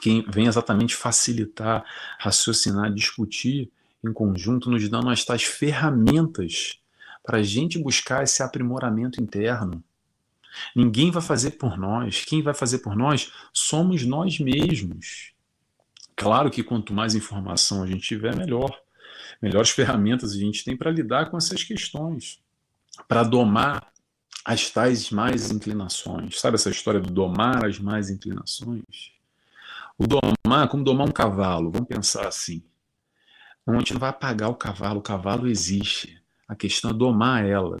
que 0.00 0.24
vem 0.28 0.46
exatamente 0.46 0.94
facilitar, 0.94 1.84
raciocinar, 2.18 2.92
discutir 2.92 3.70
em 4.04 4.12
conjunto, 4.12 4.70
nos 4.70 4.88
dando 4.88 5.10
as 5.10 5.24
tais 5.24 5.42
ferramentas 5.42 6.80
para 7.22 7.38
a 7.38 7.42
gente 7.42 7.78
buscar 7.78 8.22
esse 8.22 8.42
aprimoramento 8.42 9.22
interno. 9.22 9.82
Ninguém 10.74 11.10
vai 11.10 11.22
fazer 11.22 11.52
por 11.52 11.78
nós. 11.78 12.24
Quem 12.24 12.42
vai 12.42 12.54
fazer 12.54 12.78
por 12.78 12.96
nós 12.96 13.32
somos 13.52 14.04
nós 14.04 14.38
mesmos. 14.40 15.32
Claro 16.20 16.50
que 16.50 16.62
quanto 16.62 16.92
mais 16.92 17.14
informação 17.14 17.82
a 17.82 17.86
gente 17.86 18.02
tiver, 18.02 18.36
melhor. 18.36 18.78
Melhores 19.40 19.70
ferramentas 19.70 20.34
a 20.34 20.36
gente 20.36 20.62
tem 20.62 20.76
para 20.76 20.90
lidar 20.90 21.30
com 21.30 21.38
essas 21.38 21.64
questões 21.64 22.42
para 23.08 23.22
domar 23.22 23.90
as 24.44 24.68
tais 24.68 25.10
mais 25.10 25.50
inclinações. 25.50 26.38
Sabe 26.38 26.56
essa 26.56 26.68
história 26.68 27.00
do 27.00 27.10
domar 27.10 27.64
as 27.64 27.78
mais 27.78 28.10
inclinações? 28.10 29.12
O 29.96 30.06
domar, 30.06 30.68
como 30.68 30.84
domar 30.84 31.08
um 31.08 31.12
cavalo, 31.12 31.70
vamos 31.70 31.88
pensar 31.88 32.28
assim. 32.28 32.62
Não, 33.66 33.76
a 33.76 33.78
gente 33.78 33.94
não 33.94 34.00
vai 34.00 34.10
apagar 34.10 34.50
o 34.50 34.54
cavalo, 34.54 34.98
o 34.98 35.02
cavalo 35.02 35.48
existe. 35.48 36.22
A 36.46 36.54
questão 36.54 36.90
é 36.90 36.94
domar 36.94 37.46
ela, 37.46 37.80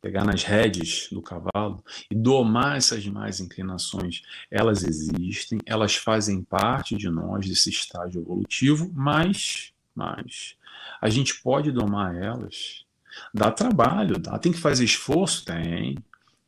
pegar 0.00 0.24
nas 0.24 0.42
redes 0.42 1.08
do 1.10 1.20
cavalo 1.20 1.84
e 2.10 2.14
domar 2.14 2.76
essas 2.76 3.06
mais 3.06 3.40
inclinações. 3.40 4.22
Elas 4.50 4.82
existem, 4.82 5.58
elas 5.66 5.94
fazem 5.94 6.42
parte 6.42 6.96
de 6.96 7.08
nós, 7.10 7.46
desse 7.46 7.70
estágio 7.70 8.20
evolutivo, 8.20 8.90
mas, 8.94 9.72
mas 9.94 10.56
a 11.00 11.08
gente 11.08 11.40
pode 11.42 11.70
domar 11.70 12.14
elas 12.14 12.84
Dá 13.32 13.50
trabalho, 13.50 14.18
dá. 14.18 14.38
Tem 14.38 14.52
que 14.52 14.58
fazer 14.58 14.84
esforço? 14.84 15.44
Tem. 15.44 15.96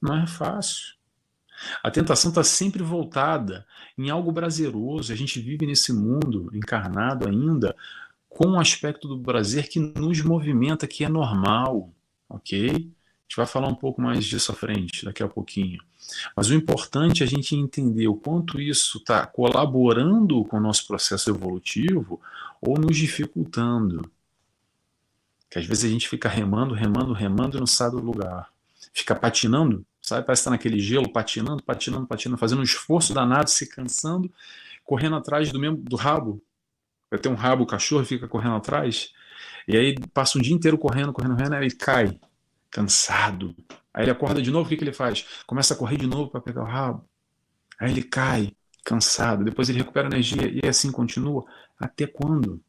Não 0.00 0.16
é 0.16 0.26
fácil. 0.26 0.94
A 1.82 1.90
tentação 1.90 2.30
está 2.30 2.42
sempre 2.42 2.82
voltada 2.82 3.66
em 3.96 4.10
algo 4.10 4.32
prazeroso. 4.32 5.12
A 5.12 5.16
gente 5.16 5.40
vive 5.40 5.66
nesse 5.66 5.92
mundo 5.92 6.50
encarnado 6.52 7.28
ainda 7.28 7.76
com 8.28 8.48
um 8.48 8.60
aspecto 8.60 9.06
do 9.06 9.20
prazer 9.20 9.68
que 9.68 9.78
nos 9.78 10.20
movimenta, 10.22 10.86
que 10.86 11.04
é 11.04 11.08
normal, 11.08 11.92
ok? 12.28 12.90
Gente 13.32 13.38
vai 13.38 13.46
falar 13.46 13.68
um 13.68 13.74
pouco 13.74 13.98
mais 13.98 14.26
disso 14.26 14.52
à 14.52 14.54
frente, 14.54 15.06
daqui 15.06 15.22
a 15.22 15.28
pouquinho. 15.28 15.82
Mas 16.36 16.50
o 16.50 16.54
importante 16.54 17.22
é 17.22 17.26
a 17.26 17.28
gente 17.28 17.56
entender 17.56 18.06
o 18.06 18.14
quanto 18.14 18.60
isso 18.60 18.98
está 18.98 19.26
colaborando 19.26 20.44
com 20.44 20.58
o 20.58 20.60
nosso 20.60 20.86
processo 20.86 21.30
evolutivo 21.30 22.20
ou 22.60 22.78
nos 22.78 22.94
dificultando. 22.94 24.02
Que 25.48 25.58
às 25.58 25.64
vezes 25.64 25.84
a 25.84 25.88
gente 25.88 26.10
fica 26.10 26.28
remando, 26.28 26.74
remando, 26.74 27.14
remando 27.14 27.56
e 27.56 27.60
não 27.60 27.66
sai 27.66 27.90
do 27.90 28.00
lugar. 28.00 28.50
Fica 28.92 29.14
patinando, 29.14 29.82
sabe? 30.02 30.26
Parece 30.26 30.40
estar 30.40 30.50
naquele 30.50 30.78
gelo, 30.78 31.10
patinando, 31.10 31.62
patinando, 31.62 32.06
patinando, 32.06 32.38
fazendo 32.38 32.58
um 32.58 32.64
esforço 32.64 33.14
danado, 33.14 33.48
se 33.48 33.66
cansando, 33.66 34.30
correndo 34.84 35.16
atrás 35.16 35.50
do 35.50 35.58
mesmo 35.58 35.78
do 35.78 35.96
rabo. 35.96 36.44
Vai 37.10 37.18
ter 37.18 37.30
um 37.30 37.34
rabo, 37.34 37.62
o 37.62 37.66
cachorro 37.66 38.04
fica 38.04 38.28
correndo 38.28 38.56
atrás. 38.56 39.10
E 39.66 39.74
aí 39.74 39.94
passa 40.12 40.38
um 40.38 40.42
dia 40.42 40.54
inteiro 40.54 40.76
correndo, 40.76 41.14
correndo, 41.14 41.34
correndo, 41.34 41.54
aí 41.54 41.64
ele 41.64 41.74
cai, 41.74 42.20
cansado. 42.72 43.54
Aí 43.94 44.04
ele 44.04 44.10
acorda 44.10 44.40
de 44.42 44.50
novo, 44.50 44.66
o 44.66 44.68
que, 44.68 44.76
que 44.76 44.82
ele 44.82 44.92
faz? 44.92 45.26
Começa 45.46 45.74
a 45.74 45.76
correr 45.76 45.98
de 45.98 46.06
novo 46.06 46.30
para 46.30 46.40
pegar 46.40 46.62
o 46.62 46.66
rabo. 46.66 47.06
Aí 47.78 47.92
ele 47.92 48.02
cai, 48.02 48.56
cansado. 48.82 49.44
Depois 49.44 49.68
ele 49.68 49.78
recupera 49.78 50.08
energia 50.08 50.50
e 50.50 50.66
assim 50.66 50.90
continua. 50.90 51.44
Até 51.78 52.06
quando? 52.06 52.60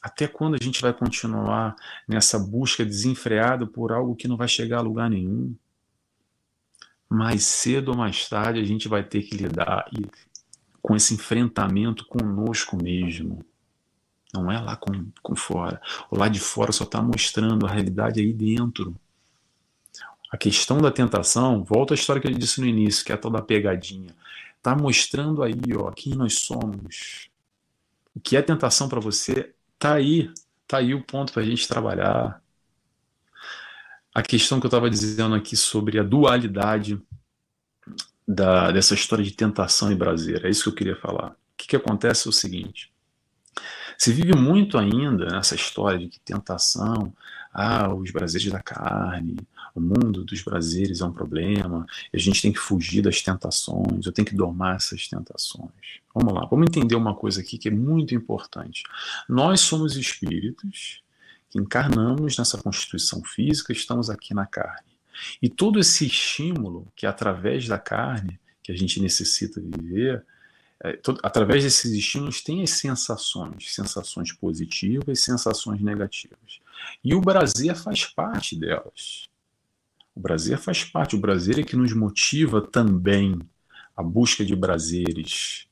Até 0.00 0.26
quando 0.26 0.54
a 0.54 0.62
gente 0.62 0.80
vai 0.80 0.92
continuar 0.92 1.74
nessa 2.08 2.38
busca 2.38 2.84
desenfreada 2.84 3.66
por 3.66 3.92
algo 3.92 4.16
que 4.16 4.28
não 4.28 4.36
vai 4.36 4.48
chegar 4.48 4.78
a 4.78 4.82
lugar 4.82 5.10
nenhum? 5.10 5.54
Mais 7.08 7.44
cedo 7.44 7.90
ou 7.90 7.96
mais 7.96 8.28
tarde 8.28 8.60
a 8.60 8.64
gente 8.64 8.88
vai 8.88 9.04
ter 9.04 9.22
que 9.22 9.36
lidar 9.36 9.84
com 10.80 10.96
esse 10.96 11.14
enfrentamento 11.14 12.06
conosco 12.06 12.76
mesmo. 12.76 13.44
Não 14.32 14.50
é 14.50 14.58
lá 14.58 14.76
com, 14.76 15.10
com 15.22 15.36
fora. 15.36 15.80
O 16.10 16.16
lá 16.16 16.28
de 16.28 16.40
fora 16.40 16.72
só 16.72 16.84
está 16.84 17.02
mostrando 17.02 17.66
a 17.66 17.70
realidade 17.70 18.20
aí 18.20 18.32
dentro. 18.32 18.96
A 20.30 20.38
questão 20.38 20.78
da 20.78 20.90
tentação, 20.90 21.62
volta 21.62 21.92
à 21.92 21.96
história 21.96 22.20
que 22.20 22.26
eu 22.26 22.32
disse 22.32 22.60
no 22.60 22.66
início, 22.66 23.04
que 23.04 23.12
é 23.12 23.14
a 23.14 23.18
tal 23.18 23.30
da 23.30 23.42
pegadinha. 23.42 24.14
Tá 24.62 24.74
mostrando 24.74 25.42
aí, 25.42 25.60
ó, 25.76 25.90
quem 25.90 26.14
nós 26.14 26.38
somos. 26.38 27.28
O 28.14 28.20
que 28.20 28.36
é 28.36 28.42
tentação 28.42 28.88
para 28.88 29.00
você, 29.00 29.54
tá 29.78 29.94
aí. 29.94 30.32
Tá 30.66 30.78
aí 30.78 30.94
o 30.94 31.02
ponto 31.02 31.32
para 31.32 31.42
a 31.42 31.44
gente 31.44 31.68
trabalhar. 31.68 32.42
A 34.14 34.22
questão 34.22 34.60
que 34.60 34.66
eu 34.66 34.68
estava 34.68 34.88
dizendo 34.88 35.34
aqui 35.34 35.56
sobre 35.56 35.98
a 35.98 36.02
dualidade 36.02 37.00
da, 38.26 38.70
dessa 38.70 38.94
história 38.94 39.24
de 39.24 39.32
tentação 39.32 39.90
e 39.90 39.94
braseira, 39.94 40.48
é 40.48 40.50
isso 40.50 40.64
que 40.64 40.68
eu 40.68 40.74
queria 40.74 40.96
falar. 40.96 41.30
O 41.32 41.36
que, 41.56 41.66
que 41.68 41.76
acontece 41.76 42.28
é 42.28 42.30
o 42.30 42.32
seguinte: 42.32 42.91
se 44.02 44.12
vive 44.12 44.34
muito 44.34 44.76
ainda 44.76 45.26
nessa 45.26 45.54
história 45.54 45.96
de 45.96 46.08
que 46.08 46.18
tentação, 46.18 47.14
ah, 47.52 47.94
os 47.94 48.10
prazeres 48.10 48.50
da 48.50 48.60
carne, 48.60 49.36
o 49.76 49.80
mundo 49.80 50.24
dos 50.24 50.42
prazeres 50.42 51.00
é 51.00 51.04
um 51.04 51.12
problema, 51.12 51.86
a 52.12 52.18
gente 52.18 52.42
tem 52.42 52.52
que 52.52 52.58
fugir 52.58 53.00
das 53.00 53.22
tentações, 53.22 54.04
eu 54.04 54.10
tenho 54.10 54.26
que 54.26 54.34
domar 54.34 54.74
essas 54.74 55.06
tentações. 55.06 55.70
Vamos 56.12 56.34
lá, 56.34 56.44
vamos 56.46 56.66
entender 56.66 56.96
uma 56.96 57.14
coisa 57.14 57.42
aqui 57.42 57.56
que 57.56 57.68
é 57.68 57.70
muito 57.70 58.12
importante. 58.12 58.82
Nós 59.28 59.60
somos 59.60 59.96
espíritos 59.96 61.00
que 61.48 61.60
encarnamos 61.60 62.36
nessa 62.36 62.58
constituição 62.58 63.22
física, 63.22 63.72
estamos 63.72 64.10
aqui 64.10 64.34
na 64.34 64.46
carne. 64.46 64.90
E 65.40 65.48
todo 65.48 65.78
esse 65.78 66.06
estímulo 66.06 66.92
que 66.96 67.06
é 67.06 67.08
através 67.08 67.68
da 67.68 67.78
carne 67.78 68.36
que 68.64 68.72
a 68.72 68.76
gente 68.76 69.00
necessita 69.00 69.60
viver, 69.60 70.26
é, 70.84 70.94
todo, 70.94 71.20
através 71.22 71.62
desses 71.62 71.92
estímulos 71.92 72.42
tem 72.42 72.62
as 72.62 72.70
sensações, 72.70 73.72
sensações 73.72 74.32
positivas, 74.32 75.20
sensações 75.20 75.80
negativas. 75.80 76.60
E 77.04 77.14
o 77.14 77.20
Brasil 77.20 77.74
faz 77.76 78.04
parte 78.04 78.58
delas. 78.58 79.28
O 80.12 80.20
Brasil 80.20 80.58
faz 80.58 80.84
parte, 80.84 81.14
o 81.14 81.20
Brasil 81.20 81.54
é 81.58 81.62
que 81.62 81.76
nos 81.76 81.92
motiva 81.92 82.60
também 82.60 83.38
a 83.96 84.02
busca 84.02 84.44
de 84.44 84.56
prazeres. 84.56 85.68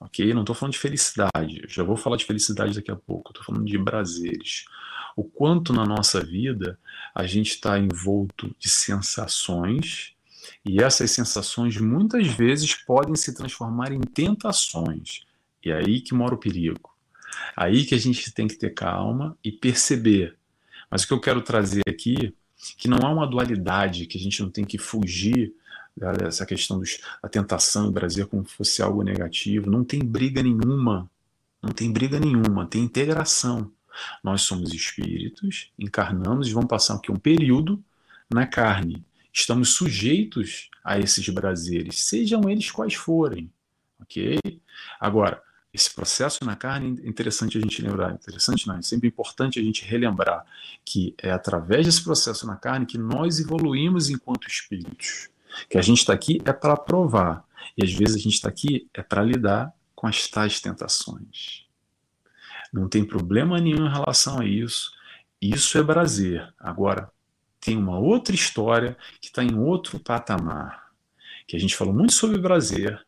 Ok? 0.00 0.32
Não 0.32 0.42
estou 0.42 0.54
falando 0.54 0.74
de 0.74 0.78
felicidade, 0.78 1.64
já 1.68 1.82
vou 1.82 1.96
falar 1.96 2.16
de 2.16 2.24
felicidade 2.24 2.74
daqui 2.74 2.90
a 2.90 2.96
pouco, 2.96 3.30
estou 3.30 3.44
falando 3.44 3.64
de 3.64 3.78
prazeres. 3.78 4.64
O 5.16 5.24
quanto 5.24 5.72
na 5.72 5.84
nossa 5.84 6.24
vida 6.24 6.78
a 7.14 7.26
gente 7.26 7.50
está 7.50 7.78
envolto 7.78 8.54
de 8.58 8.70
sensações 8.70 10.14
e 10.64 10.82
essas 10.82 11.10
sensações 11.10 11.76
muitas 11.78 12.26
vezes 12.26 12.74
podem 12.74 13.14
se 13.14 13.34
transformar 13.34 13.92
em 13.92 14.00
tentações. 14.00 15.22
E 15.64 15.70
é 15.70 15.76
aí 15.76 16.00
que 16.00 16.14
mora 16.14 16.34
o 16.34 16.38
perigo. 16.38 16.90
Aí 17.56 17.84
que 17.84 17.94
a 17.94 17.98
gente 17.98 18.32
tem 18.32 18.46
que 18.46 18.56
ter 18.56 18.70
calma 18.70 19.36
e 19.42 19.50
perceber. 19.50 20.36
Mas 20.90 21.02
o 21.02 21.06
que 21.06 21.12
eu 21.12 21.20
quero 21.20 21.42
trazer 21.42 21.82
aqui, 21.88 22.34
que 22.76 22.88
não 22.88 22.98
há 23.02 23.10
uma 23.10 23.26
dualidade, 23.26 24.06
que 24.06 24.18
a 24.18 24.20
gente 24.20 24.42
não 24.42 24.50
tem 24.50 24.64
que 24.64 24.78
fugir 24.78 25.54
dessa 25.96 26.46
questão 26.46 26.78
dos, 26.78 26.98
da 27.22 27.28
tentação 27.28 27.86
do 27.86 27.92
Brasil 27.92 28.26
como 28.26 28.46
se 28.46 28.54
fosse 28.54 28.82
algo 28.82 29.02
negativo. 29.02 29.70
Não 29.70 29.84
tem 29.84 30.00
briga 30.00 30.42
nenhuma. 30.42 31.10
Não 31.62 31.70
tem 31.70 31.92
briga 31.92 32.18
nenhuma, 32.18 32.66
tem 32.66 32.82
integração. 32.82 33.70
Nós 34.22 34.42
somos 34.42 34.72
espíritos, 34.72 35.70
encarnamos 35.78 36.48
e 36.48 36.52
vamos 36.52 36.68
passar 36.68 36.94
aqui 36.94 37.12
um 37.12 37.18
período 37.18 37.82
na 38.28 38.46
carne 38.46 39.04
estamos 39.32 39.74
sujeitos 39.74 40.70
a 40.84 40.98
esses 40.98 41.28
prazeres, 41.30 42.00
sejam 42.00 42.48
eles 42.48 42.70
quais 42.70 42.94
forem, 42.94 43.50
ok? 44.00 44.38
Agora, 45.00 45.42
esse 45.72 45.92
processo 45.94 46.44
na 46.44 46.54
carne 46.54 47.00
é 47.02 47.08
interessante 47.08 47.56
a 47.56 47.60
gente 47.60 47.80
lembrar, 47.80 48.12
interessante 48.12 48.68
não, 48.68 48.76
é 48.76 48.82
sempre 48.82 49.08
importante 49.08 49.58
a 49.58 49.62
gente 49.62 49.84
relembrar 49.84 50.44
que 50.84 51.14
é 51.16 51.30
através 51.30 51.86
desse 51.86 52.04
processo 52.04 52.46
na 52.46 52.56
carne 52.56 52.84
que 52.84 52.98
nós 52.98 53.40
evoluímos 53.40 54.10
enquanto 54.10 54.46
espíritos. 54.46 55.30
Que 55.70 55.78
a 55.78 55.82
gente 55.82 55.98
está 55.98 56.12
aqui 56.12 56.42
é 56.44 56.52
para 56.52 56.76
provar, 56.76 57.44
e 57.76 57.84
às 57.84 57.92
vezes 57.92 58.16
a 58.16 58.18
gente 58.18 58.34
está 58.34 58.48
aqui 58.48 58.88
é 58.92 59.02
para 59.02 59.22
lidar 59.22 59.72
com 59.94 60.06
as 60.06 60.26
tais 60.28 60.60
tentações. 60.60 61.64
Não 62.72 62.88
tem 62.88 63.04
problema 63.04 63.60
nenhum 63.60 63.86
em 63.86 63.92
relação 63.92 64.40
a 64.40 64.46
isso. 64.46 64.92
Isso 65.40 65.76
é 65.76 65.84
prazer. 65.84 66.52
Agora, 66.58 67.11
tem 67.62 67.76
uma 67.78 67.96
outra 67.96 68.34
história 68.34 68.96
que 69.20 69.28
está 69.28 69.42
em 69.42 69.54
outro 69.54 70.00
patamar. 70.00 70.90
Que 71.46 71.56
a 71.56 71.60
gente 71.60 71.76
falou 71.76 71.94
muito 71.94 72.12
sobre 72.12 72.40
prazer, 72.40 73.00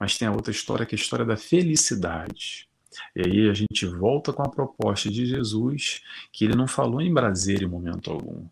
mas 0.00 0.16
tem 0.16 0.26
a 0.26 0.32
outra 0.32 0.50
história 0.50 0.86
que 0.86 0.94
é 0.94 0.98
a 0.98 1.00
história 1.00 1.26
da 1.26 1.36
felicidade. 1.36 2.66
E 3.14 3.20
aí 3.20 3.50
a 3.50 3.54
gente 3.54 3.84
volta 3.84 4.32
com 4.32 4.42
a 4.42 4.48
proposta 4.48 5.10
de 5.10 5.26
Jesus, 5.26 6.00
que 6.32 6.46
ele 6.46 6.56
não 6.56 6.66
falou 6.66 7.02
em 7.02 7.12
prazer 7.12 7.62
em 7.62 7.66
momento 7.66 8.10
algum. 8.10 8.46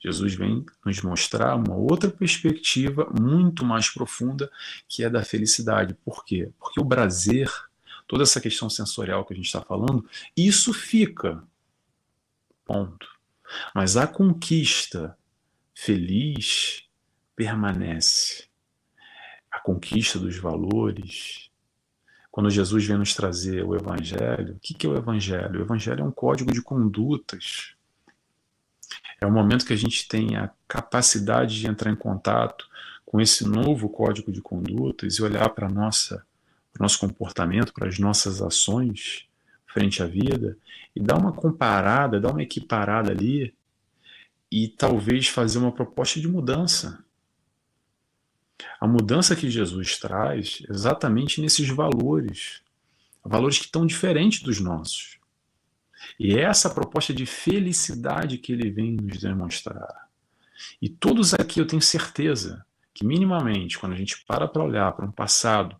Jesus 0.00 0.34
vem 0.34 0.64
nos 0.84 1.02
mostrar 1.02 1.56
uma 1.56 1.74
outra 1.74 2.10
perspectiva 2.10 3.12
muito 3.20 3.66
mais 3.66 3.90
profunda, 3.90 4.50
que 4.88 5.04
é 5.04 5.10
da 5.10 5.22
felicidade. 5.22 5.94
Por 6.04 6.24
quê? 6.24 6.50
Porque 6.58 6.80
o 6.80 6.86
prazer, 6.86 7.50
toda 8.06 8.22
essa 8.22 8.40
questão 8.40 8.70
sensorial 8.70 9.26
que 9.26 9.34
a 9.34 9.36
gente 9.36 9.46
está 9.46 9.60
falando, 9.60 10.08
isso 10.34 10.72
fica. 10.72 11.42
Ponto. 12.64 13.15
Mas 13.74 13.96
a 13.96 14.06
conquista 14.06 15.16
feliz 15.74 16.84
permanece. 17.34 18.46
A 19.50 19.60
conquista 19.60 20.18
dos 20.18 20.36
valores. 20.36 21.50
Quando 22.30 22.50
Jesus 22.50 22.84
vem 22.84 22.98
nos 22.98 23.14
trazer 23.14 23.64
o 23.64 23.74
Evangelho, 23.74 24.56
o 24.56 24.60
que 24.60 24.86
é 24.86 24.88
o 24.88 24.96
Evangelho? 24.96 25.60
O 25.60 25.62
Evangelho 25.62 26.02
é 26.02 26.04
um 26.04 26.10
código 26.10 26.52
de 26.52 26.60
condutas. 26.60 27.74
É 29.20 29.26
o 29.26 29.32
momento 29.32 29.64
que 29.64 29.72
a 29.72 29.76
gente 29.76 30.06
tem 30.06 30.36
a 30.36 30.50
capacidade 30.68 31.58
de 31.58 31.66
entrar 31.66 31.90
em 31.90 31.96
contato 31.96 32.68
com 33.04 33.20
esse 33.20 33.48
novo 33.48 33.88
código 33.88 34.30
de 34.30 34.42
condutas 34.42 35.14
e 35.14 35.22
olhar 35.22 35.48
para 35.50 35.68
nossa 35.68 36.26
para 36.72 36.82
o 36.82 36.84
nosso 36.84 36.98
comportamento, 36.98 37.72
para 37.72 37.88
as 37.88 37.98
nossas 37.98 38.42
ações 38.42 39.26
frente 39.66 40.02
à 40.02 40.06
vida 40.06 40.56
e 40.94 41.00
dar 41.00 41.18
uma 41.18 41.32
comparada, 41.32 42.20
dar 42.20 42.32
uma 42.32 42.42
equiparada 42.42 43.10
ali 43.12 43.54
e 44.50 44.68
talvez 44.68 45.28
fazer 45.28 45.58
uma 45.58 45.72
proposta 45.72 46.20
de 46.20 46.28
mudança. 46.28 47.04
A 48.80 48.86
mudança 48.86 49.36
que 49.36 49.50
Jesus 49.50 49.98
traz 49.98 50.62
exatamente 50.68 51.40
nesses 51.40 51.68
valores, 51.68 52.62
valores 53.24 53.58
que 53.58 53.66
estão 53.66 53.86
diferentes 53.86 54.42
dos 54.42 54.60
nossos. 54.60 55.18
E 56.18 56.34
é 56.36 56.42
essa 56.42 56.70
proposta 56.70 57.12
de 57.12 57.26
felicidade 57.26 58.38
que 58.38 58.52
ele 58.52 58.70
vem 58.70 58.92
nos 58.92 59.18
demonstrar. 59.18 60.08
E 60.80 60.88
todos 60.88 61.34
aqui 61.34 61.60
eu 61.60 61.66
tenho 61.66 61.82
certeza 61.82 62.64
que 62.94 63.04
minimamente, 63.04 63.78
quando 63.78 63.92
a 63.92 63.96
gente 63.96 64.24
para 64.24 64.48
para 64.48 64.64
olhar 64.64 64.92
para 64.92 65.04
um 65.04 65.12
passado 65.12 65.76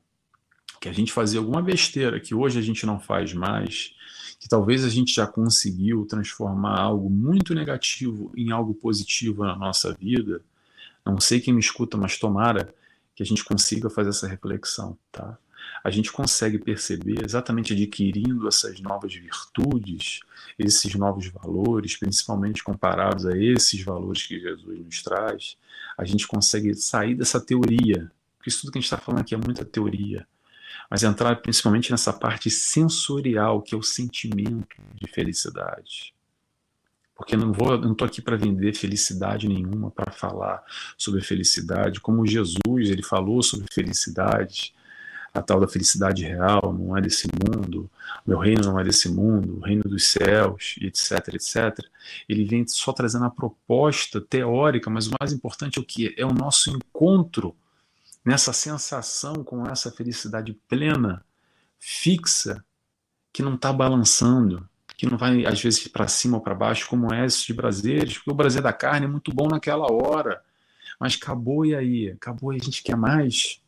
que 0.81 0.89
a 0.89 0.93
gente 0.93 1.13
fazia 1.13 1.41
alguma 1.41 1.63
besteira 1.63 2.21
que 2.21 2.35
hoje 2.35 2.59
a 2.59 2.63
gente 2.63 2.85
não 2.87 2.99
faz 2.99 3.33
mais, 3.33 3.95
que 4.39 4.49
talvez 4.49 4.85
a 4.85 4.89
gente 4.89 5.15
já 5.15 5.27
conseguiu 5.27 6.05
transformar 6.07 6.79
algo 6.79 7.09
muito 7.11 7.55
negativo 7.55 8.33
em 8.37 8.51
algo 8.51 8.75
positivo 8.75 9.45
na 9.45 9.57
nossa 9.57 9.93
vida. 9.95 10.43
Não 11.05 11.21
sei 11.21 11.41
quem 11.41 11.55
me 11.55 11.61
escuta, 11.61 11.97
mas 11.97 12.19
tomara 12.19 12.75
que 13.15 13.23
a 13.23 13.27
gente 13.27 13.45
consiga 13.45 13.89
fazer 13.89 14.11
essa 14.11 14.29
reflexão, 14.29 14.99
tá? 15.11 15.39
A 15.83 15.91
gente 15.91 16.13
consegue 16.13 16.59
perceber 16.59 17.25
exatamente 17.25 17.73
adquirindo 17.73 18.47
essas 18.47 18.81
novas 18.81 19.15
virtudes, 19.15 20.21
esses 20.59 20.95
novos 20.95 21.29
valores, 21.29 21.97
principalmente 21.97 22.63
comparados 22.63 23.27
a 23.27 23.37
esses 23.37 23.83
valores 23.83 24.27
que 24.27 24.39
Jesus 24.39 24.85
nos 24.85 25.03
traz, 25.03 25.57
a 25.97 26.05
gente 26.05 26.27
consegue 26.27 26.75
sair 26.75 27.15
dessa 27.15 27.41
teoria, 27.41 28.11
porque 28.37 28.51
isso 28.51 28.61
tudo 28.61 28.73
que 28.73 28.79
a 28.79 28.81
gente 28.81 28.93
está 28.93 28.99
falando 28.99 29.21
aqui 29.21 29.35
é 29.35 29.39
muita 29.39 29.65
teoria, 29.65 30.27
mas 30.91 31.03
entrar 31.03 31.37
principalmente 31.37 31.91
nessa 31.91 32.13
parte 32.13 32.51
sensorial, 32.51 33.63
que 33.63 33.75
é 33.75 33.79
o 33.79 33.83
sentimento 33.83 34.77
de 34.95 35.11
felicidade. 35.11 36.15
Porque 37.15 37.37
não 37.37 37.53
vou, 37.53 37.79
não 37.79 37.93
estou 37.93 38.07
aqui 38.07 38.21
para 38.21 38.37
vender 38.37 38.75
felicidade 38.75 39.49
nenhuma, 39.49 39.91
para 39.91 40.13
falar 40.13 40.63
sobre 40.99 41.23
felicidade, 41.23 42.01
como 42.01 42.27
Jesus 42.27 42.91
ele 42.91 43.03
falou 43.03 43.43
sobre 43.43 43.67
felicidade, 43.73 44.75
a 45.33 45.43
tal 45.43 45.61
da 45.61 45.69
felicidade 45.69 46.25
real, 46.25 46.73
não 46.73 46.97
é 46.97 47.01
desse 47.01 47.29
mundo, 47.29 47.91
meu 48.27 48.39
reino 48.39 48.63
não 48.63 48.81
é 48.81 48.85
desse 48.85 49.09
mundo, 49.09 49.59
o 49.59 49.61
reino 49.61 49.83
dos 49.85 50.05
céus, 50.05 50.77
etc, 50.81 51.35
etc. 51.35 51.87
Ele 52.29 52.45
vem 52.45 52.67
só 52.67 52.93
trazendo 52.93 53.25
a 53.25 53.31
proposta 53.31 54.21
teórica, 54.21 54.91
mas 54.91 55.07
o 55.07 55.15
mais 55.19 55.33
importante 55.33 55.79
é 55.79 55.83
o 55.83 55.85
que? 55.85 56.15
É 56.17 56.25
o 56.25 56.33
nosso 56.33 56.71
encontro 56.71 57.55
nessa 58.27 58.53
sensação 58.53 59.45
com 59.45 59.65
essa 59.69 59.89
felicidade 59.93 60.53
plena, 60.69 61.25
fixa, 61.79 62.65
que 63.33 63.41
não 63.41 63.55
está 63.55 63.73
balançando, 63.73 64.69
que 64.97 65.07
não 65.07 65.17
vai 65.17 65.47
às 65.47 65.61
vezes 65.63 65.87
para 65.87 66.09
cima 66.09 66.37
ou 66.37 66.43
para 66.43 66.55
baixo, 66.55 66.89
como 66.89 67.15
é 67.15 67.25
esse 67.25 67.47
de 67.47 67.55
prazeres, 67.55 68.17
porque 68.19 68.33
o 68.33 68.37
prazer 68.37 68.63
da 68.63 68.73
carne 68.73 69.07
é 69.07 69.09
muito 69.09 69.33
bom 69.33 69.47
naquela 69.47 69.87
hora, 69.93 70.43
mas 70.99 71.15
acabou 71.15 71.65
e 71.65 71.77
aí? 71.77 72.11
Acabou 72.11 72.53
e 72.53 72.57
a 72.57 72.65
gente 72.65 72.83
quer 72.83 72.97
mais. 72.97 73.63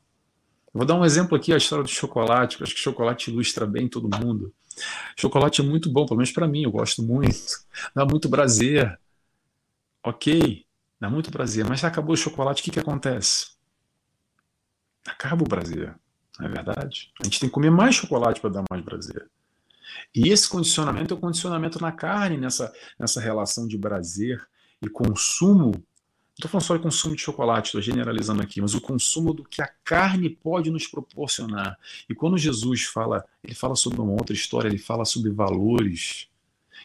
vou 0.75 0.85
dar 0.85 0.97
um 0.97 1.05
exemplo 1.05 1.37
aqui, 1.37 1.53
a 1.53 1.57
história 1.57 1.85
do 1.85 1.91
chocolate, 1.91 2.61
acho 2.63 2.75
que 2.75 2.81
chocolate 2.81 3.31
ilustra 3.31 3.65
bem 3.67 3.89
todo 3.89 4.09
mundo. 4.19 4.53
Chocolate 5.17 5.61
é 5.61 5.65
muito 5.65 5.91
bom, 5.91 6.05
pelo 6.05 6.17
menos 6.17 6.33
para 6.33 6.49
mim, 6.49 6.63
eu 6.65 6.73
gosto 6.73 7.03
muito, 7.03 7.65
dá 7.95 8.05
muito 8.05 8.29
prazer. 8.29 8.99
Ok, 10.03 10.65
dá 10.99 11.09
muito 11.11 11.31
prazer, 11.31 11.65
mas 11.65 11.85
acabou 11.85 12.15
o 12.15 12.17
chocolate, 12.17 12.63
o 12.63 12.65
que, 12.65 12.71
que 12.73 12.81
acontece? 12.81 13.58
Acaba 15.09 15.43
o 15.43 15.49
prazer, 15.49 15.95
não 16.39 16.47
é 16.47 16.49
verdade? 16.49 17.13
A 17.21 17.25
gente 17.25 17.41
tem 17.41 17.49
que 17.49 17.55
comer 17.55 17.71
mais 17.71 17.95
chocolate 17.95 18.41
para 18.41 18.51
dar 18.51 18.65
mais 18.71 18.85
prazer. 18.85 19.29
E 20.15 20.29
esse 20.29 20.49
condicionamento 20.49 21.15
é 21.15 21.17
o 21.17 21.21
condicionamento 21.21 21.81
na 21.81 21.93
carne, 21.93 22.37
nessa, 22.37 22.73
nessa 22.99 23.21
relação 23.21 23.67
de 23.67 23.79
prazer 23.79 24.47
e 24.83 24.89
consumo. 24.89 25.73
Não 25.73 26.47
estou 26.47 26.51
falando 26.51 26.67
só 26.67 26.77
de 26.77 26.83
consumo 26.83 27.17
de 27.17 27.23
chocolate, 27.23 27.67
estou 27.67 27.81
generalizando 27.81 28.43
aqui, 28.43 28.61
mas 28.61 28.75
o 28.75 28.81
consumo 28.81 29.35
do 29.35 29.45
que 29.45 29.61
a 29.61 29.69
carne 29.85 30.31
pode 30.31 30.71
nos 30.71 30.87
proporcionar. 30.87 31.77
E 32.09 32.15
quando 32.15 32.39
Jesus 32.39 32.85
fala, 32.85 33.25
ele 33.43 33.55
fala 33.55 33.75
sobre 33.75 34.01
uma 34.01 34.13
outra 34.13 34.35
história, 34.35 34.69
ele 34.69 34.79
fala 34.79 35.05
sobre 35.05 35.31
valores 35.31 36.29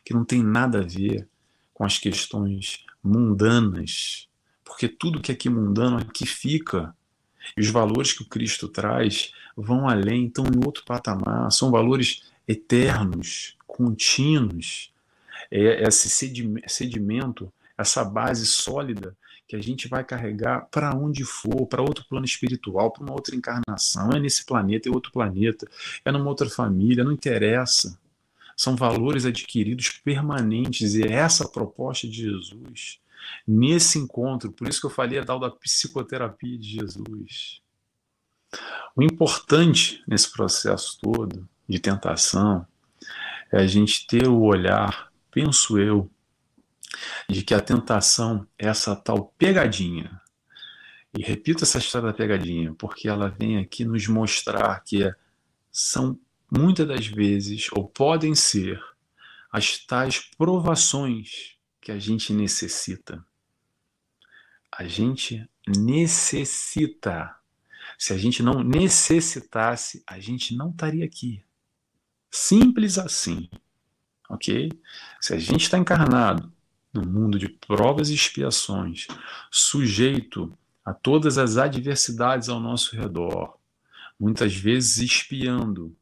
que 0.04 0.14
não 0.14 0.26
tem 0.26 0.42
nada 0.42 0.80
a 0.80 0.84
ver 0.84 1.28
com 1.74 1.84
as 1.84 1.98
questões 1.98 2.86
mundanas, 3.04 4.28
porque 4.64 4.88
tudo 4.88 5.22
que 5.22 5.32
é 5.32 5.52
mundano 5.52 5.98
aqui 5.98 6.26
fica. 6.26 6.96
E 7.58 7.62
os 7.62 7.70
valores 7.70 8.14
que 8.14 8.24
o 8.24 8.28
Cristo 8.28 8.68
traz 8.68 9.34
vão 9.56 9.88
além, 9.88 10.26
estão 10.26 10.46
em 10.46 10.66
outro 10.66 10.84
patamar, 10.84 11.52
são 11.52 11.72
valores 11.72 12.24
eternos, 12.48 13.56
contínuos. 13.68 14.92
É 15.52 15.84
esse 15.88 16.10
sedimento, 16.68 17.52
essa 17.78 18.04
base 18.04 18.46
sólida 18.46 19.16
que 19.48 19.56
a 19.56 19.62
gente 19.62 19.88
vai 19.88 20.04
carregar 20.04 20.68
para 20.72 20.96
onde 20.96 21.24
for, 21.24 21.68
para 21.68 21.82
outro 21.82 22.06
plano 22.10 22.26
espiritual, 22.26 22.92
para 22.92 23.04
uma 23.04 23.14
outra 23.14 23.36
encarnação. 23.36 24.12
É 24.12 24.20
nesse 24.20 24.46
planeta, 24.46 24.90
é 24.90 24.92
outro 24.92 25.12
planeta, 25.12 25.68
é 26.04 26.12
numa 26.12 26.28
outra 26.28 26.50
família, 26.50 27.04
não 27.04 27.12
interessa. 27.12 28.00
São 28.56 28.76
valores 28.76 29.26
adquiridos 29.26 29.90
permanentes 29.90 30.96
e 30.96 31.04
é 31.04 31.12
essa 31.12 31.44
a 31.44 31.50
proposta 31.50 32.08
de 32.08 32.22
Jesus. 32.22 33.00
Nesse 33.48 34.00
encontro, 34.00 34.52
por 34.52 34.68
isso 34.68 34.80
que 34.80 34.86
eu 34.86 34.92
falei 34.92 35.20
a 35.20 35.26
tal 35.26 35.40
da 35.40 35.50
psicoterapia 35.50 36.58
de 36.58 36.70
Jesus. 36.70 37.62
O 38.96 39.02
importante 39.02 40.04
nesse 40.08 40.32
processo 40.32 41.00
todo 41.02 41.48
de 41.68 41.80
tentação 41.80 42.66
é 43.52 43.58
a 43.58 43.68
gente 43.68 44.06
ter 44.08 44.28
o 44.28 44.42
olhar, 44.42 45.12
penso 45.32 45.80
eu, 45.80 46.10
de 47.28 47.44
que 47.44 47.54
a 47.54 47.60
tentação 47.60 48.48
é 48.58 48.68
essa 48.68 48.96
tal 48.96 49.34
pegadinha. 49.38 50.22
E 51.18 51.22
repito 51.22 51.64
essa 51.64 51.78
história 51.78 52.08
da 52.08 52.14
pegadinha, 52.14 52.74
porque 52.74 53.08
ela 53.08 53.30
vem 53.30 53.58
aqui 53.58 53.86
nos 53.86 54.08
mostrar 54.08 54.84
que 54.84 55.12
são 55.72 56.20
muitas 56.52 56.88
das 56.88 57.08
vezes, 57.08 57.68
ou 57.72 57.88
podem 57.88 58.36
ser, 58.36 58.80
as 59.52 59.78
tais 59.78 60.20
provações 60.36 61.53
que 61.84 61.92
a 61.92 62.00
gente 62.00 62.32
necessita. 62.34 63.24
A 64.72 64.86
gente 64.86 65.48
necessita. 65.68 67.36
Se 68.00 68.14
a 68.14 68.18
gente 68.18 68.42
não 68.42 68.64
necessitasse, 68.64 70.02
a 70.08 70.18
gente 70.18 70.56
não 70.56 70.70
estaria 70.70 71.04
aqui. 71.04 71.44
Simples 72.32 72.98
assim. 72.98 73.50
Ok? 74.30 74.72
Se 75.20 75.34
a 75.34 75.38
gente 75.38 75.64
está 75.64 75.78
encarnado 75.78 76.52
no 76.94 77.06
mundo 77.06 77.38
de 77.38 77.50
provas 77.50 78.10
e 78.10 78.16
expiações, 78.16 79.06
sujeito 79.52 80.58
a 80.86 80.94
todas 80.94 81.38
as 81.38 81.58
adversidades 81.58 82.48
ao 82.48 82.62
nosso 82.62 82.96
redor, 82.96 83.58
muitas 84.18 84.56
vezes 84.56 85.00
espiando 85.00 85.96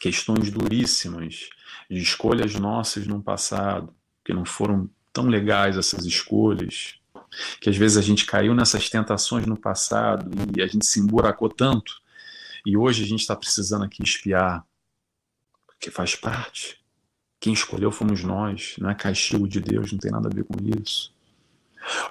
questões 0.00 0.50
duríssimas, 0.50 1.48
de 1.88 1.98
escolhas 1.98 2.54
nossas 2.54 3.06
no 3.06 3.22
passado, 3.22 3.94
que 4.24 4.34
não 4.34 4.44
foram 4.44 4.90
tão 5.14 5.28
legais 5.28 5.78
essas 5.78 6.04
escolhas, 6.04 6.96
que 7.60 7.70
às 7.70 7.76
vezes 7.76 7.96
a 7.96 8.02
gente 8.02 8.26
caiu 8.26 8.54
nessas 8.54 8.90
tentações 8.90 9.46
no 9.46 9.56
passado 9.56 10.30
e 10.56 10.60
a 10.60 10.66
gente 10.66 10.84
se 10.84 11.00
emburacou 11.00 11.48
tanto, 11.48 11.94
e 12.66 12.76
hoje 12.76 13.04
a 13.04 13.06
gente 13.06 13.20
está 13.20 13.36
precisando 13.36 13.84
aqui 13.84 14.02
espiar, 14.02 14.66
porque 15.66 15.90
faz 15.90 16.16
parte. 16.16 16.82
Quem 17.38 17.52
escolheu 17.52 17.92
fomos 17.92 18.24
nós, 18.24 18.74
não 18.78 18.90
é 18.90 18.94
castigo 18.94 19.46
de 19.46 19.60
Deus, 19.60 19.92
não 19.92 19.98
tem 19.98 20.10
nada 20.10 20.28
a 20.28 20.34
ver 20.34 20.44
com 20.44 20.56
isso. 20.78 21.14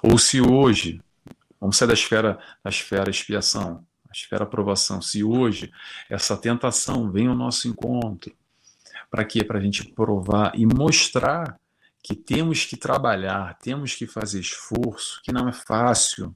Ou 0.02 0.18
se 0.18 0.40
hoje, 0.40 1.02
vamos 1.60 1.76
sair 1.76 1.88
da 1.88 1.94
esfera, 1.94 2.40
da 2.64 2.70
esfera 2.70 3.10
expiação, 3.10 3.86
esfera 4.14 4.44
aprovação. 4.44 5.02
Se 5.02 5.24
hoje 5.24 5.72
essa 6.10 6.38
tentação 6.38 7.12
vem 7.12 7.28
ao 7.28 7.36
nosso 7.36 7.68
encontro, 7.68 8.34
para 9.10 9.26
quê? 9.26 9.44
Para 9.44 9.60
a 9.60 9.62
gente 9.62 9.84
provar 9.90 10.54
e 10.56 10.66
mostrar 10.66 11.60
que 12.04 12.16
temos 12.16 12.66
que 12.66 12.76
trabalhar, 12.76 13.58
temos 13.60 13.96
que 13.96 14.06
fazer 14.06 14.42
esforço, 14.42 15.22
que 15.24 15.32
não 15.32 15.48
é 15.48 15.54
fácil, 15.54 16.36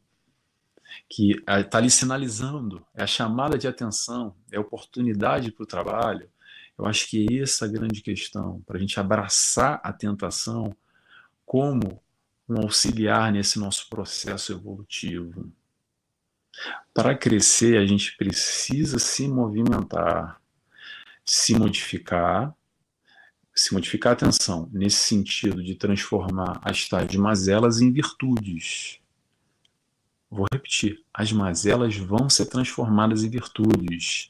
que 1.10 1.44
está 1.46 1.78
ali 1.78 1.92
sinalizando, 1.92 2.86
é 2.96 3.04
a 3.04 3.08
chamada 3.08 3.58
de 3.58 3.68
atenção, 3.68 4.34
é 4.50 4.58
oportunidade 4.58 5.52
para 5.52 5.64
o 5.64 5.68
trabalho. 5.68 6.30
Eu 6.78 6.86
acho 6.86 7.10
que 7.10 7.42
essa 7.42 7.66
é 7.66 7.68
a 7.68 7.72
grande 7.72 8.02
questão, 8.02 8.62
para 8.66 8.78
a 8.78 8.80
gente 8.80 8.98
abraçar 8.98 9.82
a 9.84 9.92
tentação 9.92 10.76
como 11.46 12.02
um 12.48 12.62
auxiliar 12.62 13.32
nesse 13.34 13.60
nosso 13.60 13.90
processo 13.90 14.54
evolutivo. 14.54 15.52
Para 16.94 17.16
crescer, 17.16 17.78
a 17.78 17.86
gente 17.86 18.16
precisa 18.16 19.00
se 19.00 19.28
movimentar, 19.28 20.42
se 21.26 21.54
modificar, 21.60 22.56
se 23.60 23.74
modificar, 23.74 24.14
atenção, 24.14 24.70
nesse 24.72 24.98
sentido 24.98 25.64
de 25.64 25.74
transformar 25.74 26.60
as 26.64 26.88
tais 26.88 27.16
mazelas 27.16 27.82
em 27.82 27.92
virtudes. 27.92 29.00
Vou 30.30 30.46
repetir, 30.52 31.04
as 31.12 31.32
mazelas 31.32 31.98
vão 31.98 32.30
ser 32.30 32.46
transformadas 32.46 33.24
em 33.24 33.30
virtudes. 33.30 34.30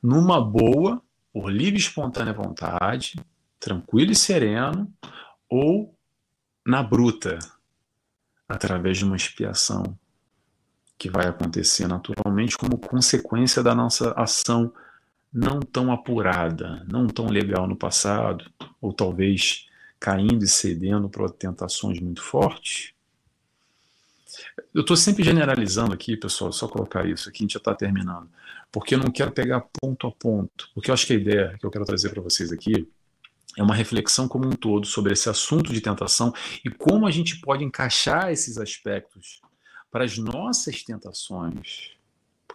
Numa 0.00 0.40
boa, 0.40 1.02
por 1.32 1.50
livre 1.50 1.74
e 1.74 1.80
espontânea 1.80 2.32
vontade, 2.32 3.16
tranquilo 3.58 4.12
e 4.12 4.14
sereno, 4.14 4.92
ou 5.48 5.92
na 6.64 6.80
bruta, 6.80 7.38
através 8.48 8.98
de 8.98 9.04
uma 9.04 9.16
expiação 9.16 9.98
que 10.96 11.10
vai 11.10 11.26
acontecer 11.26 11.88
naturalmente 11.88 12.56
como 12.56 12.78
consequência 12.78 13.62
da 13.62 13.74
nossa 13.74 14.12
ação 14.12 14.72
não 15.32 15.60
tão 15.60 15.92
apurada, 15.92 16.84
não 16.88 17.06
tão 17.06 17.26
legal 17.26 17.66
no 17.66 17.76
passado, 17.76 18.50
ou 18.80 18.92
talvez 18.92 19.66
caindo 20.00 20.44
e 20.44 20.48
cedendo 20.48 21.08
para 21.08 21.28
tentações 21.28 22.00
muito 22.00 22.22
fortes. 22.22 22.92
Eu 24.74 24.82
estou 24.82 24.96
sempre 24.96 25.24
generalizando 25.24 25.92
aqui, 25.92 26.16
pessoal, 26.16 26.52
só 26.52 26.68
colocar 26.68 27.06
isso 27.06 27.28
aqui, 27.28 27.38
a 27.38 27.44
gente 27.44 27.52
já 27.54 27.58
está 27.58 27.74
terminando, 27.74 28.28
porque 28.70 28.94
eu 28.94 28.98
não 28.98 29.10
quero 29.10 29.32
pegar 29.32 29.66
ponto 29.80 30.06
a 30.06 30.12
ponto, 30.12 30.70
porque 30.74 30.90
eu 30.90 30.94
acho 30.94 31.06
que 31.06 31.14
a 31.14 31.16
ideia 31.16 31.56
que 31.58 31.66
eu 31.66 31.70
quero 31.70 31.84
trazer 31.84 32.10
para 32.10 32.22
vocês 32.22 32.52
aqui 32.52 32.88
é 33.56 33.62
uma 33.62 33.74
reflexão 33.74 34.28
como 34.28 34.46
um 34.46 34.52
todo 34.52 34.86
sobre 34.86 35.12
esse 35.12 35.28
assunto 35.28 35.72
de 35.72 35.80
tentação 35.80 36.32
e 36.64 36.70
como 36.70 37.06
a 37.06 37.10
gente 37.10 37.40
pode 37.40 37.64
encaixar 37.64 38.30
esses 38.30 38.56
aspectos 38.56 39.40
para 39.90 40.04
as 40.04 40.16
nossas 40.16 40.82
tentações. 40.84 41.97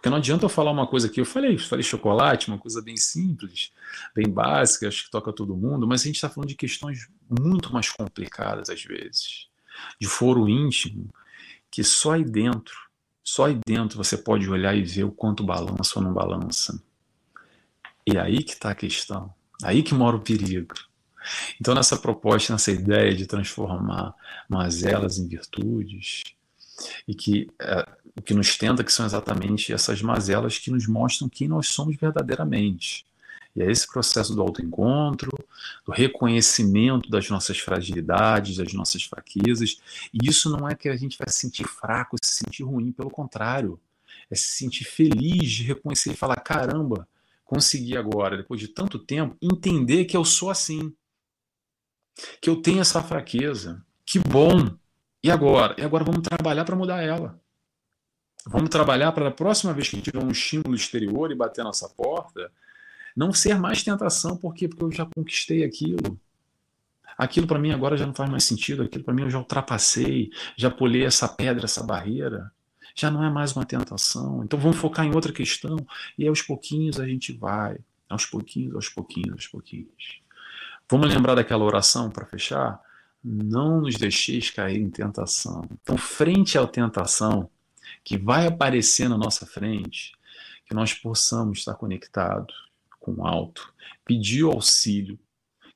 Porque 0.04 0.10
não 0.10 0.18
adianta 0.18 0.44
eu 0.44 0.50
falar 0.50 0.70
uma 0.70 0.86
coisa 0.86 1.06
aqui, 1.06 1.18
eu 1.18 1.24
falei, 1.24 1.56
falei 1.56 1.82
chocolate, 1.82 2.48
uma 2.48 2.58
coisa 2.58 2.82
bem 2.82 2.94
simples, 2.94 3.72
bem 4.14 4.28
básica, 4.28 4.86
acho 4.86 5.06
que 5.06 5.10
toca 5.10 5.32
todo 5.32 5.56
mundo, 5.56 5.88
mas 5.88 6.02
a 6.02 6.04
gente 6.04 6.16
está 6.16 6.28
falando 6.28 6.50
de 6.50 6.54
questões 6.54 7.08
muito 7.40 7.72
mais 7.72 7.88
complicadas 7.88 8.68
às 8.68 8.84
vezes, 8.84 9.48
de 9.98 10.06
foro 10.06 10.46
íntimo, 10.46 11.08
que 11.70 11.82
só 11.82 12.12
aí 12.12 12.22
dentro, 12.22 12.74
só 13.22 13.46
aí 13.46 13.58
dentro 13.66 13.96
você 13.96 14.18
pode 14.18 14.46
olhar 14.46 14.76
e 14.76 14.82
ver 14.82 15.04
o 15.04 15.10
quanto 15.10 15.42
balança 15.42 15.98
ou 15.98 16.02
não 16.02 16.12
balança. 16.12 16.78
E 18.06 18.18
é 18.18 18.20
aí 18.20 18.42
que 18.42 18.52
está 18.52 18.72
a 18.72 18.74
questão, 18.74 19.32
aí 19.62 19.82
que 19.82 19.94
mora 19.94 20.16
o 20.16 20.20
perigo. 20.20 20.74
Então, 21.58 21.74
nessa 21.74 21.96
proposta, 21.96 22.52
nessa 22.52 22.70
ideia 22.70 23.14
de 23.14 23.24
transformar 23.24 24.14
mazelas 24.50 25.16
em 25.16 25.26
virtudes, 25.26 26.24
e 27.08 27.14
que 27.14 27.48
é, 27.58 27.86
o 28.16 28.22
que 28.22 28.34
nos 28.34 28.56
tenta 28.56 28.84
que 28.84 28.92
são 28.92 29.04
exatamente 29.04 29.72
essas 29.72 30.00
mazelas 30.00 30.58
que 30.58 30.70
nos 30.70 30.86
mostram 30.86 31.28
quem 31.28 31.48
nós 31.48 31.68
somos 31.68 31.96
verdadeiramente. 31.96 33.04
E 33.56 33.62
é 33.62 33.70
esse 33.70 33.86
processo 33.86 34.34
do 34.34 34.42
autoencontro, 34.42 35.30
do 35.86 35.92
reconhecimento 35.92 37.08
das 37.08 37.30
nossas 37.30 37.58
fragilidades, 37.58 38.56
das 38.56 38.72
nossas 38.72 39.04
fraquezas. 39.04 39.78
E 40.12 40.28
isso 40.28 40.50
não 40.50 40.68
é 40.68 40.74
que 40.74 40.88
a 40.88 40.96
gente 40.96 41.16
vai 41.16 41.28
se 41.28 41.38
sentir 41.40 41.66
fraco, 41.66 42.16
se 42.20 42.32
sentir 42.32 42.64
ruim, 42.64 42.90
pelo 42.90 43.10
contrário. 43.10 43.78
É 44.30 44.34
se 44.34 44.54
sentir 44.54 44.84
feliz 44.84 45.50
de 45.50 45.62
reconhecer 45.62 46.12
e 46.12 46.16
falar: 46.16 46.36
caramba, 46.36 47.06
consegui 47.44 47.96
agora, 47.96 48.36
depois 48.36 48.60
de 48.60 48.68
tanto 48.68 48.98
tempo, 48.98 49.36
entender 49.40 50.04
que 50.06 50.16
eu 50.16 50.24
sou 50.24 50.50
assim. 50.50 50.92
Que 52.40 52.50
eu 52.50 52.56
tenho 52.56 52.80
essa 52.80 53.02
fraqueza. 53.02 53.84
Que 54.04 54.18
bom! 54.18 54.76
E 55.22 55.30
agora? 55.30 55.74
E 55.78 55.82
agora 55.82 56.04
vamos 56.04 56.22
trabalhar 56.22 56.64
para 56.64 56.76
mudar 56.76 57.02
ela. 57.02 57.40
Vamos 58.46 58.68
trabalhar 58.68 59.10
para 59.12 59.28
a 59.28 59.30
próxima 59.30 59.72
vez 59.72 59.88
que 59.88 60.00
tiver 60.02 60.22
um 60.22 60.30
estímulo 60.30 60.74
exterior 60.74 61.30
e 61.32 61.34
bater 61.34 61.64
nossa 61.64 61.88
porta, 61.88 62.50
não 63.16 63.32
ser 63.32 63.58
mais 63.58 63.82
tentação, 63.82 64.36
por 64.36 64.54
quê? 64.54 64.68
Porque 64.68 64.84
eu 64.84 64.92
já 64.92 65.06
conquistei 65.06 65.64
aquilo. 65.64 66.18
Aquilo 67.16 67.46
para 67.46 67.58
mim 67.58 67.70
agora 67.70 67.96
já 67.96 68.06
não 68.06 68.14
faz 68.14 68.28
mais 68.28 68.44
sentido, 68.44 68.82
aquilo 68.82 69.04
para 69.04 69.14
mim 69.14 69.22
eu 69.22 69.30
já 69.30 69.38
ultrapassei, 69.38 70.30
já 70.56 70.70
pulei 70.70 71.04
essa 71.04 71.28
pedra, 71.28 71.64
essa 71.64 71.82
barreira, 71.82 72.50
já 72.94 73.10
não 73.10 73.24
é 73.24 73.30
mais 73.30 73.54
uma 73.54 73.64
tentação. 73.64 74.42
Então 74.44 74.58
vamos 74.58 74.76
focar 74.76 75.06
em 75.06 75.14
outra 75.14 75.32
questão 75.32 75.76
e 76.18 76.26
aos 76.26 76.42
pouquinhos 76.42 77.00
a 77.00 77.06
gente 77.06 77.32
vai, 77.32 77.78
aos 78.08 78.26
pouquinhos, 78.26 78.74
aos 78.74 78.88
pouquinhos, 78.88 79.32
aos 79.32 79.46
pouquinhos. 79.46 80.20
Vamos 80.90 81.12
lembrar 81.14 81.34
daquela 81.34 81.64
oração 81.64 82.10
para 82.10 82.26
fechar? 82.26 82.80
Não 83.22 83.80
nos 83.80 83.94
deixeis 83.94 84.50
cair 84.50 84.80
em 84.80 84.90
tentação. 84.90 85.64
Então, 85.82 85.96
frente 85.96 86.58
à 86.58 86.66
tentação 86.66 87.48
que 88.04 88.18
vai 88.18 88.46
aparecer 88.46 89.08
na 89.08 89.16
nossa 89.16 89.46
frente, 89.46 90.12
que 90.66 90.74
nós 90.74 90.92
possamos 90.92 91.58
estar 91.58 91.74
conectados 91.74 92.54
com 93.00 93.12
o 93.14 93.26
alto, 93.26 93.72
pedir 94.04 94.44
o 94.44 94.52
auxílio, 94.52 95.18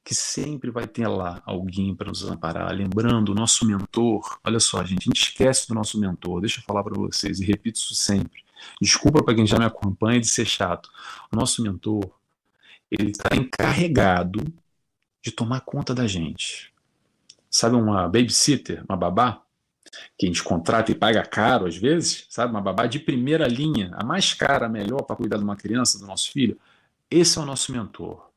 que 0.05 0.14
sempre 0.14 0.70
vai 0.70 0.87
ter 0.87 1.07
lá 1.07 1.43
alguém 1.45 1.95
para 1.95 2.09
nos 2.09 2.24
amparar. 2.24 2.72
Lembrando, 2.72 3.31
o 3.31 3.35
nosso 3.35 3.66
mentor, 3.66 4.39
olha 4.43 4.61
só, 4.61 4.83
gente, 4.83 5.03
a 5.03 5.05
gente 5.05 5.22
esquece 5.22 5.68
do 5.68 5.74
nosso 5.74 6.01
mentor. 6.01 6.41
Deixa 6.41 6.61
eu 6.61 6.64
falar 6.64 6.83
para 6.83 6.95
vocês 6.95 7.41
e 7.41 7.45
repito 7.45 7.79
isso 7.79 7.95
sempre. 7.95 8.43
Desculpa 8.81 9.22
para 9.22 9.35
quem 9.35 9.47
já 9.47 9.59
me 9.59 9.66
acompanha 9.66 10.20
de 10.20 10.26
ser 10.26 10.47
chato. 10.47 10.91
O 11.31 11.37
nosso 11.37 11.62
mentor, 11.62 12.11
ele 12.91 13.11
está 13.11 13.37
encarregado 13.37 14.43
de 15.22 15.31
tomar 15.31 15.61
conta 15.61 15.95
da 15.95 16.07
gente. 16.07 16.72
Sabe 17.51 17.76
uma 17.76 18.05
babysitter, 18.05 18.85
uma 18.89 18.97
babá? 18.97 19.43
Que 20.16 20.26
a 20.26 20.28
gente 20.28 20.43
contrata 20.43 20.91
e 20.93 20.95
paga 20.95 21.22
caro 21.22 21.66
às 21.66 21.76
vezes, 21.76 22.26
sabe? 22.28 22.51
Uma 22.51 22.61
babá 22.61 22.86
de 22.86 22.99
primeira 22.99 23.47
linha, 23.47 23.91
a 23.95 24.05
mais 24.05 24.34
cara, 24.34 24.66
a 24.66 24.68
melhor 24.68 25.03
para 25.03 25.16
cuidar 25.16 25.36
de 25.36 25.45
uma 25.45 25.57
criança, 25.57 25.99
do 25.99 26.07
nosso 26.07 26.30
filho. 26.30 26.59
Esse 27.11 27.39
é 27.39 27.41
o 27.43 27.47
nosso 27.47 27.72
mentor 27.72 28.28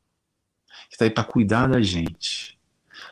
que 0.88 0.96
está 0.96 1.04
aí 1.04 1.10
para 1.10 1.24
cuidar 1.24 1.68
da 1.68 1.80
gente. 1.80 2.58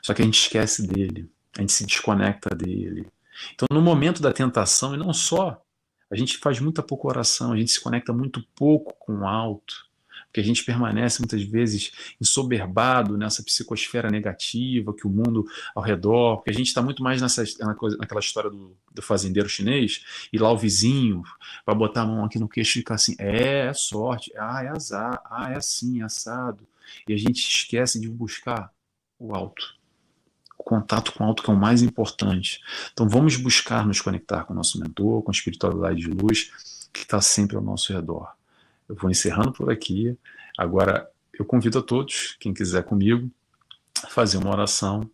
Só 0.02 0.14
que 0.14 0.22
a 0.22 0.24
gente 0.24 0.40
esquece 0.40 0.86
dele, 0.86 1.30
a 1.56 1.60
gente 1.60 1.72
se 1.72 1.86
desconecta 1.86 2.54
dele. 2.54 3.06
Então, 3.54 3.66
no 3.70 3.80
momento 3.80 4.20
da 4.20 4.32
tentação, 4.32 4.94
e 4.94 4.98
não 4.98 5.12
só, 5.12 5.62
a 6.10 6.16
gente 6.16 6.36
faz 6.38 6.60
muita 6.60 6.82
pouca 6.82 7.08
oração, 7.08 7.52
a 7.52 7.56
gente 7.56 7.70
se 7.70 7.80
conecta 7.80 8.12
muito 8.12 8.42
pouco 8.54 8.94
com 8.98 9.20
o 9.20 9.26
alto, 9.26 9.86
porque 10.30 10.40
a 10.40 10.44
gente 10.44 10.64
permanece 10.64 11.20
muitas 11.20 11.42
vezes 11.42 11.90
ensoberbado 12.20 13.18
nessa 13.18 13.42
psicosfera 13.42 14.08
negativa 14.08 14.94
que 14.94 15.04
o 15.04 15.10
mundo 15.10 15.44
ao 15.74 15.82
redor, 15.82 16.36
porque 16.36 16.50
a 16.50 16.54
gente 16.54 16.68
está 16.68 16.80
muito 16.80 17.02
mais 17.02 17.20
nessa, 17.20 17.42
naquela 17.98 18.20
história 18.20 18.48
do, 18.48 18.76
do, 18.92 19.02
fazendeiro 19.02 19.48
chinês, 19.48 20.04
e 20.32 20.38
lá 20.38 20.52
o 20.52 20.56
vizinho 20.56 21.22
vai 21.66 21.74
botar 21.74 22.02
a 22.02 22.06
mão 22.06 22.24
aqui 22.24 22.38
no 22.38 22.48
queixo 22.48 22.78
e 22.78 22.82
ficar 22.82 22.94
assim: 22.94 23.16
é, 23.18 23.66
é 23.66 23.74
sorte, 23.74 24.32
ah, 24.38 24.62
é 24.62 24.68
azar, 24.68 25.20
ah, 25.28 25.50
é 25.50 25.56
assim, 25.56 26.00
é 26.00 26.04
assado. 26.04 26.64
E 27.08 27.12
a 27.12 27.16
gente 27.16 27.40
esquece 27.40 28.00
de 28.00 28.08
buscar 28.08 28.72
o 29.18 29.34
alto. 29.34 29.74
O 30.56 30.62
contato 30.62 31.12
com 31.12 31.24
o 31.24 31.26
alto 31.26 31.42
que 31.42 31.50
é 31.50 31.54
o 31.54 31.56
mais 31.56 31.82
importante. 31.82 32.60
Então 32.92 33.08
vamos 33.08 33.34
buscar 33.34 33.84
nos 33.84 34.00
conectar 34.00 34.44
com 34.44 34.52
o 34.52 34.56
nosso 34.56 34.78
mentor, 34.78 35.22
com 35.22 35.30
a 35.30 35.34
espiritualidade 35.34 36.00
de 36.00 36.08
luz 36.08 36.52
que 36.92 37.00
está 37.00 37.20
sempre 37.20 37.56
ao 37.56 37.62
nosso 37.62 37.92
redor. 37.92 38.39
Eu 38.90 38.96
vou 38.96 39.08
encerrando 39.08 39.52
por 39.52 39.70
aqui. 39.70 40.18
Agora 40.58 41.08
eu 41.32 41.44
convido 41.44 41.78
a 41.78 41.82
todos, 41.82 42.36
quem 42.40 42.52
quiser 42.52 42.82
comigo, 42.82 43.30
fazer 44.08 44.36
uma 44.36 44.50
oração, 44.50 45.08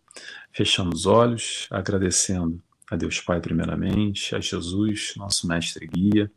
fechando 0.51 0.95
os 0.95 1.05
olhos, 1.05 1.67
agradecendo 1.69 2.59
a 2.89 2.95
Deus 2.95 3.21
Pai 3.21 3.39
primeiramente, 3.39 4.35
a 4.35 4.39
Jesus, 4.39 5.13
nosso 5.15 5.47
mestre 5.47 5.85
e 5.85 5.87
guia, 5.87 6.31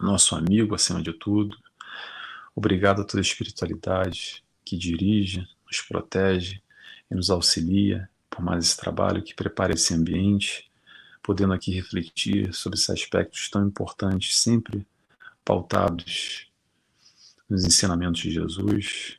nosso 0.00 0.34
amigo 0.34 0.74
acima 0.74 1.02
de 1.02 1.12
tudo. 1.12 1.54
Obrigado 2.56 3.02
a 3.02 3.04
toda 3.04 3.20
a 3.20 3.20
espiritualidade, 3.20 4.42
que 4.64 4.74
dirige, 4.74 5.46
nos 5.66 5.82
protege 5.82 6.62
e 7.10 7.14
nos 7.14 7.28
auxilia 7.28 8.08
por 8.30 8.42
mais 8.42 8.64
esse 8.64 8.78
trabalho 8.78 9.22
que 9.22 9.34
prepara 9.34 9.74
esse 9.74 9.92
ambiente, 9.92 10.70
podendo 11.22 11.52
aqui 11.52 11.70
refletir 11.70 12.54
sobre 12.54 12.78
esses 12.78 12.88
aspectos 12.88 13.50
tão 13.50 13.66
importantes, 13.66 14.38
sempre 14.38 14.86
pautados 15.44 16.50
nos 17.48 17.64
ensinamentos 17.64 18.20
de 18.20 18.30
Jesus, 18.30 19.18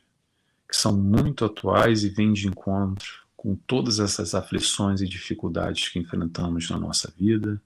que 0.68 0.76
são 0.76 0.96
muito 0.96 1.44
atuais 1.44 2.04
e 2.04 2.08
vêm 2.08 2.32
de 2.32 2.48
encontro 2.48 3.24
com 3.36 3.54
todas 3.54 4.00
essas 4.00 4.34
aflições 4.34 5.00
e 5.00 5.08
dificuldades 5.08 5.88
que 5.88 5.98
enfrentamos 5.98 6.68
na 6.70 6.78
nossa 6.78 7.12
vida, 7.16 7.60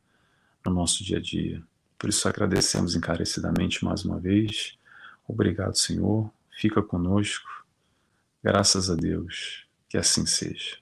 no 0.65 0.73
nosso 0.73 1.05
dia 1.05 1.19
a 1.19 1.21
dia. 1.21 1.63
Por 1.99 2.11
isso 2.11 2.29
agradecemos 2.29 2.95
encarecidamente 2.95 3.85
mais 3.85 4.05
uma 4.05 4.19
vez. 4.19 4.77
Obrigado, 5.27 5.77
Senhor. 5.77 6.31
Fica 6.51 6.83
conosco 6.83 7.59
Graças 8.43 8.89
a 8.89 8.95
Deus, 8.95 9.67
que 9.89 9.99
assim 9.99 10.25
seja. 10.25 10.79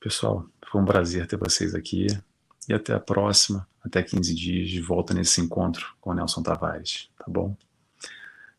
Pessoal, 0.00 0.48
foi 0.66 0.80
um 0.80 0.84
prazer 0.84 1.26
ter 1.28 1.36
vocês 1.36 1.74
aqui 1.74 2.08
e 2.68 2.74
até 2.74 2.92
a 2.92 3.00
próxima, 3.00 3.68
até 3.82 4.02
15 4.02 4.34
dias, 4.34 4.68
de 4.68 4.80
volta 4.80 5.14
nesse 5.14 5.40
encontro 5.40 5.94
com 6.00 6.12
Nelson 6.12 6.42
Tavares, 6.42 7.08
tá 7.18 7.24
bom? 7.28 7.56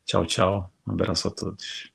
Tchau, 0.05 0.25
tchau. 0.25 0.73
Um 0.85 0.93
abraço 0.93 1.27
a 1.27 1.31
todos. 1.31 1.91